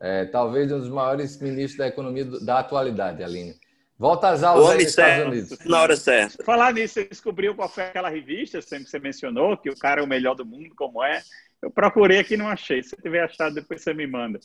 É, 0.00 0.24
talvez 0.26 0.70
um 0.70 0.78
dos 0.78 0.88
maiores 0.88 1.40
ministros 1.40 1.78
da 1.78 1.86
economia 1.86 2.24
da 2.24 2.58
atualidade, 2.58 3.22
Aline. 3.22 3.54
Volta 3.98 4.28
às 4.28 4.42
aulas 4.42 4.70
aí 4.70 4.78
nos 4.78 4.88
Estados 4.88 5.26
Unidos. 5.26 5.58
Na 5.64 5.80
hora 5.80 5.96
certa. 5.96 6.44
Falar 6.44 6.72
nisso, 6.74 6.94
você 6.94 7.04
descobriu 7.04 7.54
qual 7.54 7.68
foi 7.68 7.84
aquela 7.84 8.10
revista 8.10 8.60
sempre 8.60 8.84
que 8.84 8.90
você 8.90 8.98
mencionou, 8.98 9.56
que 9.56 9.70
o 9.70 9.78
cara 9.78 10.00
é 10.00 10.04
o 10.04 10.08
melhor 10.08 10.34
do 10.34 10.44
mundo, 10.44 10.74
como 10.76 11.02
é? 11.02 11.22
Eu 11.62 11.70
procurei 11.70 12.18
aqui 12.18 12.34
e 12.34 12.36
não 12.36 12.48
achei. 12.48 12.82
Se 12.82 12.94
tiver 12.96 13.22
achado, 13.22 13.54
depois 13.54 13.80
você 13.80 13.94
me 13.94 14.06
manda. 14.06 14.38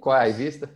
Qual 0.00 0.16
é 0.16 0.20
a 0.20 0.24
revista? 0.24 0.70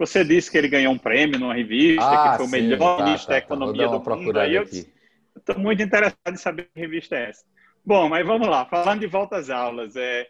Você 0.00 0.24
disse 0.24 0.50
que 0.50 0.56
ele 0.56 0.66
ganhou 0.66 0.94
um 0.94 0.98
prêmio 0.98 1.38
numa 1.38 1.52
revista, 1.52 2.02
ah, 2.02 2.30
que 2.30 2.36
foi 2.38 2.46
o 2.46 2.48
melhor 2.48 2.96
tá, 2.96 3.04
ministro 3.04 3.28
tá, 3.28 3.34
da 3.34 3.40
tá. 3.40 3.46
economia 3.46 3.86
tá. 3.86 3.98
do 3.98 4.16
mundo. 4.16 4.40
Aí 4.40 4.54
eu 4.54 4.62
estou 4.62 5.58
muito 5.58 5.82
interessado 5.82 6.32
em 6.32 6.36
saber 6.36 6.70
que 6.72 6.80
revista 6.80 7.16
é 7.16 7.28
essa. 7.28 7.44
Bom, 7.84 8.08
mas 8.08 8.26
vamos 8.26 8.48
lá. 8.48 8.64
Falando 8.64 9.00
de 9.00 9.06
volta 9.06 9.36
às 9.36 9.50
aulas, 9.50 9.94
é, 9.96 10.26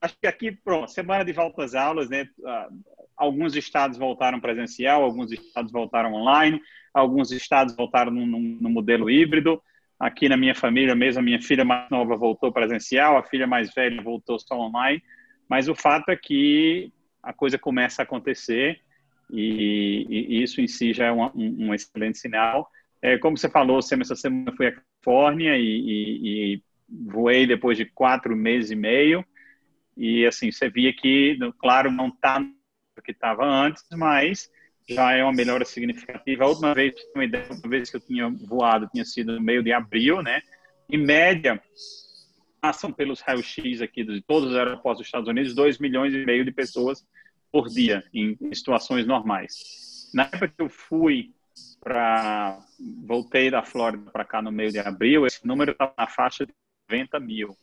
acho 0.00 0.16
que 0.20 0.26
aqui, 0.26 0.50
pronto, 0.50 0.90
semana 0.90 1.24
de 1.24 1.32
volta 1.32 1.62
às 1.62 1.72
aulas, 1.76 2.10
né? 2.10 2.26
Ah, 2.44 2.68
alguns 3.16 3.54
estados 3.54 3.96
voltaram 3.96 4.40
presencial, 4.40 5.04
alguns 5.04 5.30
estados 5.30 5.70
voltaram 5.70 6.14
online, 6.14 6.60
alguns 6.92 7.30
estados 7.30 7.76
voltaram 7.76 8.10
no, 8.10 8.26
no, 8.26 8.40
no 8.40 8.68
modelo 8.68 9.08
híbrido. 9.08 9.62
Aqui 10.00 10.28
na 10.28 10.36
minha 10.36 10.54
família 10.56 10.96
mesmo, 10.96 11.20
a 11.20 11.22
minha 11.22 11.40
filha 11.40 11.64
mais 11.64 11.88
nova 11.88 12.16
voltou 12.16 12.50
presencial, 12.50 13.16
a 13.16 13.22
filha 13.22 13.46
mais 13.46 13.72
velha 13.72 14.02
voltou 14.02 14.36
só 14.36 14.56
online. 14.58 15.00
Mas 15.48 15.68
o 15.68 15.76
fato 15.76 16.08
é 16.08 16.16
que 16.16 16.92
a 17.22 17.32
coisa 17.32 17.56
começa 17.56 18.02
a 18.02 18.04
acontecer 18.04 18.80
e, 19.32 20.06
e 20.08 20.42
isso 20.42 20.60
em 20.60 20.68
si 20.68 20.92
já 20.92 21.06
é 21.06 21.12
um, 21.12 21.30
um 21.34 21.74
excelente 21.74 22.18
sinal. 22.18 22.70
É, 23.00 23.18
como 23.18 23.36
você 23.36 23.48
falou, 23.48 23.78
essa 23.78 24.14
semana 24.14 24.52
fui 24.56 24.66
à 24.66 24.72
Califórnia 24.72 25.56
e, 25.56 25.62
e, 25.62 26.54
e, 26.54 26.62
voei 26.88 27.46
depois 27.46 27.76
de 27.76 27.86
quatro 27.86 28.36
meses 28.36 28.70
e 28.70 28.76
meio. 28.76 29.24
E 29.96 30.26
assim, 30.26 30.52
você 30.52 30.68
via 30.68 30.92
que, 30.92 31.38
claro, 31.58 31.90
não 31.90 32.08
está 32.08 32.38
no 32.38 32.52
que 33.02 33.10
estava 33.10 33.44
antes, 33.44 33.82
mas 33.92 34.50
já 34.88 35.12
é 35.12 35.22
uma 35.22 35.32
melhora 35.32 35.64
significativa. 35.64 36.44
A 36.44 36.48
última 36.48 36.74
vez, 36.74 36.94
uma 37.14 37.24
ideia, 37.24 37.46
a 37.50 37.68
vez 37.68 37.90
que 37.90 37.96
eu 37.96 38.00
tinha 38.00 38.28
voado 38.28 38.88
tinha 38.92 39.04
sido 39.04 39.34
no 39.34 39.40
meio 39.40 39.62
de 39.62 39.72
abril, 39.72 40.22
né? 40.22 40.42
Em 40.90 40.98
média, 40.98 41.60
passam 42.60 42.92
pelos 42.92 43.20
raios-x 43.20 43.80
aqui 43.80 44.04
de 44.04 44.20
todos 44.22 44.50
os 44.50 44.56
aeroportos 44.56 45.00
dos 45.00 45.08
Estados 45.08 45.28
Unidos 45.28 45.54
2 45.54 45.78
milhões 45.78 46.14
e 46.14 46.24
meio 46.24 46.44
de 46.44 46.52
pessoas 46.52 47.04
por 47.52 47.68
dia 47.68 48.02
em, 48.12 48.36
situações 48.54 49.06
normais. 49.06 50.10
Na 50.14 50.24
época 50.24 50.48
que 50.48 50.62
eu 50.62 50.68
fui 50.68 51.30
para 51.80 52.58
voltei 53.04 53.50
da 53.50 53.62
Flórida 53.62 54.10
para 54.10 54.24
cá 54.24 54.40
no 54.40 54.50
meio 54.50 54.72
de 54.72 54.78
abril, 54.78 55.26
esse 55.26 55.46
número 55.46 55.72
estava 55.72 55.92
na 55.98 56.06
faixa 56.06 56.46
de 56.46 56.52
90 56.90 57.20
mil 57.20 57.56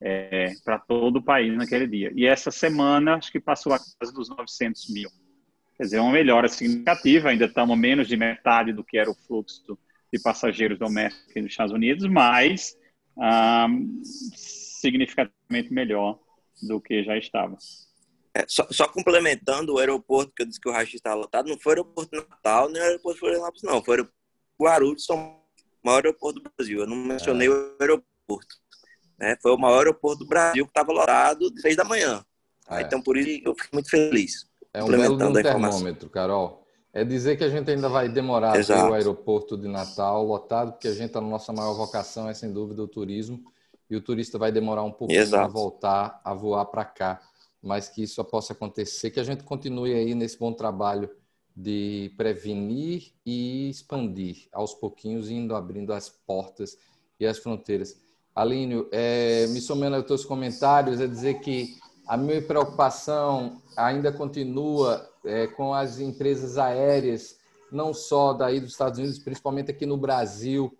é, 0.00 0.52
para 0.64 0.78
todo 0.78 1.16
o 1.16 1.22
país 1.22 1.56
naquele 1.56 1.86
dia. 1.86 2.12
E 2.14 2.26
essa 2.26 2.50
semana 2.50 3.14
acho 3.14 3.32
que 3.32 3.40
passou 3.40 3.72
a 3.72 3.78
casa 3.78 4.12
dos 4.12 4.28
900 4.28 4.90
mil. 4.90 5.08
Quer 5.76 5.84
dizer, 5.84 6.00
uma 6.00 6.12
melhora 6.12 6.48
significativa. 6.48 7.30
Ainda 7.30 7.46
estamos 7.46 7.78
menos 7.78 8.08
de 8.08 8.16
metade 8.16 8.72
do 8.72 8.84
que 8.84 8.98
era 8.98 9.10
o 9.10 9.14
fluxo 9.14 9.78
de 10.12 10.20
passageiros 10.20 10.78
domésticos 10.78 11.42
nos 11.42 11.50
Estados 11.50 11.72
Unidos, 11.72 12.06
mas 12.06 12.76
ah, 13.18 13.68
significativamente 14.02 15.72
melhor 15.72 16.18
do 16.62 16.80
que 16.80 17.02
já 17.02 17.16
estava. 17.16 17.56
É, 18.36 18.44
só, 18.46 18.66
só, 18.70 18.86
complementando 18.86 19.72
o 19.72 19.78
aeroporto, 19.78 20.30
que 20.36 20.42
eu 20.42 20.46
disse 20.46 20.60
que 20.60 20.68
o 20.68 20.72
raio 20.72 20.86
estava 20.92 21.14
lotado, 21.14 21.48
não 21.48 21.58
foi 21.58 21.72
o 21.72 21.76
aeroporto 21.76 22.14
Natal, 22.14 22.68
nem 22.68 22.82
o 22.82 22.84
aeroporto 22.84 23.14
de 23.14 23.20
Florianópolis, 23.20 23.62
não. 23.62 23.82
Foi 23.82 24.02
o 24.02 24.08
Guarulhos, 24.60 25.08
o 25.08 25.16
maior 25.82 26.04
aeroporto 26.04 26.40
do 26.40 26.50
Brasil. 26.54 26.80
Eu 26.80 26.86
não 26.86 26.96
mencionei 26.96 27.48
é. 27.48 27.50
o 27.50 27.76
aeroporto. 27.80 28.56
Né? 29.18 29.38
Foi 29.40 29.52
o 29.52 29.56
maior 29.56 29.78
aeroporto 29.78 30.18
do 30.18 30.28
Brasil 30.28 30.66
que 30.66 30.70
estava 30.70 30.92
lotado 30.92 31.50
de 31.50 31.62
seis 31.62 31.76
da 31.76 31.84
manhã. 31.84 32.22
É. 32.68 32.82
Então, 32.82 33.00
por 33.00 33.16
isso, 33.16 33.40
eu 33.42 33.54
fiquei 33.54 33.70
muito 33.72 33.88
feliz. 33.88 34.46
É 34.74 34.84
um 34.84 34.88
belo 34.88 35.14
um 35.14 35.32
termômetro, 35.32 36.10
Carol. 36.10 36.66
É 36.92 37.04
dizer 37.04 37.38
que 37.38 37.44
a 37.44 37.48
gente 37.48 37.70
ainda 37.70 37.88
vai 37.88 38.06
demorar 38.06 38.50
a 38.50 38.62
ter 38.62 38.72
o 38.74 38.92
aeroporto 38.92 39.56
de 39.56 39.66
Natal 39.66 40.22
lotado, 40.22 40.72
porque 40.72 40.88
a 40.88 40.94
gente, 40.94 41.16
a 41.16 41.22
nossa 41.22 41.54
maior 41.54 41.72
vocação 41.72 42.28
é, 42.28 42.34
sem 42.34 42.52
dúvida, 42.52 42.82
o 42.82 42.88
turismo. 42.88 43.42
E 43.88 43.96
o 43.96 44.00
turista 44.02 44.38
vai 44.38 44.52
demorar 44.52 44.82
um 44.82 44.92
pouquinho 44.92 45.30
para 45.30 45.46
voltar 45.46 46.20
a 46.22 46.34
voar 46.34 46.66
para 46.66 46.84
cá 46.84 47.22
mas 47.62 47.88
que 47.88 48.02
isso 48.02 48.22
possa 48.24 48.52
acontecer, 48.52 49.10
que 49.10 49.20
a 49.20 49.24
gente 49.24 49.44
continue 49.44 49.92
aí 49.92 50.14
nesse 50.14 50.38
bom 50.38 50.52
trabalho 50.52 51.10
de 51.56 52.12
prevenir 52.16 53.12
e 53.24 53.70
expandir 53.70 54.48
aos 54.52 54.74
pouquinhos, 54.74 55.30
indo 55.30 55.54
abrindo 55.56 55.92
as 55.92 56.08
portas 56.08 56.76
e 57.18 57.26
as 57.26 57.38
fronteiras. 57.38 57.96
Alínio, 58.34 58.88
é, 58.92 59.46
me 59.46 59.60
somando 59.60 59.96
aos 59.96 60.04
teus 60.04 60.24
comentários, 60.24 61.00
é 61.00 61.06
dizer 61.06 61.40
que 61.40 61.78
a 62.06 62.16
minha 62.16 62.42
preocupação 62.42 63.62
ainda 63.74 64.12
continua 64.12 65.10
é, 65.24 65.46
com 65.46 65.72
as 65.72 65.98
empresas 65.98 66.58
aéreas, 66.58 67.38
não 67.72 67.94
só 67.94 68.34
daí 68.34 68.60
dos 68.60 68.72
Estados 68.72 68.98
Unidos, 68.98 69.18
principalmente 69.18 69.70
aqui 69.70 69.86
no 69.86 69.96
Brasil, 69.96 70.76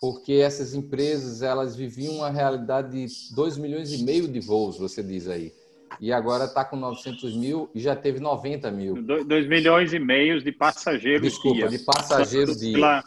porque 0.00 0.34
essas 0.34 0.72
empresas 0.72 1.42
elas 1.42 1.74
viviam 1.74 2.14
uma 2.14 2.30
realidade 2.30 3.06
de 3.06 3.34
2 3.34 3.58
milhões 3.58 3.92
e 3.92 4.04
meio 4.04 4.28
de 4.28 4.38
voos, 4.38 4.78
você 4.78 5.02
diz 5.02 5.26
aí 5.26 5.52
e 5.98 6.12
agora 6.12 6.44
está 6.44 6.64
com 6.64 6.76
900 6.76 7.36
mil 7.36 7.70
e 7.74 7.80
já 7.80 7.96
teve 7.96 8.20
90 8.20 8.70
mil. 8.70 8.94
2 9.02 9.48
milhões 9.48 9.92
e 9.92 9.98
meio 9.98 10.42
de 10.42 10.52
passageiros 10.52 11.22
Desculpa, 11.22 11.68
dia. 11.68 11.78
de 11.78 11.84
passageiros 11.84 12.58
dia. 12.58 12.74
Pela, 12.74 13.04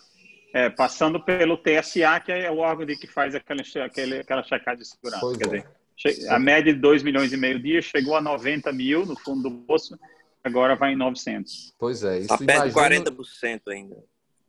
é, 0.54 0.70
passando 0.70 1.20
pelo 1.24 1.58
TSA, 1.58 2.20
que 2.20 2.32
é 2.32 2.52
o 2.52 2.58
órgão 2.58 2.86
de 2.86 2.96
que 2.96 3.08
faz 3.08 3.34
aquela, 3.34 3.62
aquela, 3.86 4.16
aquela 4.18 4.44
checagem 4.44 4.80
de 4.80 4.88
segurança. 4.88 5.22
Pois 5.22 5.38
Quer 5.38 5.48
é. 5.48 6.12
dizer, 6.12 6.30
a 6.30 6.40
média 6.40 6.74
de 6.74 6.80
2 6.80 7.04
milhões 7.04 7.32
e 7.34 7.38
meio 7.38 7.60
dia 7.60 7.82
chegou 7.82 8.16
a 8.16 8.22
90 8.22 8.72
mil 8.74 9.06
no 9.06 9.18
fundo 9.18 9.50
do 9.50 9.58
poço, 9.66 9.98
agora 10.44 10.76
vai 10.76 10.94
em 10.94 10.96
900. 10.96 11.74
Pois 11.80 12.04
é. 12.04 12.20
Isso 12.20 12.34
Está 12.34 12.38
perto 12.38 12.68
de 12.68 12.74
40% 12.74 13.62
ainda. 13.70 14.04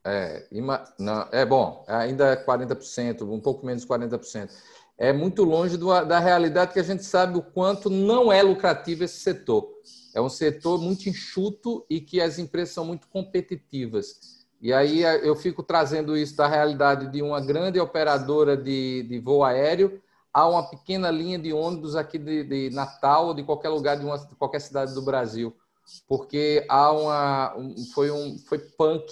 É, 0.07 0.47
ima... 0.53 0.85
Não, 0.99 1.27
é 1.33 1.47
bom, 1.47 1.83
ainda 1.89 2.33
é 2.33 2.45
40%, 2.45 3.23
um 3.23 3.41
pouco 3.41 3.65
menos 3.65 3.83
de 3.83 3.89
40%. 3.89 4.51
É 4.97 5.13
muito 5.13 5.43
longe 5.43 5.77
do, 5.77 5.89
da 6.05 6.19
realidade 6.19 6.73
que 6.73 6.81
a 6.81 6.85
gente 6.85 7.05
sabe 7.05 7.37
o 7.37 7.43
quanto 7.43 7.91
não 7.91 8.33
é 8.33 8.43
lucrativo 8.43 9.05
esse 9.05 9.21
setor. 9.21 9.69
É 10.15 10.21
um 10.21 10.29
setor 10.29 10.81
muito 10.81 11.09
enxuto 11.09 11.85
e 11.91 12.01
que 12.01 12.21
as 12.21 12.39
empresas 12.39 12.75
são 12.75 12.85
muito 12.85 13.09
competitivas. 13.09 14.45
E 14.61 14.73
aí 14.73 15.03
eu 15.03 15.35
fico 15.35 15.63
trazendo 15.63 16.17
isso 16.17 16.37
da 16.37 16.47
realidade 16.47 17.11
de 17.11 17.21
uma 17.21 17.41
grande 17.41 17.81
operadora 17.81 18.57
de, 18.57 19.03
de 19.03 19.19
voo 19.19 19.45
aéreo 19.45 20.01
a 20.33 20.49
uma 20.49 20.69
pequena 20.69 21.11
linha 21.11 21.39
de 21.39 21.53
ônibus 21.53 21.95
aqui 21.95 22.19
de, 22.19 22.45
de 22.45 22.71
Natal 22.71 23.27
ou 23.29 23.35
de 23.35 23.43
qualquer 23.43 23.69
lugar 23.69 23.97
de, 23.99 24.05
uma, 24.05 24.17
de 24.17 24.35
qualquer 24.37 24.61
cidade 24.61 24.95
do 24.95 25.03
Brasil. 25.03 25.55
Porque 26.09 26.65
há 26.69 26.93
uma, 26.93 27.57
um, 27.57 27.77
foi, 27.93 28.11
um, 28.11 28.39
foi 28.39 28.59
punk 28.59 29.05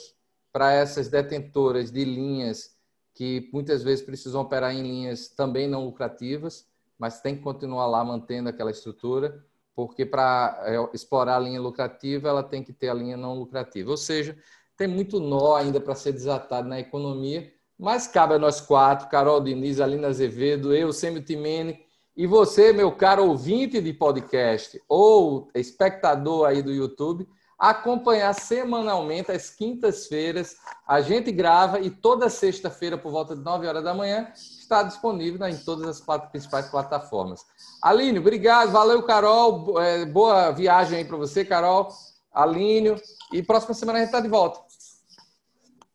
para 0.53 0.73
essas 0.73 1.09
detentoras 1.09 1.91
de 1.91 2.05
linhas 2.05 2.72
que 3.15 3.51
muitas 3.53 3.83
vezes 3.83 4.05
precisam 4.05 4.41
operar 4.41 4.75
em 4.75 4.83
linhas 4.83 5.29
também 5.29 5.69
não 5.69 5.85
lucrativas, 5.85 6.67
mas 6.99 7.21
tem 7.21 7.37
que 7.37 7.43
continuar 7.43 7.87
lá 7.87 8.05
mantendo 8.05 8.49
aquela 8.49 8.71
estrutura, 8.71 9.45
porque 9.75 10.05
para 10.05 10.63
é, 10.65 10.77
explorar 10.95 11.37
a 11.37 11.41
linha 11.41 11.61
lucrativa, 11.61 12.29
ela 12.29 12.43
tem 12.43 12.63
que 12.63 12.73
ter 12.73 12.89
a 12.89 12.95
linha 12.95 13.17
não 13.17 13.39
lucrativa. 13.39 13.91
Ou 13.91 13.97
seja, 13.97 14.37
tem 14.77 14.87
muito 14.87 15.19
nó 15.21 15.55
ainda 15.57 15.81
para 15.81 15.95
ser 15.95 16.13
desatado 16.13 16.69
na 16.69 16.81
economia, 16.81 17.53
mas 17.79 18.07
cabe 18.07 18.35
a 18.35 18.39
nós 18.39 18.61
quatro, 18.61 19.09
Carol 19.09 19.41
Diniz, 19.41 19.81
Alina 19.81 20.09
Azevedo, 20.09 20.75
eu, 20.75 20.93
Sêmio 20.93 21.23
Timene, 21.23 21.81
e 22.17 22.27
você, 22.27 22.73
meu 22.73 22.93
caro 22.93 23.27
ouvinte 23.27 23.81
de 23.81 23.93
podcast 23.93 24.81
ou 24.87 25.51
espectador 25.55 26.47
aí 26.47 26.63
do 26.63 26.71
YouTube, 26.71 27.27
acompanhar 27.63 28.35
semanalmente 28.35 29.31
às 29.31 29.49
quintas-feiras. 29.49 30.57
A 30.85 31.01
gente 31.01 31.31
grava 31.31 31.79
e 31.79 31.91
toda 31.91 32.29
sexta-feira, 32.29 32.99
por 32.99 33.13
volta 33.13 33.37
de 33.37 33.41
9 33.41 33.69
horas 33.69 33.85
da 33.85 33.95
manhã, 33.95 34.33
está 34.35 34.83
disponível 34.83 35.47
em 35.47 35.57
todas 35.57 35.87
as 35.87 36.21
principais 36.33 36.69
plataformas. 36.69 37.47
Aline, 37.81 38.19
obrigado. 38.19 38.73
Valeu, 38.73 39.01
Carol. 39.05 39.81
É, 39.81 40.05
boa 40.05 40.51
viagem 40.51 40.99
aí 40.99 41.05
para 41.05 41.17
você, 41.17 41.45
Carol. 41.45 41.89
Aline. 42.35 43.01
E 43.33 43.45
próxima 43.45 43.75
semana 43.75 43.99
a 43.99 44.01
gente 44.01 44.09
está 44.09 44.21
de 44.21 44.29
volta. 44.29 44.59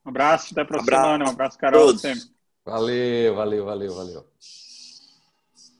Um 0.05 0.09
abraço, 0.09 0.53
até 0.53 0.61
a 0.61 0.65
próxima 0.65 0.97
semana. 0.97 1.26
Um 1.26 1.32
abraço, 1.32 1.57
Carol. 1.57 1.93
Valeu, 2.63 3.36
valeu, 3.36 3.65
valeu, 3.65 3.93
valeu. 3.93 4.26